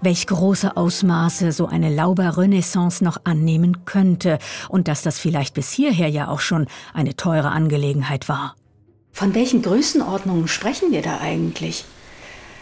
welch 0.00 0.26
große 0.26 0.76
Ausmaße 0.76 1.52
so 1.52 1.66
eine 1.66 1.94
Lauber-Renaissance 1.94 3.02
noch 3.02 3.18
annehmen 3.24 3.84
könnte 3.84 4.38
und 4.68 4.88
dass 4.88 5.02
das 5.02 5.18
vielleicht 5.18 5.54
bis 5.54 5.70
hierher 5.70 6.08
ja 6.08 6.28
auch 6.28 6.40
schon 6.40 6.66
eine 6.92 7.16
teure 7.16 7.50
Angelegenheit 7.50 8.28
war. 8.28 8.56
Von 9.12 9.34
welchen 9.34 9.62
Größenordnungen 9.62 10.48
sprechen 10.48 10.92
wir 10.92 11.02
da 11.02 11.18
eigentlich? 11.20 11.84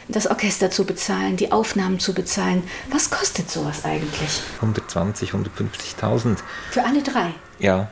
Das 0.08 0.26
Orchester 0.26 0.70
zu 0.70 0.84
bezahlen, 0.84 1.36
die 1.36 1.52
Aufnahmen 1.52 1.98
zu 1.98 2.12
bezahlen. 2.12 2.62
Was 2.90 3.10
kostet 3.10 3.50
sowas 3.50 3.84
eigentlich? 3.84 4.42
120, 4.56 5.30
150.000. 5.30 6.38
Für 6.70 6.84
alle 6.84 7.02
drei? 7.02 7.32
Ja. 7.58 7.88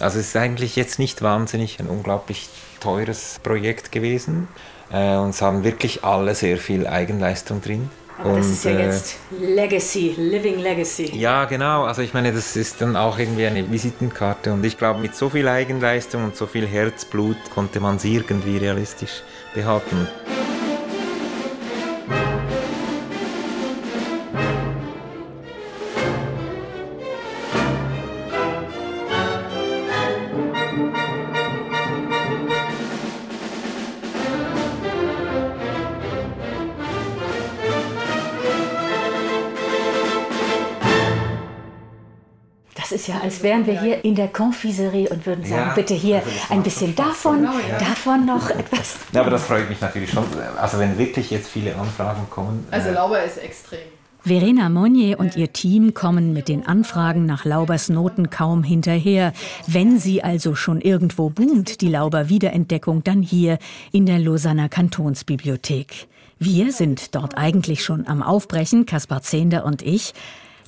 Also 0.00 0.18
es 0.18 0.28
ist 0.28 0.36
eigentlich 0.36 0.76
jetzt 0.76 0.98
nicht 0.98 1.22
wahnsinnig 1.22 1.78
ein 1.80 1.86
unglaublich 1.86 2.48
teures 2.80 3.40
Projekt 3.42 3.92
gewesen. 3.92 4.48
Äh, 4.92 5.16
und 5.16 5.30
es 5.30 5.42
haben 5.42 5.64
wirklich 5.64 6.04
alle 6.04 6.34
sehr 6.34 6.58
viel 6.58 6.86
Eigenleistung 6.86 7.60
drin. 7.60 7.90
Aber 8.18 8.30
und, 8.30 8.38
das 8.38 8.46
ist 8.48 8.64
ja 8.64 8.72
äh, 8.72 8.86
jetzt 8.86 9.16
Legacy, 9.40 10.14
Living 10.16 10.58
Legacy. 10.58 11.16
Ja, 11.16 11.46
genau. 11.46 11.84
Also 11.84 12.02
ich 12.02 12.14
meine, 12.14 12.32
das 12.32 12.56
ist 12.56 12.80
dann 12.80 12.96
auch 12.96 13.18
irgendwie 13.18 13.46
eine 13.46 13.70
Visitenkarte. 13.70 14.52
Und 14.52 14.64
ich 14.64 14.78
glaube, 14.78 15.00
mit 15.00 15.16
so 15.16 15.30
viel 15.30 15.48
Eigenleistung 15.48 16.24
und 16.24 16.36
so 16.36 16.46
viel 16.46 16.66
Herzblut 16.66 17.36
konnte 17.54 17.80
man 17.80 17.96
es 17.96 18.04
irgendwie 18.04 18.58
realistisch 18.58 19.22
behalten. 19.54 20.08
Wären 43.44 43.66
wir 43.66 43.80
hier 43.80 44.04
in 44.04 44.16
der 44.16 44.28
Konfiserie 44.28 45.08
und 45.08 45.24
würden 45.26 45.44
sagen, 45.44 45.68
ja, 45.68 45.74
bitte 45.74 45.94
hier 45.94 46.16
also 46.16 46.30
ein 46.50 46.62
bisschen 46.64 46.96
davon, 46.96 47.42
genau, 47.42 47.52
ja. 47.68 47.78
davon 47.78 48.26
noch 48.26 48.50
etwas. 48.50 48.96
Ja, 49.12 49.20
aber 49.20 49.30
das 49.30 49.44
freut 49.44 49.68
mich 49.68 49.80
natürlich 49.80 50.10
schon. 50.10 50.24
Also 50.56 50.80
wenn 50.80 50.98
wirklich 50.98 51.30
jetzt 51.30 51.48
viele 51.48 51.76
Anfragen 51.76 52.26
kommen. 52.30 52.66
Also 52.72 52.88
äh, 52.88 52.94
Lauber 52.94 53.22
ist 53.22 53.38
extrem. 53.38 53.78
Verena 54.26 54.70
Monnier 54.70 55.20
und 55.20 55.36
ihr 55.36 55.52
Team 55.52 55.92
kommen 55.92 56.32
mit 56.32 56.48
den 56.48 56.66
Anfragen 56.66 57.26
nach 57.26 57.44
Laubers 57.44 57.90
Noten 57.90 58.30
kaum 58.30 58.62
hinterher. 58.62 59.34
Wenn 59.66 59.98
sie 59.98 60.24
also 60.24 60.54
schon 60.54 60.80
irgendwo 60.80 61.28
boomt, 61.28 61.82
die 61.82 61.88
Lauber-Wiederentdeckung, 61.88 63.04
dann 63.04 63.20
hier 63.20 63.58
in 63.92 64.06
der 64.06 64.18
Lausanner 64.18 64.70
Kantonsbibliothek. 64.70 66.08
Wir 66.38 66.72
sind 66.72 67.14
dort 67.14 67.36
eigentlich 67.36 67.84
schon 67.84 68.06
am 68.06 68.22
Aufbrechen, 68.22 68.86
Kaspar 68.86 69.20
Zehnder 69.20 69.66
und 69.66 69.82
ich. 69.82 70.14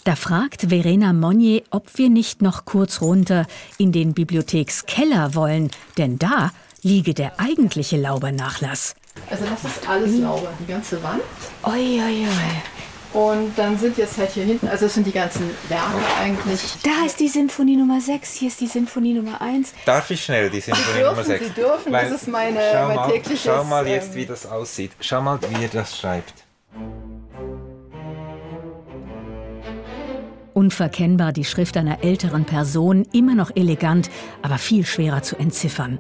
Da 0.07 0.15
fragt 0.15 0.69
Verena 0.69 1.13
Monnier, 1.13 1.63
ob 1.71 1.99
wir 1.99 2.11
nicht 2.11 2.41
noch 2.41 2.65
kurz 2.65 3.01
runter 3.01 3.45
in 3.77 3.91
den 3.91 4.15
Bibliothekskeller 4.15 5.35
wollen, 5.35 5.69
denn 5.99 6.17
da 6.17 6.53
liege 6.81 7.13
der 7.13 7.41
eigentliche 7.41 7.97
Laubernachlass. 7.97 8.95
Also 9.29 9.47
das 9.47 9.65
ist 9.65 9.89
alles 9.89 10.17
Lauber, 10.19 10.53
die 10.61 10.67
ganze 10.67 11.03
Wand. 11.03 11.23
Oi, 11.65 12.01
oi, 12.01 12.25
oi. 12.25 13.21
Und 13.21 13.59
dann 13.59 13.77
sind 13.81 13.99
jetzt 13.99 14.17
halt 14.17 14.31
hier 14.31 14.45
hinten, 14.45 14.69
also 14.69 14.85
das 14.85 14.95
sind 14.95 15.09
die 15.09 15.13
ganzen 15.13 15.51
Werke 15.69 15.99
eigentlich. 16.23 16.61
Da 16.85 17.05
ist 17.05 17.19
die 17.19 17.27
Sinfonie 17.27 17.75
Nummer 17.75 18.01
6, 18.01 18.33
hier 18.35 18.47
ist 18.47 18.61
die 18.61 18.69
Sinfonie 18.69 19.15
Nummer 19.15 19.41
1. 19.41 19.73
Darf 19.87 20.09
ich 20.13 20.23
schnell 20.23 20.51
die 20.51 20.61
Sinfonie 20.61 20.99
dürfen, 20.99 21.09
Nummer 21.09 21.25
6? 21.25 21.47
Sie 21.47 21.53
dürfen, 21.53 21.93
Weil, 21.93 22.11
das 22.11 22.23
ist 22.23 22.29
meine, 22.29 22.61
schau 22.73 22.87
mein 22.87 22.97
mal, 22.97 23.11
tägliches... 23.11 23.43
Schau 23.43 23.65
mal 23.65 23.89
jetzt, 23.89 24.15
wie 24.15 24.27
das 24.27 24.47
aussieht. 24.47 24.93
Schau 25.01 25.21
mal, 25.21 25.41
wie 25.43 25.65
er 25.65 25.69
das 25.69 25.99
schreibt. 25.99 26.33
Unverkennbar 30.57 31.35
die 31.35 31.45
Schrift 31.45 31.77
einer 31.77 32.03
älteren 32.03 32.47
Person, 32.47 33.07
immer 33.13 33.35
noch 33.35 33.55
elegant, 33.55 34.09
aber 34.41 34.57
viel 34.57 34.87
schwerer 34.87 35.23
zu 35.23 35.37
entziffern. 35.37 35.99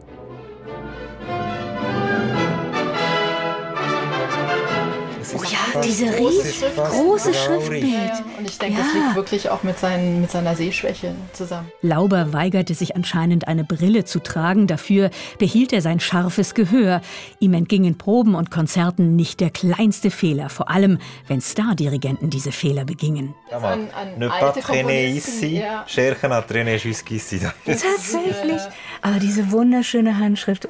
Diese 5.85 6.07
riesige, 6.07 6.71
große 6.75 7.35
Schriftbild. 7.35 7.85
Ja, 7.85 8.25
und 8.39 8.49
ich 8.49 8.59
denke, 8.59 8.79
ja. 8.79 8.85
das 8.85 8.95
liegt 8.95 9.15
wirklich 9.15 9.51
auch 9.51 9.63
mit, 9.63 9.79
seinen, 9.79 10.21
mit 10.21 10.31
seiner 10.31 10.55
Sehschwäche 10.55 11.15
zusammen. 11.33 11.71
Lauber 11.83 12.33
weigerte 12.33 12.75
sich 12.75 12.97
anscheinend 12.97 13.49
eine 13.49 13.65
Brille 13.65 14.05
zu 14.05 14.21
tragen, 14.21 14.67
dafür 14.67 15.11
behielt 15.39 15.73
er 15.73 15.83
sein 15.83 16.01
scharfes 16.01 16.55
Gehör. 16.55 17.01
Ihm 17.41 17.55
entgingen 17.55 17.99
Proben 17.99 18.35
und 18.35 18.51
Konzerten 18.51 19.17
nicht 19.17 19.41
der 19.41 19.51
kleinste 19.51 20.11
Fehler, 20.11 20.49
vor 20.49 20.71
allem 20.71 20.99
wenn 21.29 21.41
Stardirigenten 21.41 22.31
diese 22.31 22.53
Fehler 22.53 22.85
begingen. 22.85 23.35
An, 23.51 23.89
an 23.91 24.19
ne 24.19 24.29
pas 24.29 24.57
traîner 24.59 25.07
ici, 25.09 25.59
ja. 25.59 25.85
cherchen 25.87 26.33
à 26.33 26.43
traîner 26.43 26.79
jusqu'ici. 26.79 27.41
Tatsächlich, 27.65 28.63
aber 29.03 29.19
diese 29.19 29.51
wunderschöne 29.51 30.19
Handschrift. 30.19 30.69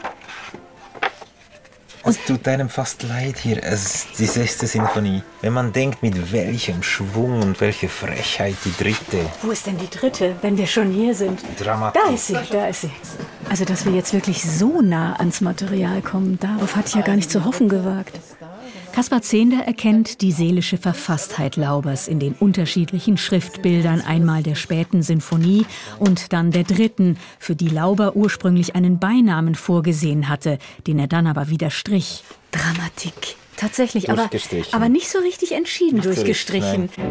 Es 2.09 2.24
tut 2.24 2.46
einem 2.46 2.68
fast 2.68 3.02
leid 3.02 3.36
hier. 3.36 3.61
Es 3.64 3.84
ist 3.84 4.18
die 4.20 4.26
sechste 4.26 4.68
Sinfonie. 4.68 5.22
Wenn 5.40 5.52
man 5.52 5.72
denkt, 5.72 6.04
mit 6.04 6.32
welchem 6.32 6.84
Schwung 6.84 7.42
und 7.42 7.61
welcher 7.61 7.88
Frechheit 7.88 8.54
die 8.64 8.72
dritte. 8.80 9.18
Wo 9.42 9.50
ist 9.50 9.66
denn 9.66 9.76
die 9.76 9.90
dritte, 9.90 10.36
wenn 10.40 10.57
wir 10.57 10.68
schon 10.68 10.92
hier 10.92 11.16
sind? 11.16 11.40
Dramatik. 11.59 12.00
Da 12.00 12.12
ist 12.12 12.28
sie, 12.28 12.38
da 12.52 12.68
ist 12.68 12.82
sie. 12.82 12.90
Also, 13.50 13.64
dass 13.64 13.84
wir 13.84 13.92
jetzt 13.92 14.12
wirklich 14.12 14.40
so 14.44 14.80
nah 14.80 15.14
ans 15.14 15.40
Material 15.40 16.00
kommen, 16.00 16.38
darauf 16.38 16.76
hatte 16.76 16.90
ich 16.90 16.94
ja 16.94 17.02
gar 17.02 17.16
nicht 17.16 17.30
zu 17.30 17.44
hoffen 17.44 17.68
gewagt. 17.68 18.20
Kaspar 18.97 19.20
Zehnder 19.20 19.59
erkennt 19.66 20.22
die 20.22 20.32
seelische 20.32 20.78
Verfasstheit 20.78 21.57
Laubers 21.57 22.09
in 22.09 22.18
den 22.18 22.32
unterschiedlichen 22.32 23.18
Schriftbildern, 23.18 24.01
einmal 24.01 24.42
der 24.42 24.55
späten 24.55 25.03
Sinfonie 25.03 25.66
und 25.99 26.32
dann 26.32 26.51
der 26.51 26.64
dritten, 26.64 27.18
für 27.38 27.55
die 27.55 27.68
Lauber 27.68 28.16
ursprünglich 28.16 28.74
einen 28.74 28.99
Beinamen 28.99 29.55
vorgesehen 29.55 30.30
hatte, 30.30 30.59
den 30.86 30.99
er 30.99 31.09
dann 31.09 31.26
aber 31.26 31.51
wieder 31.51 31.68
strich. 31.68 32.24
Dramatik. 32.53 33.36
Tatsächlich, 33.59 34.09
aber, 34.09 34.30
aber 34.72 34.88
nicht 34.88 35.11
so 35.11 35.18
richtig 35.18 35.53
entschieden 35.53 36.01
durchgestrichen. 36.01 36.88
So 36.97 37.03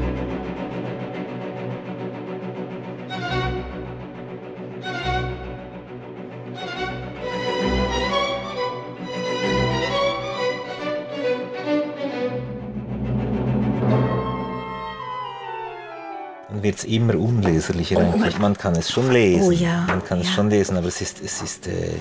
wird 16.66 16.80
es 16.80 16.84
immer 16.84 17.16
unleserlicher 17.16 18.00
eigentlich. 18.00 18.40
Man 18.40 18.58
kann 18.58 18.76
es 18.76 18.92
schon 18.92 19.12
lesen. 19.12 19.48
Oh 19.48 19.52
ja. 19.52 19.86
Man 19.88 20.04
kann 20.04 20.20
es 20.20 20.28
ja. 20.28 20.34
schon 20.34 20.50
lesen, 20.50 20.76
aber 20.76 20.88
es 20.88 21.00
ist, 21.00 21.22
es 21.24 21.42
ist 21.42 21.68
äh, 21.68 21.92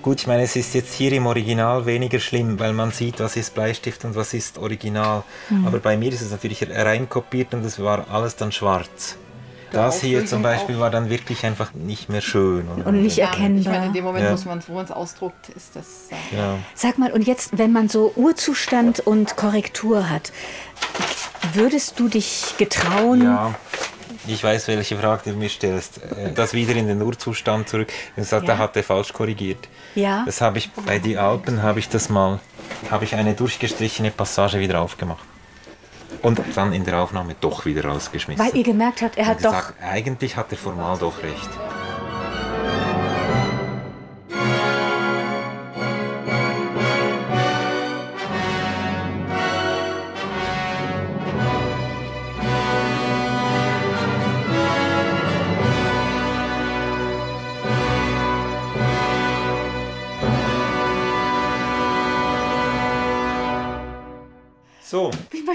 gut, 0.00 0.20
ich 0.20 0.26
meine, 0.26 0.42
es 0.42 0.56
ist 0.56 0.74
jetzt 0.74 0.94
hier 0.94 1.12
im 1.12 1.26
Original 1.26 1.84
weniger 1.84 2.18
schlimm, 2.18 2.58
weil 2.58 2.72
man 2.72 2.90
sieht, 2.90 3.20
was 3.20 3.36
ist 3.36 3.54
Bleistift 3.54 4.04
und 4.06 4.16
was 4.16 4.32
ist 4.32 4.56
Original. 4.56 5.22
Mhm. 5.50 5.66
Aber 5.66 5.78
bei 5.78 5.96
mir 5.96 6.10
ist 6.10 6.22
es 6.22 6.30
natürlich 6.30 6.66
reinkopiert 6.68 7.52
und 7.52 7.64
es 7.64 7.78
war 7.78 8.06
alles 8.10 8.34
dann 8.34 8.50
schwarz. 8.50 9.18
Das 9.72 10.00
hier 10.00 10.24
zum 10.24 10.42
Beispiel 10.42 10.78
war 10.78 10.90
dann 10.90 11.10
wirklich 11.10 11.44
einfach 11.44 11.74
nicht 11.74 12.08
mehr 12.08 12.20
schön. 12.22 12.66
Oder? 12.68 12.86
Und 12.86 13.02
nicht 13.02 13.18
erkennbar. 13.18 13.60
Ich 13.60 13.66
meine, 13.66 13.86
in 13.86 13.92
dem 13.92 14.04
Moment, 14.04 14.24
ja. 14.24 14.46
man, 14.46 14.62
wo 14.66 14.72
man 14.74 14.84
es 14.84 14.90
ausdruckt, 14.90 15.50
ist 15.50 15.76
das. 15.76 16.08
Äh 16.10 16.36
ja. 16.36 16.58
Sag 16.74 16.98
mal, 16.98 17.12
und 17.12 17.26
jetzt, 17.26 17.58
wenn 17.58 17.72
man 17.72 17.88
so 17.88 18.12
Urzustand 18.16 19.00
und 19.00 19.36
Korrektur 19.36 20.08
hat, 20.08 20.32
Würdest 21.52 21.98
du 21.98 22.08
dich 22.08 22.54
getrauen? 22.58 23.22
Ja. 23.22 23.54
Ich 24.28 24.42
weiß, 24.42 24.66
welche 24.68 24.96
Frage 24.96 25.30
du 25.30 25.36
mir 25.36 25.48
stellst. 25.48 26.02
Äh, 26.02 26.32
das 26.32 26.52
wieder 26.52 26.74
in 26.74 26.88
den 26.88 27.00
Urzustand 27.00 27.68
zurück. 27.68 27.92
Du 28.16 28.24
sagst, 28.24 28.48
ja. 28.48 28.54
er 28.54 28.58
hatte 28.58 28.82
falsch 28.82 29.12
korrigiert. 29.12 29.68
Ja. 29.94 30.24
Das 30.26 30.40
habe 30.40 30.58
ich 30.58 30.70
bei 30.72 30.98
die 30.98 31.16
Alpen 31.16 31.62
habe 31.62 31.78
ich 31.78 31.88
das 31.88 32.08
mal, 32.08 32.40
habe 32.90 33.04
ich 33.04 33.14
eine 33.14 33.34
durchgestrichene 33.34 34.10
Passage 34.10 34.58
wieder 34.58 34.80
aufgemacht 34.80 35.24
und 36.22 36.40
dann 36.54 36.72
in 36.72 36.84
der 36.84 37.00
Aufnahme 37.00 37.36
doch 37.40 37.64
wieder 37.64 37.84
rausgeschmissen. 37.84 38.44
Weil 38.44 38.56
ihr 38.56 38.64
gemerkt 38.64 39.02
habt, 39.02 39.16
er 39.16 39.26
hat 39.26 39.38
gesagt, 39.38 39.74
doch. 39.78 39.86
Eigentlich 39.86 40.36
hatte 40.36 40.56
formal 40.56 40.98
doch 40.98 41.22
recht. 41.22 41.48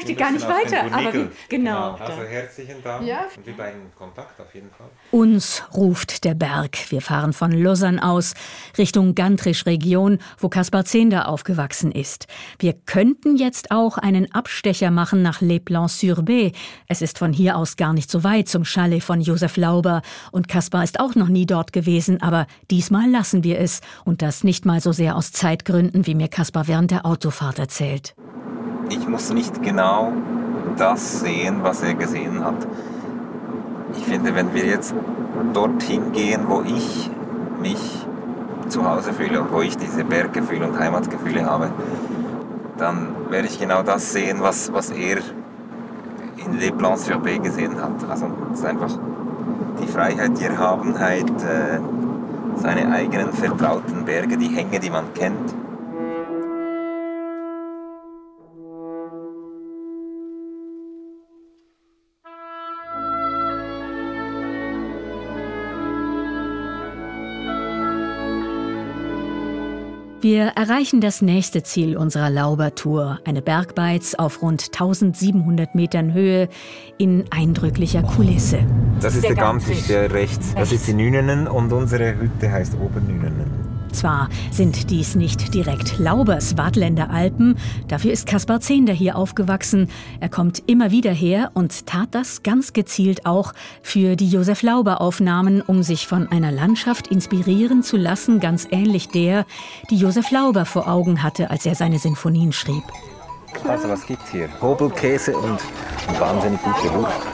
Möchte 0.01 0.15
gar 0.15 0.31
nicht 0.31 0.47
weiter. 0.47 0.93
Aber 0.93 1.13
wie, 1.13 1.27
genau. 1.49 1.93
genau. 1.93 1.95
Also 1.95 2.23
herzlichen 2.23 2.83
Dank 2.83 3.07
ja. 3.07 3.25
und 3.35 3.45
wir 3.45 3.53
bleiben 3.53 3.81
in 3.81 3.95
Kontakt 3.95 4.39
auf 4.39 4.53
jeden 4.53 4.69
Fall. 4.69 4.87
Uns 5.11 5.63
ruft 5.75 6.23
der 6.23 6.33
Berg. 6.33 6.77
Wir 6.89 7.01
fahren 7.01 7.33
von 7.33 7.51
Lausanne 7.51 8.03
aus 8.03 8.33
Richtung 8.77 9.15
Gantrisch-Region, 9.15 10.19
wo 10.37 10.49
Kaspar 10.49 10.85
Zehnder 10.85 11.27
aufgewachsen 11.27 11.91
ist. 11.91 12.27
Wir 12.59 12.73
könnten 12.73 13.35
jetzt 13.35 13.71
auch 13.71 13.97
einen 13.97 14.31
Abstecher 14.33 14.91
machen 14.91 15.21
nach 15.21 15.41
Les 15.41 15.59
Plans-sur-Bé. 15.59 16.53
Es 16.87 17.01
ist 17.01 17.19
von 17.19 17.33
hier 17.33 17.57
aus 17.57 17.75
gar 17.75 17.93
nicht 17.93 18.09
so 18.09 18.23
weit 18.23 18.47
zum 18.47 18.65
Chalet 18.65 19.03
von 19.03 19.21
Josef 19.21 19.57
Lauber 19.57 20.01
und 20.31 20.47
Kaspar 20.47 20.83
ist 20.83 20.99
auch 20.99 21.15
noch 21.15 21.27
nie 21.27 21.45
dort 21.45 21.73
gewesen, 21.73 22.21
aber 22.21 22.47
diesmal 22.69 23.09
lassen 23.09 23.43
wir 23.43 23.59
es 23.59 23.81
und 24.05 24.21
das 24.21 24.43
nicht 24.43 24.65
mal 24.65 24.81
so 24.81 24.91
sehr 24.91 25.15
aus 25.15 25.31
Zeitgründen, 25.31 26.07
wie 26.07 26.15
mir 26.15 26.27
Kaspar 26.27 26.67
während 26.67 26.91
der 26.91 27.05
Autofahrt 27.05 27.59
erzählt 27.59 28.15
ich 28.91 29.07
muss 29.07 29.31
nicht 29.31 29.63
genau 29.63 30.11
das 30.77 31.21
sehen, 31.21 31.59
was 31.61 31.81
er 31.81 31.93
gesehen 31.93 32.43
hat. 32.43 32.67
Ich 33.95 34.05
finde, 34.05 34.35
wenn 34.35 34.53
wir 34.53 34.65
jetzt 34.65 34.93
dorthin 35.53 36.11
gehen, 36.11 36.41
wo 36.47 36.61
ich 36.61 37.09
mich 37.61 38.05
zu 38.67 38.89
Hause 38.89 39.13
fühle 39.13 39.41
und 39.41 39.51
wo 39.51 39.61
ich 39.61 39.77
diese 39.77 40.03
Berggefühle 40.03 40.67
und 40.67 40.79
Heimatgefühle 40.79 41.45
habe, 41.45 41.71
dann 42.77 43.07
werde 43.29 43.47
ich 43.47 43.59
genau 43.59 43.83
das 43.83 44.11
sehen, 44.11 44.37
was, 44.41 44.73
was 44.73 44.89
er 44.89 45.17
in 46.45 46.57
Les 46.57 46.71
Plans 46.71 47.05
sur 47.05 47.19
gesehen 47.19 47.81
hat. 47.81 48.09
Also 48.09 48.27
es 48.53 48.59
ist 48.59 48.65
einfach 48.65 48.91
die 49.81 49.87
Freiheit, 49.87 50.39
die 50.39 50.45
Erhabenheit, 50.45 51.29
äh, 51.43 51.79
seine 52.55 52.91
eigenen 52.91 53.31
vertrauten 53.33 54.05
Berge, 54.05 54.37
die 54.37 54.47
Hänge, 54.47 54.79
die 54.79 54.89
man 54.89 55.13
kennt. 55.13 55.53
Wir 70.21 70.49
erreichen 70.49 71.01
das 71.01 71.23
nächste 71.23 71.63
Ziel 71.63 71.97
unserer 71.97 72.29
Laubertour, 72.29 73.19
eine 73.25 73.41
Bergbeiz 73.41 74.13
auf 74.13 74.43
rund 74.43 74.65
1700 74.71 75.73
Metern 75.73 76.13
Höhe 76.13 76.47
in 76.99 77.25
eindrücklicher 77.31 78.03
Kulisse. 78.03 78.59
Das 79.01 79.15
ist 79.15 79.23
der, 79.23 79.33
der 79.33 79.43
Gamsig, 79.43 79.87
der 79.87 80.13
rechts. 80.13 80.53
Das 80.53 80.71
ist 80.71 80.87
die 80.87 80.93
Nünenen 80.93 81.47
und 81.47 81.73
unsere 81.73 82.19
Hütte 82.19 82.51
heißt 82.51 82.75
Obernünenen. 82.79 83.50
Zwar 83.91 84.29
sind 84.51 84.89
dies 84.89 85.15
nicht 85.15 85.53
direkt 85.53 85.99
Laubers 85.99 86.57
Wadländer 86.57 87.09
Alpen, 87.09 87.57
dafür 87.87 88.11
ist 88.11 88.25
Kaspar 88.25 88.61
Zehnder 88.61 88.93
hier 88.93 89.15
aufgewachsen. 89.15 89.89
Er 90.19 90.29
kommt 90.29 90.63
immer 90.67 90.91
wieder 90.91 91.11
her 91.11 91.51
und 91.53 91.85
tat 91.85 92.09
das 92.11 92.43
ganz 92.43 92.73
gezielt 92.73 93.25
auch 93.25 93.53
für 93.81 94.15
die 94.15 94.29
Josef 94.29 94.61
Lauber 94.61 95.01
Aufnahmen, 95.01 95.61
um 95.61 95.83
sich 95.83 96.07
von 96.07 96.31
einer 96.31 96.51
Landschaft 96.51 97.07
inspirieren 97.07 97.83
zu 97.83 97.97
lassen, 97.97 98.39
ganz 98.39 98.67
ähnlich 98.71 99.09
der, 99.09 99.45
die 99.89 99.97
Josef 99.97 100.31
Lauber 100.31 100.65
vor 100.65 100.87
Augen 100.87 101.23
hatte, 101.23 101.49
als 101.49 101.65
er 101.65 101.75
seine 101.75 101.99
Sinfonien 101.99 102.53
schrieb. 102.53 102.83
Also 103.67 103.89
was 103.89 104.05
gibt's 104.05 104.31
hier? 104.31 104.49
Hobelkäse 104.61 105.35
und 105.37 105.59
wahnsinnig 106.19 106.59
gute 106.61 106.95
Luft. 106.95 107.27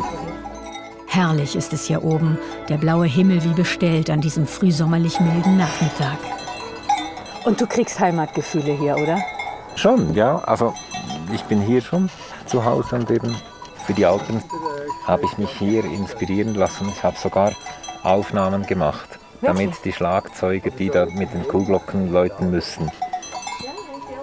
Herrlich 1.08 1.56
ist 1.56 1.74
es 1.74 1.86
hier 1.86 2.04
oben, 2.04 2.38
der 2.70 2.78
blaue 2.78 3.08
Himmel 3.08 3.44
wie 3.44 3.54
bestellt 3.54 4.10
an 4.10 4.22
diesem 4.22 4.46
frühsommerlich 4.46 5.20
milden 5.20 5.58
Nachmittag. 5.58 6.18
Und 7.48 7.62
du 7.62 7.66
kriegst 7.66 7.98
Heimatgefühle 8.02 8.74
hier, 8.74 8.98
oder? 8.98 9.20
Schon, 9.78 10.14
ja. 10.14 10.40
Also 10.40 10.74
ich 11.32 11.42
bin 11.46 11.62
hier 11.62 11.80
schon 11.80 12.10
zu 12.46 12.66
Hause 12.66 12.96
und 12.96 13.10
eben 13.10 13.34
für 13.86 13.94
die 13.94 14.06
Alpen 14.06 14.44
habe 15.06 15.24
ich 15.24 15.38
mich 15.38 15.50
hier 15.52 15.86
inspirieren 15.86 16.56
lassen. 16.56 16.90
Ich 16.90 17.02
habe 17.04 17.18
sogar 17.18 17.54
Aufnahmen 18.04 18.66
gemacht, 18.66 19.18
damit 19.42 19.86
die 19.86 19.94
Schlagzeuger, 19.94 20.72
die 20.72 20.90
da 20.90 21.06
mit 21.06 21.34
den 21.34 21.48
Kuhglocken 21.48 22.12
läuten 22.12 22.52
müssen, 22.52 22.92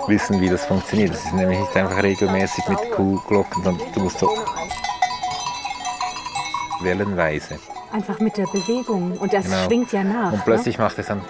wissen, 0.07 0.43
wie 0.43 0.51
das 0.51 0.67
funktioniert. 0.67 1.15
Das 1.15 1.25
ist 1.25 1.33
nämlich 1.33 1.59
nicht 1.59 1.75
einfach 1.79 2.03
regelmäßig 2.03 2.69
mit 2.69 2.91
Kuhglocken, 2.91 3.65
sondern 3.65 3.87
du 3.95 4.01
musst 4.01 4.19
so 4.19 4.29
wellenweise. 6.83 7.59
Einfach 7.91 8.21
mit 8.21 8.37
der 8.37 8.49
Bewegung 8.49 9.17
und 9.17 9.33
das 9.33 9.47
genau. 9.47 9.65
schwingt 9.65 9.93
ja 9.93 10.05
nach. 10.05 10.31
Und 10.31 10.45
plötzlich 10.45 10.77
ne? 10.77 10.85
macht 10.85 10.99
es 10.99 11.07
dann 11.07 11.23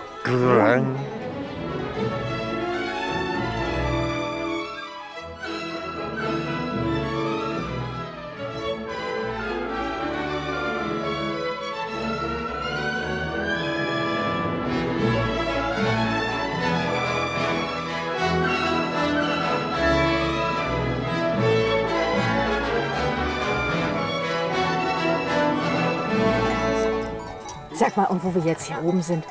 wo 28.35 28.45
wir 28.45 28.53
jetzt 28.53 28.67
hier 28.67 28.83
oben 28.83 29.03
sind, 29.03 29.25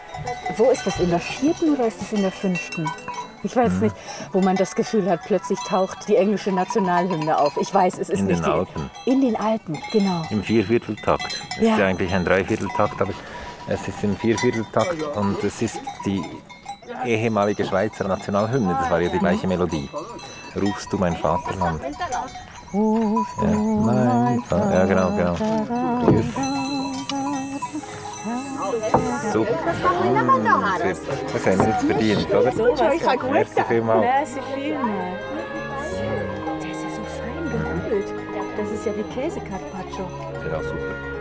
wo 0.58 0.70
ist 0.72 0.86
das 0.86 1.00
in 1.00 1.10
der 1.10 1.20
vierten 1.20 1.76
oder 1.76 1.88
ist 1.88 2.02
das 2.02 2.12
in 2.14 2.22
der 2.22 2.32
fünften? 2.32 2.90
Ich 3.44 3.56
weiß 3.56 3.74
mhm. 3.74 3.80
nicht, 3.82 3.96
wo 4.32 4.40
man 4.40 4.56
das 4.56 4.74
Gefühl 4.74 5.10
hat, 5.10 5.22
plötzlich 5.26 5.60
taucht 5.68 6.08
die 6.08 6.16
englische 6.16 6.52
Nationalhymne 6.52 7.38
auf. 7.38 7.58
Ich 7.58 7.74
weiß, 7.74 7.98
es 8.00 8.10
ist 8.10 8.20
in 8.20 8.28
nicht 8.28 8.44
den 8.44 8.52
Alpen. 8.52 8.90
In 9.06 9.22
den 9.22 9.36
Alpen, 9.36 9.78
genau. 9.92 10.24
Im 10.30 10.44
Viervierteltakt. 10.44 11.42
Es 11.58 11.64
ja. 11.64 11.74
ist 11.74 11.80
ja 11.80 11.88
eigentlich 11.88 12.14
ein 12.14 12.24
Dreivierteltakt, 12.24 13.02
aber 13.02 13.14
es 13.68 13.86
ist 13.88 14.04
im 14.04 14.16
Viervierteltakt 14.16 15.04
und 15.18 15.44
es 15.44 15.62
ist 15.62 15.80
die 16.06 16.24
ehemalige 17.06 17.66
Schweizer 17.66 18.08
Nationalhymne. 18.08 18.78
Das 18.80 18.90
war 18.90 19.02
ja 19.02 19.10
die 19.10 19.20
gleiche 19.20 19.48
Melodie. 19.48 19.90
Rufst 20.56 20.92
du 20.94 20.98
mein 20.98 21.16
Vaterland? 21.18 21.82
Rufst 22.74 23.34
ja, 23.42 23.48
mein 23.48 24.44
Vaterland? 24.44 24.74
Ja, 24.74 24.86
genau, 24.86 25.36
genau. 25.36 26.73
Super. 29.34 29.52
Das 31.34 31.46
haben 31.46 31.60
wir 31.60 31.68
jetzt 31.68 31.86
verdient, 31.86 32.34
oder? 32.34 32.94
Ich 32.94 33.02
kann 33.02 33.20
gut. 33.20 33.32
Merci 33.32 33.64
vielmals. 33.68 34.02
Merci 34.02 34.40
vielmals. 34.56 35.22
Der 36.62 36.72
ist 36.72 36.84
ja 36.84 36.90
so 36.90 37.04
fein 37.04 37.44
gerührt. 37.90 38.14
Das 38.58 38.72
ist 38.72 38.86
ja 38.86 38.92
wie 38.96 39.04
Käse-Carpaccio. 39.04 40.08
Ja, 40.50 40.62
super. 40.64 41.13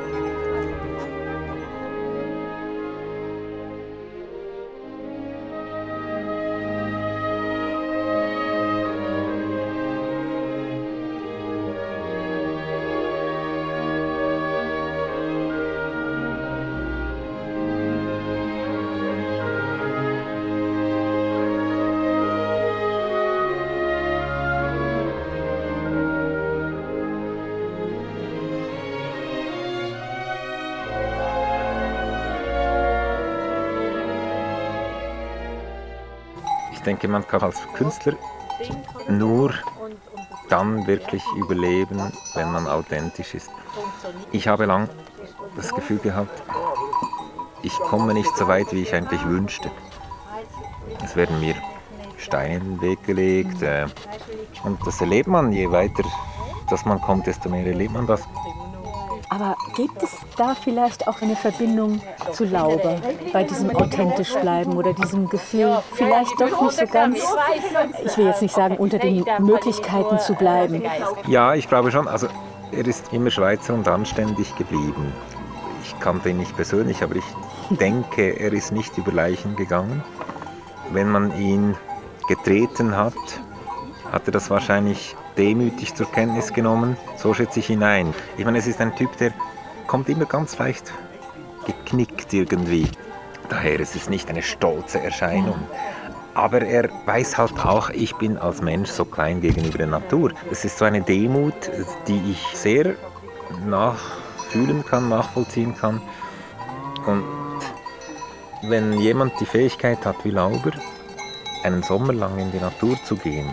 Denke, 36.83 37.09
man 37.09 37.27
kann 37.27 37.43
als 37.43 37.61
Künstler 37.75 38.15
nur 39.09 39.55
dann 40.49 40.87
wirklich 40.87 41.25
überleben, 41.37 42.13
wenn 42.35 42.53
man 42.53 42.67
authentisch 42.67 43.35
ist. 43.35 43.51
Ich 44.33 44.49
habe 44.49 44.67
lang 44.67 44.89
das 45.57 45.75
Gefühl 45.75 45.99
gehabt, 45.99 46.43
ich 47.63 47.73
komme 47.79 48.13
nicht 48.13 48.37
so 48.37 48.49
weit, 48.49 48.73
wie 48.73 48.83
ich 48.83 48.95
eigentlich 48.95 49.25
wünschte. 49.27 49.71
Es 51.05 51.17
werden 51.17 51.41
mir 51.41 51.55
Steine 52.19 52.57
in 52.57 52.65
den 52.65 52.81
Weg 52.81 53.03
gelegt 53.05 53.63
äh, 53.63 53.87
und 54.65 54.85
das 54.87 55.01
erlebt 55.01 55.29
man, 55.29 55.53
je 55.53 55.71
weiter 55.71 56.05
dass 56.73 56.87
man 56.87 57.01
kommt, 57.01 57.27
desto 57.27 57.51
mehr 57.51 57.67
erlebt 57.67 57.93
man 57.93 58.07
das. 58.07 58.23
Aber 59.33 59.57
gibt 59.75 60.03
es 60.03 60.11
da 60.37 60.55
vielleicht 60.55 61.09
auch 61.09 61.23
eine 61.23 61.37
Verbindung 61.37 62.03
zu 62.33 62.45
Lauber, 62.45 63.01
bei 63.33 63.45
diesem 63.45 63.75
authentisch 63.75 64.35
bleiben 64.35 64.77
oder 64.77 64.93
diesem 64.93 65.27
Gefühl, 65.31 65.79
vielleicht 65.95 66.39
doch 66.39 66.61
nicht 66.61 66.77
so 66.79 66.87
ganz, 66.87 67.19
ich 68.05 68.19
will 68.19 68.27
jetzt 68.27 68.43
nicht 68.43 68.55
sagen, 68.55 68.77
unter 68.77 68.99
den 68.99 69.25
Möglichkeiten 69.39 70.19
zu 70.19 70.35
bleiben? 70.35 70.83
Ja, 71.27 71.55
ich 71.55 71.67
glaube 71.67 71.91
schon. 71.91 72.09
Also 72.09 72.29
er 72.73 72.87
ist 72.87 73.11
immer 73.11 73.31
Schweizer 73.31 73.73
und 73.73 73.89
anständig 73.89 74.55
geblieben. 74.57 75.15
Ich 75.83 75.99
kannte 75.99 76.29
ihn 76.29 76.37
nicht 76.37 76.55
persönlich, 76.55 77.03
aber 77.03 77.17
ich 77.17 77.25
denke, 77.79 78.39
er 78.39 78.53
ist 78.53 78.71
nicht 78.71 78.99
über 78.99 79.13
Leichen 79.13 79.57
gegangen. 79.57 80.05
Wenn 80.91 81.11
man 81.11 81.35
ihn 81.41 81.75
getreten 82.29 82.99
hat, 82.99 83.15
hat 84.13 84.27
er 84.27 84.33
das 84.33 84.51
wahrscheinlich 84.51 85.17
demütig 85.37 85.95
zur 85.95 86.11
Kenntnis 86.11 86.53
genommen. 86.53 86.97
So 87.17 87.35
schätze 87.35 87.61
ich 87.61 87.71
ihn 87.71 87.83
ein. 87.83 88.15
Ich 88.37 88.45
meine, 88.45 88.59
es 88.59 88.67
ist 88.67 88.81
ein 88.81 88.95
Typ, 88.97 89.17
der 89.19 89.33
kommt 89.87 90.09
immer 90.09 90.25
ganz 90.25 90.59
leicht 90.59 90.93
geknickt 91.67 92.33
irgendwie. 92.33 92.89
Daher 93.49 93.81
ist 93.81 93.97
es 93.97 94.09
nicht 94.09 94.29
eine 94.29 94.43
stolze 94.43 95.01
Erscheinung. 95.01 95.57
Aber 96.35 96.63
er 96.63 96.89
weiß 97.05 97.37
halt 97.37 97.53
auch, 97.65 97.91
ich 97.91 98.15
bin 98.17 98.39
als 98.39 98.63
Mensch 98.63 98.91
so 98.91 99.05
klein 99.05 99.41
gegenüber 99.43 99.79
der 99.79 99.89
Natur. 99.89 100.33
Es 100.51 100.65
ist 100.65 100.79
so 100.79 100.87
eine 100.87 101.03
Demut, 101.03 101.55
die 102.09 102.23
ich 102.31 102.57
sehr 102.57 102.95
nachfühlen 103.67 104.85
kann, 104.85 105.11
nachvollziehen 105.11 105.77
kann. 105.77 106.01
Und 107.05 107.25
wenn 108.63 108.95
jemand 108.95 109.39
die 109.41 109.45
Fähigkeit 109.45 110.07
hat 110.07 110.25
wie 110.25 110.31
Lauber, 110.31 110.71
einen 111.65 111.83
Sommer 111.83 112.15
lang 112.15 112.39
in 112.39 112.51
die 112.51 112.61
Natur 112.61 112.97
zu 113.05 113.17
gehen 113.17 113.51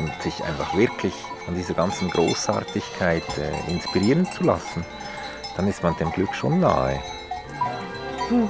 und 0.00 0.22
sich 0.22 0.42
einfach 0.44 0.74
wirklich 0.76 1.14
von 1.44 1.54
dieser 1.54 1.74
ganzen 1.74 2.10
Großartigkeit 2.10 3.24
äh, 3.38 3.70
inspirieren 3.70 4.26
zu 4.32 4.44
lassen, 4.44 4.84
dann 5.56 5.68
ist 5.68 5.82
man 5.82 5.96
dem 5.96 6.10
Glück 6.12 6.34
schon 6.34 6.60
nahe. 6.60 7.00
Hm. 8.28 8.48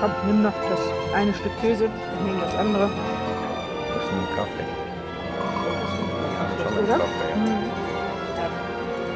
Komm, 0.00 0.12
nimm 0.26 0.42
noch 0.42 0.52
das 0.68 0.80
eine 1.14 1.32
Stück 1.34 1.52
Käse, 1.60 1.84
ich 1.84 2.24
nehme 2.26 2.40
das 2.40 2.54
andere. 2.56 2.90
Das 3.88 4.04
ist 4.04 4.12
ein 4.12 4.36
Kaffee. 4.36 4.66
Ja, 6.38 6.64
schon 6.64 6.84
Oder? 6.84 6.98
Kaffee, 6.98 7.30
ja. 7.30 7.36
Mhm. 7.36 7.70
Dann, 8.36 8.52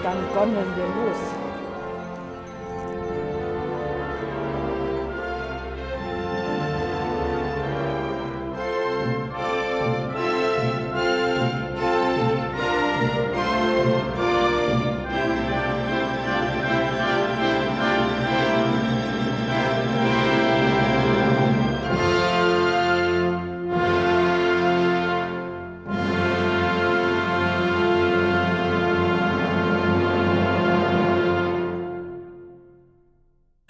dann 0.03 0.35
gondeln 0.35 0.76
wir 0.76 0.85
los. 0.85 1.38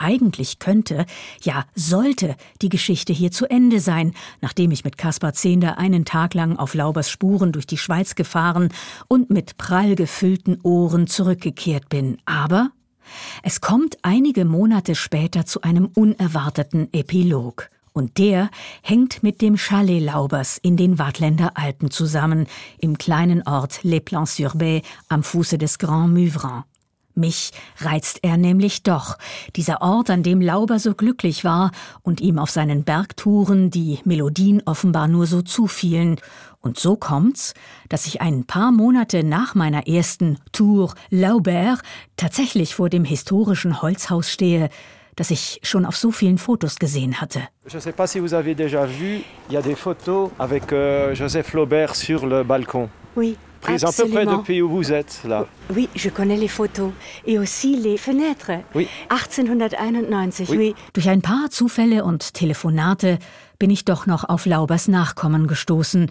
Eigentlich 0.09 0.59
könnte, 0.59 1.05
ja 1.43 1.67
sollte 1.75 2.35
die 2.63 2.71
Geschichte 2.71 3.13
hier 3.13 3.31
zu 3.31 3.45
Ende 3.45 3.79
sein, 3.79 4.15
nachdem 4.41 4.71
ich 4.71 4.83
mit 4.83 4.97
Kaspar 4.97 5.35
Zehnder 5.35 5.77
einen 5.77 6.07
Tag 6.07 6.33
lang 6.33 6.57
auf 6.57 6.73
Laubers 6.73 7.11
Spuren 7.11 7.53
durch 7.53 7.67
die 7.67 7.77
Schweiz 7.77 8.15
gefahren 8.15 8.71
und 9.09 9.29
mit 9.29 9.59
prall 9.59 9.97
gefüllten 9.97 10.63
Ohren 10.63 11.09
zurückgekehrt 11.09 11.91
bin. 11.91 12.17
Aber 12.25 12.71
es 13.43 13.61
kommt 13.61 13.99
einige 14.01 14.47
Monate 14.47 14.95
später 14.95 15.45
zu 15.45 15.61
einem 15.61 15.91
unerwarteten 15.95 16.89
Epilog. 16.95 17.69
Und 17.93 18.17
der 18.17 18.49
hängt 18.81 19.23
mit 19.23 19.43
dem 19.43 19.59
Chalet 19.59 20.03
Laubers 20.03 20.57
in 20.57 20.79
den 20.79 20.99
Waadtländer 20.99 21.53
Alpen 21.55 21.91
zusammen, 21.91 22.47
im 22.79 22.97
kleinen 22.97 23.47
Ort 23.47 23.81
Les 23.83 24.01
Plans-sur-Bay 24.01 24.81
am 25.11 25.23
Fuße 25.23 25.59
des 25.59 25.79
Grand 25.79 26.15
Muvran. 26.15 26.65
Mich 27.19 27.51
reizt 27.79 28.21
er 28.23 28.37
nämlich 28.37 28.85
doch, 28.85 29.19
dieser 29.57 29.83
Ort, 29.83 30.09
an 30.09 30.23
dem 30.23 30.41
Lauber 30.41 30.79
so 30.79 30.95
glücklich 30.95 31.43
war 31.43 31.73
und 32.03 32.21
ihm 32.21 32.39
auf 32.39 32.51
seinen 32.51 32.85
Bergtouren 32.85 33.71
die 33.71 33.99
Melodien 34.05 34.63
offenbar 34.67 35.09
nur 35.09 35.27
so 35.27 35.43
zufielen. 35.43 36.21
Und 36.61 36.79
so 36.79 36.95
kommt's, 36.95 37.55
dass 37.89 38.07
ich 38.07 38.21
ein 38.21 38.45
paar 38.45 38.71
Monate 38.71 39.25
nach 39.25 39.57
meiner 39.57 39.89
ersten 39.89 40.39
Tour 40.53 40.95
Laubert 41.11 41.81
tatsächlich 42.17 42.77
vor 42.77 42.89
dem 42.89 43.05
historischen 43.05 43.83
Holzhaus 43.83 44.31
stehe, 44.31 44.69
das 45.17 45.33
ich 45.33 45.59
schon 45.65 45.85
auf 45.85 45.97
so 45.97 46.13
vielen 46.13 46.39
Fotos 46.39 46.77
gesehen 46.79 47.21
hatte. 47.21 47.43
Euh, 50.71 51.13
Joseph 51.15 51.53
Laubert 51.53 51.97
sur 51.97 52.25
le 52.25 52.45
balcon. 52.45 52.89
Oui. 53.17 53.37
Prise 53.61 53.85
à 53.85 53.93
peu 53.93 54.09
près 54.09 54.27
depuis 54.27 54.63
où 54.63 54.69
vous 54.69 54.93
êtes 54.93 55.21
là. 55.25 55.47
Oui, 55.75 55.89
je 55.95 56.09
connais 56.09 56.37
les 56.37 56.49
photos 56.49 56.93
et 57.27 57.39
aussi 57.39 57.77
les 57.77 57.97
fenêtres. 57.97 58.53
Oui. 58.75 58.89
1891, 59.11 60.45
oui. 60.51 60.57
oui. 60.57 60.75
Durch 60.95 61.09
ein 61.09 61.21
paar 61.21 61.51
Zufälle 61.51 62.05
und 62.05 62.35
Telefonate 62.35 63.19
bin 63.59 63.71
ich 63.71 63.85
doch 63.85 64.07
noch 64.07 64.29
auf 64.29 64.47
Laubers 64.47 64.89
Nachkommen 64.89 65.47
gestoßen 65.47 66.11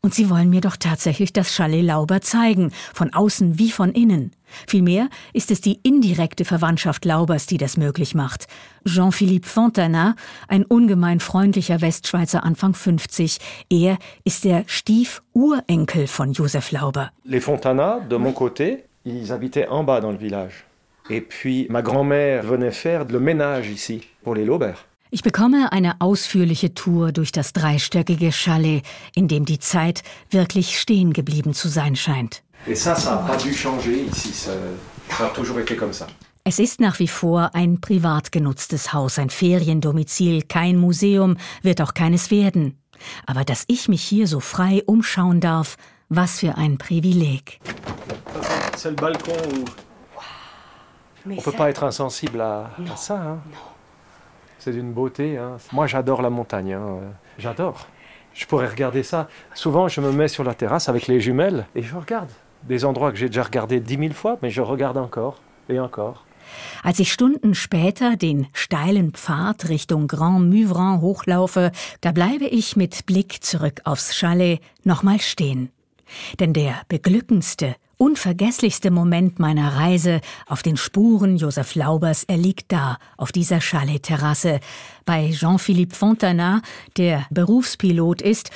und 0.00 0.14
sie 0.14 0.30
wollen 0.30 0.50
mir 0.50 0.60
doch 0.60 0.76
tatsächlich 0.76 1.32
das 1.32 1.54
Chalet 1.54 1.84
Lauber 1.84 2.20
zeigen, 2.20 2.72
von 2.94 3.12
außen 3.12 3.58
wie 3.58 3.70
von 3.70 3.92
innen. 3.92 4.32
Vielmehr 4.66 5.08
ist 5.32 5.50
es 5.50 5.60
die 5.60 5.80
indirekte 5.82 6.44
Verwandtschaft 6.44 7.04
Laubers, 7.04 7.46
die 7.46 7.58
das 7.58 7.76
möglich 7.76 8.14
macht. 8.14 8.46
Jean-Philippe 8.86 9.46
Fontana, 9.46 10.14
ein 10.48 10.64
ungemein 10.64 11.20
freundlicher 11.20 11.80
Westschweizer 11.80 12.44
Anfang 12.44 12.74
50, 12.74 13.38
er 13.70 13.98
ist 14.24 14.44
der 14.44 14.64
Stiefurenkel 14.66 16.06
von 16.06 16.32
Josef 16.32 16.72
Lauber. 16.72 17.10
Les 17.24 17.40
Fontana, 17.40 18.00
de 18.00 18.16
mon 18.16 18.32
côté, 18.32 18.84
ils 19.04 19.30
habitaient 19.32 19.68
en 19.68 19.84
bas 19.84 20.00
dans 20.00 20.12
le 20.12 20.18
village. 20.18 20.64
Et 21.10 21.20
puis 21.22 21.66
ma 21.70 21.82
grand-mère 21.82 22.44
venait 22.44 22.72
faire 22.72 23.04
le 23.06 23.18
ménage 23.18 23.68
ici 23.68 24.02
pour 24.22 24.34
les 24.34 24.44
Laubert. 24.44 24.87
Ich 25.10 25.22
bekomme 25.22 25.72
eine 25.72 26.02
ausführliche 26.02 26.74
Tour 26.74 27.12
durch 27.12 27.32
das 27.32 27.54
dreistöckige 27.54 28.30
Chalet, 28.30 28.84
in 29.14 29.26
dem 29.26 29.46
die 29.46 29.58
Zeit 29.58 30.02
wirklich 30.30 30.78
stehen 30.78 31.14
geblieben 31.14 31.54
zu 31.54 31.68
sein 31.68 31.96
scheint. 31.96 32.42
Es 36.44 36.58
ist 36.58 36.80
nach 36.80 36.98
wie 36.98 37.08
vor 37.08 37.50
ein 37.54 37.80
privat 37.80 38.32
genutztes 38.32 38.92
Haus, 38.92 39.18
ein 39.18 39.30
Feriendomizil, 39.30 40.42
kein 40.42 40.76
Museum, 40.76 41.38
wird 41.62 41.80
auch 41.80 41.94
keines 41.94 42.30
werden. 42.30 42.78
Aber 43.24 43.44
dass 43.44 43.64
ich 43.68 43.88
mich 43.88 44.02
hier 44.02 44.26
so 44.26 44.40
frei 44.40 44.82
umschauen 44.84 45.40
darf, 45.40 45.78
was 46.10 46.40
für 46.40 46.58
ein 46.58 46.76
Privileg. 46.76 47.60
C'est 48.76 48.90
le 48.90 48.96
balcon 48.96 49.32
où 51.26 51.32
on 51.32 51.42
peut 51.42 51.52
pas 51.52 51.70
être 51.70 51.82
insensible 51.82 52.40
à, 52.40 52.70
à 52.92 52.96
ça. 52.96 53.16
Hein? 53.16 53.40
C'est 54.58 54.72
d'une 54.72 54.92
beauté. 54.92 55.38
Hein. 55.38 55.56
Moi, 55.72 55.86
j'adore 55.86 56.22
la 56.22 56.30
montagne. 56.30 56.74
Hein. 56.74 57.00
J'adore. 57.38 57.86
Je 58.34 58.46
pourrais 58.46 58.68
regarder 58.68 59.02
ça. 59.02 59.28
Souvent, 59.54 59.88
je 59.88 60.00
me 60.00 60.12
mets 60.12 60.28
sur 60.28 60.44
la 60.44 60.54
terrasse 60.54 60.88
avec 60.88 61.06
les 61.06 61.20
jumelles 61.20 61.66
et 61.74 61.82
je 61.82 61.94
regarde 61.96 62.30
des 62.64 62.84
endroits 62.84 63.10
que 63.10 63.18
j'ai 63.18 63.28
déjà 63.28 63.42
regardés 63.42 63.80
dix 63.80 63.96
mille 63.96 64.14
fois, 64.14 64.38
mais 64.42 64.50
je 64.50 64.62
regarde 64.62 64.96
encore 64.96 65.40
et 65.68 65.80
encore. 65.80 66.24
Als 66.82 66.98
ich 66.98 67.12
Stunden 67.12 67.54
später 67.54 68.16
den 68.16 68.46
steilen 68.54 69.12
Pfad 69.12 69.68
Richtung 69.68 70.06
Grand 70.06 70.40
Muvran 70.40 71.00
hochlaufe, 71.00 71.70
da 72.00 72.12
bleibe 72.12 72.46
ich 72.46 72.76
mit 72.76 73.04
Blick 73.06 73.42
zurück 73.42 73.80
aufs 73.84 74.14
Chalet 74.14 74.60
nochmal 74.84 75.20
stehen. 75.20 75.70
Denn 76.40 76.52
der 76.52 76.82
beglückendste 76.88 77.74
unvergesslichste 77.98 78.90
Moment 78.90 79.38
meiner 79.38 79.76
Reise 79.76 80.20
auf 80.46 80.62
den 80.62 80.76
Spuren 80.76 81.36
Josef 81.36 81.74
Laubers, 81.74 82.24
er 82.24 82.38
liegt 82.38 82.72
da, 82.72 82.98
auf 83.16 83.32
dieser 83.32 83.60
Chalet-Terrasse, 83.60 84.60
bei 85.04 85.30
Jean-Philippe 85.30 85.94
Fontana, 85.94 86.62
der 86.96 87.26
Berufspilot 87.30 88.22
ist 88.22 88.50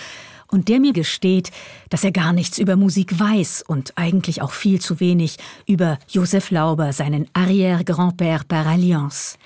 und 0.49 0.68
der 0.68 0.80
mir 0.80 0.93
gesteht, 0.93 1.51
dass 1.90 2.05
er 2.05 2.12
gar 2.12 2.32
nichts 2.32 2.59
über 2.59 2.76
Musik 2.76 3.18
weiß 3.18 3.64
und 3.66 3.93
eigentlich 3.97 4.43
auch 4.43 4.53
viel 4.53 4.80
zu 4.80 5.01
wenig 5.01 5.36
über 5.66 5.99
Josef 6.09 6.51
Lauber, 6.51 6.93
seinen 6.93 7.26
Arrière-Grand-Père 7.34 8.47
par 8.47 8.66
Alliance. 8.66 9.38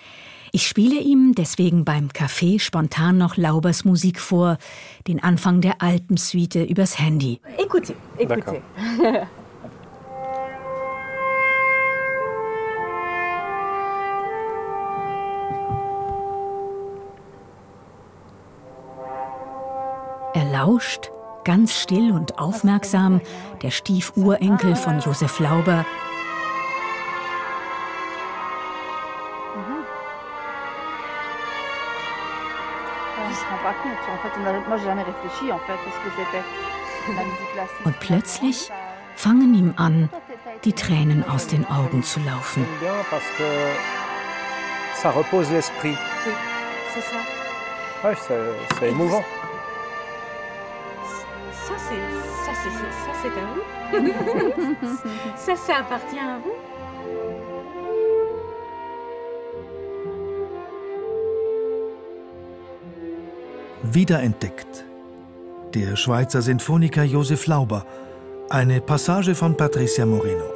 Ich 0.52 0.66
spiele 0.66 1.00
ihm 1.00 1.34
deswegen 1.34 1.84
beim 1.84 2.08
Café 2.08 2.60
spontan 2.60 3.18
noch 3.18 3.36
Laubers 3.36 3.84
Musik 3.84 4.20
vor, 4.20 4.58
den 5.06 5.22
Anfang 5.22 5.60
der 5.60 5.82
Alpensuite 5.82 6.62
übers 6.62 6.98
Handy. 6.98 7.40
Écoutez, 7.58 7.94
écoutez. 8.18 8.60
lauscht, 20.56 21.10
ganz 21.44 21.74
still 21.74 22.12
und 22.12 22.38
aufmerksam, 22.38 23.20
der 23.62 23.70
Stiefurenkel 23.70 24.74
von 24.74 25.00
Josef 25.00 25.38
Lauber. 25.38 25.84
Und 37.84 38.00
plötzlich 38.00 38.70
fangen 39.14 39.54
ihm 39.54 39.74
an, 39.76 40.08
die 40.64 40.72
Tränen 40.72 41.22
aus 41.28 41.46
den 41.46 41.68
Augen 41.68 42.02
zu 42.02 42.20
laufen. 42.20 42.66
Ça 45.02 45.10
repose 45.10 45.50
l'esprit. 45.50 45.96
Oui, 48.02 48.14
c'est 48.78 48.88
émouvant. 48.88 49.22
Ça, 51.66 51.74
c'est, 51.88 52.02
ça, 52.44 52.52
c'est, 52.62 52.70
ça, 52.70 53.12
c'est 53.22 53.28
à 53.28 53.46
vous. 53.52 54.76
ça, 55.36 55.56
ça 55.56 55.76
appartient 55.80 56.18
à 56.18 56.38
vous. 56.38 56.54
Wiederentdeckt. 63.92 64.84
Der 65.74 65.96
Schweizer 65.96 66.42
Sinfoniker 66.42 67.06
Josef 67.06 67.46
Lauber. 67.46 67.82
Eine 68.50 68.80
Passage 68.80 69.34
von 69.34 69.54
Patricia 69.56 70.06
Moreno. 70.06 70.55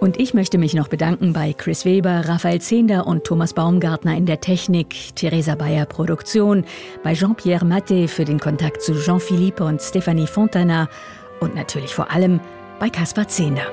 Und 0.00 0.20
ich 0.20 0.32
möchte 0.32 0.58
mich 0.58 0.74
noch 0.74 0.86
bedanken 0.86 1.32
bei 1.32 1.52
Chris 1.52 1.84
Weber, 1.84 2.28
Raphael 2.28 2.60
Zehnder 2.60 3.06
und 3.06 3.24
Thomas 3.24 3.52
Baumgartner 3.52 4.16
in 4.16 4.26
der 4.26 4.40
Technik, 4.40 4.94
Theresa 5.16 5.56
Bayer 5.56 5.86
Produktion, 5.86 6.64
bei 7.02 7.14
Jean-Pierre 7.14 7.64
Matte 7.64 8.06
für 8.06 8.24
den 8.24 8.38
Kontakt 8.38 8.80
zu 8.80 8.94
Jean-Philippe 8.94 9.64
und 9.64 9.82
Stephanie 9.82 10.28
Fontana 10.28 10.88
und 11.40 11.56
natürlich 11.56 11.94
vor 11.94 12.12
allem 12.12 12.40
bei 12.78 12.90
Caspar 12.90 13.26
Zehnder. 13.26 13.66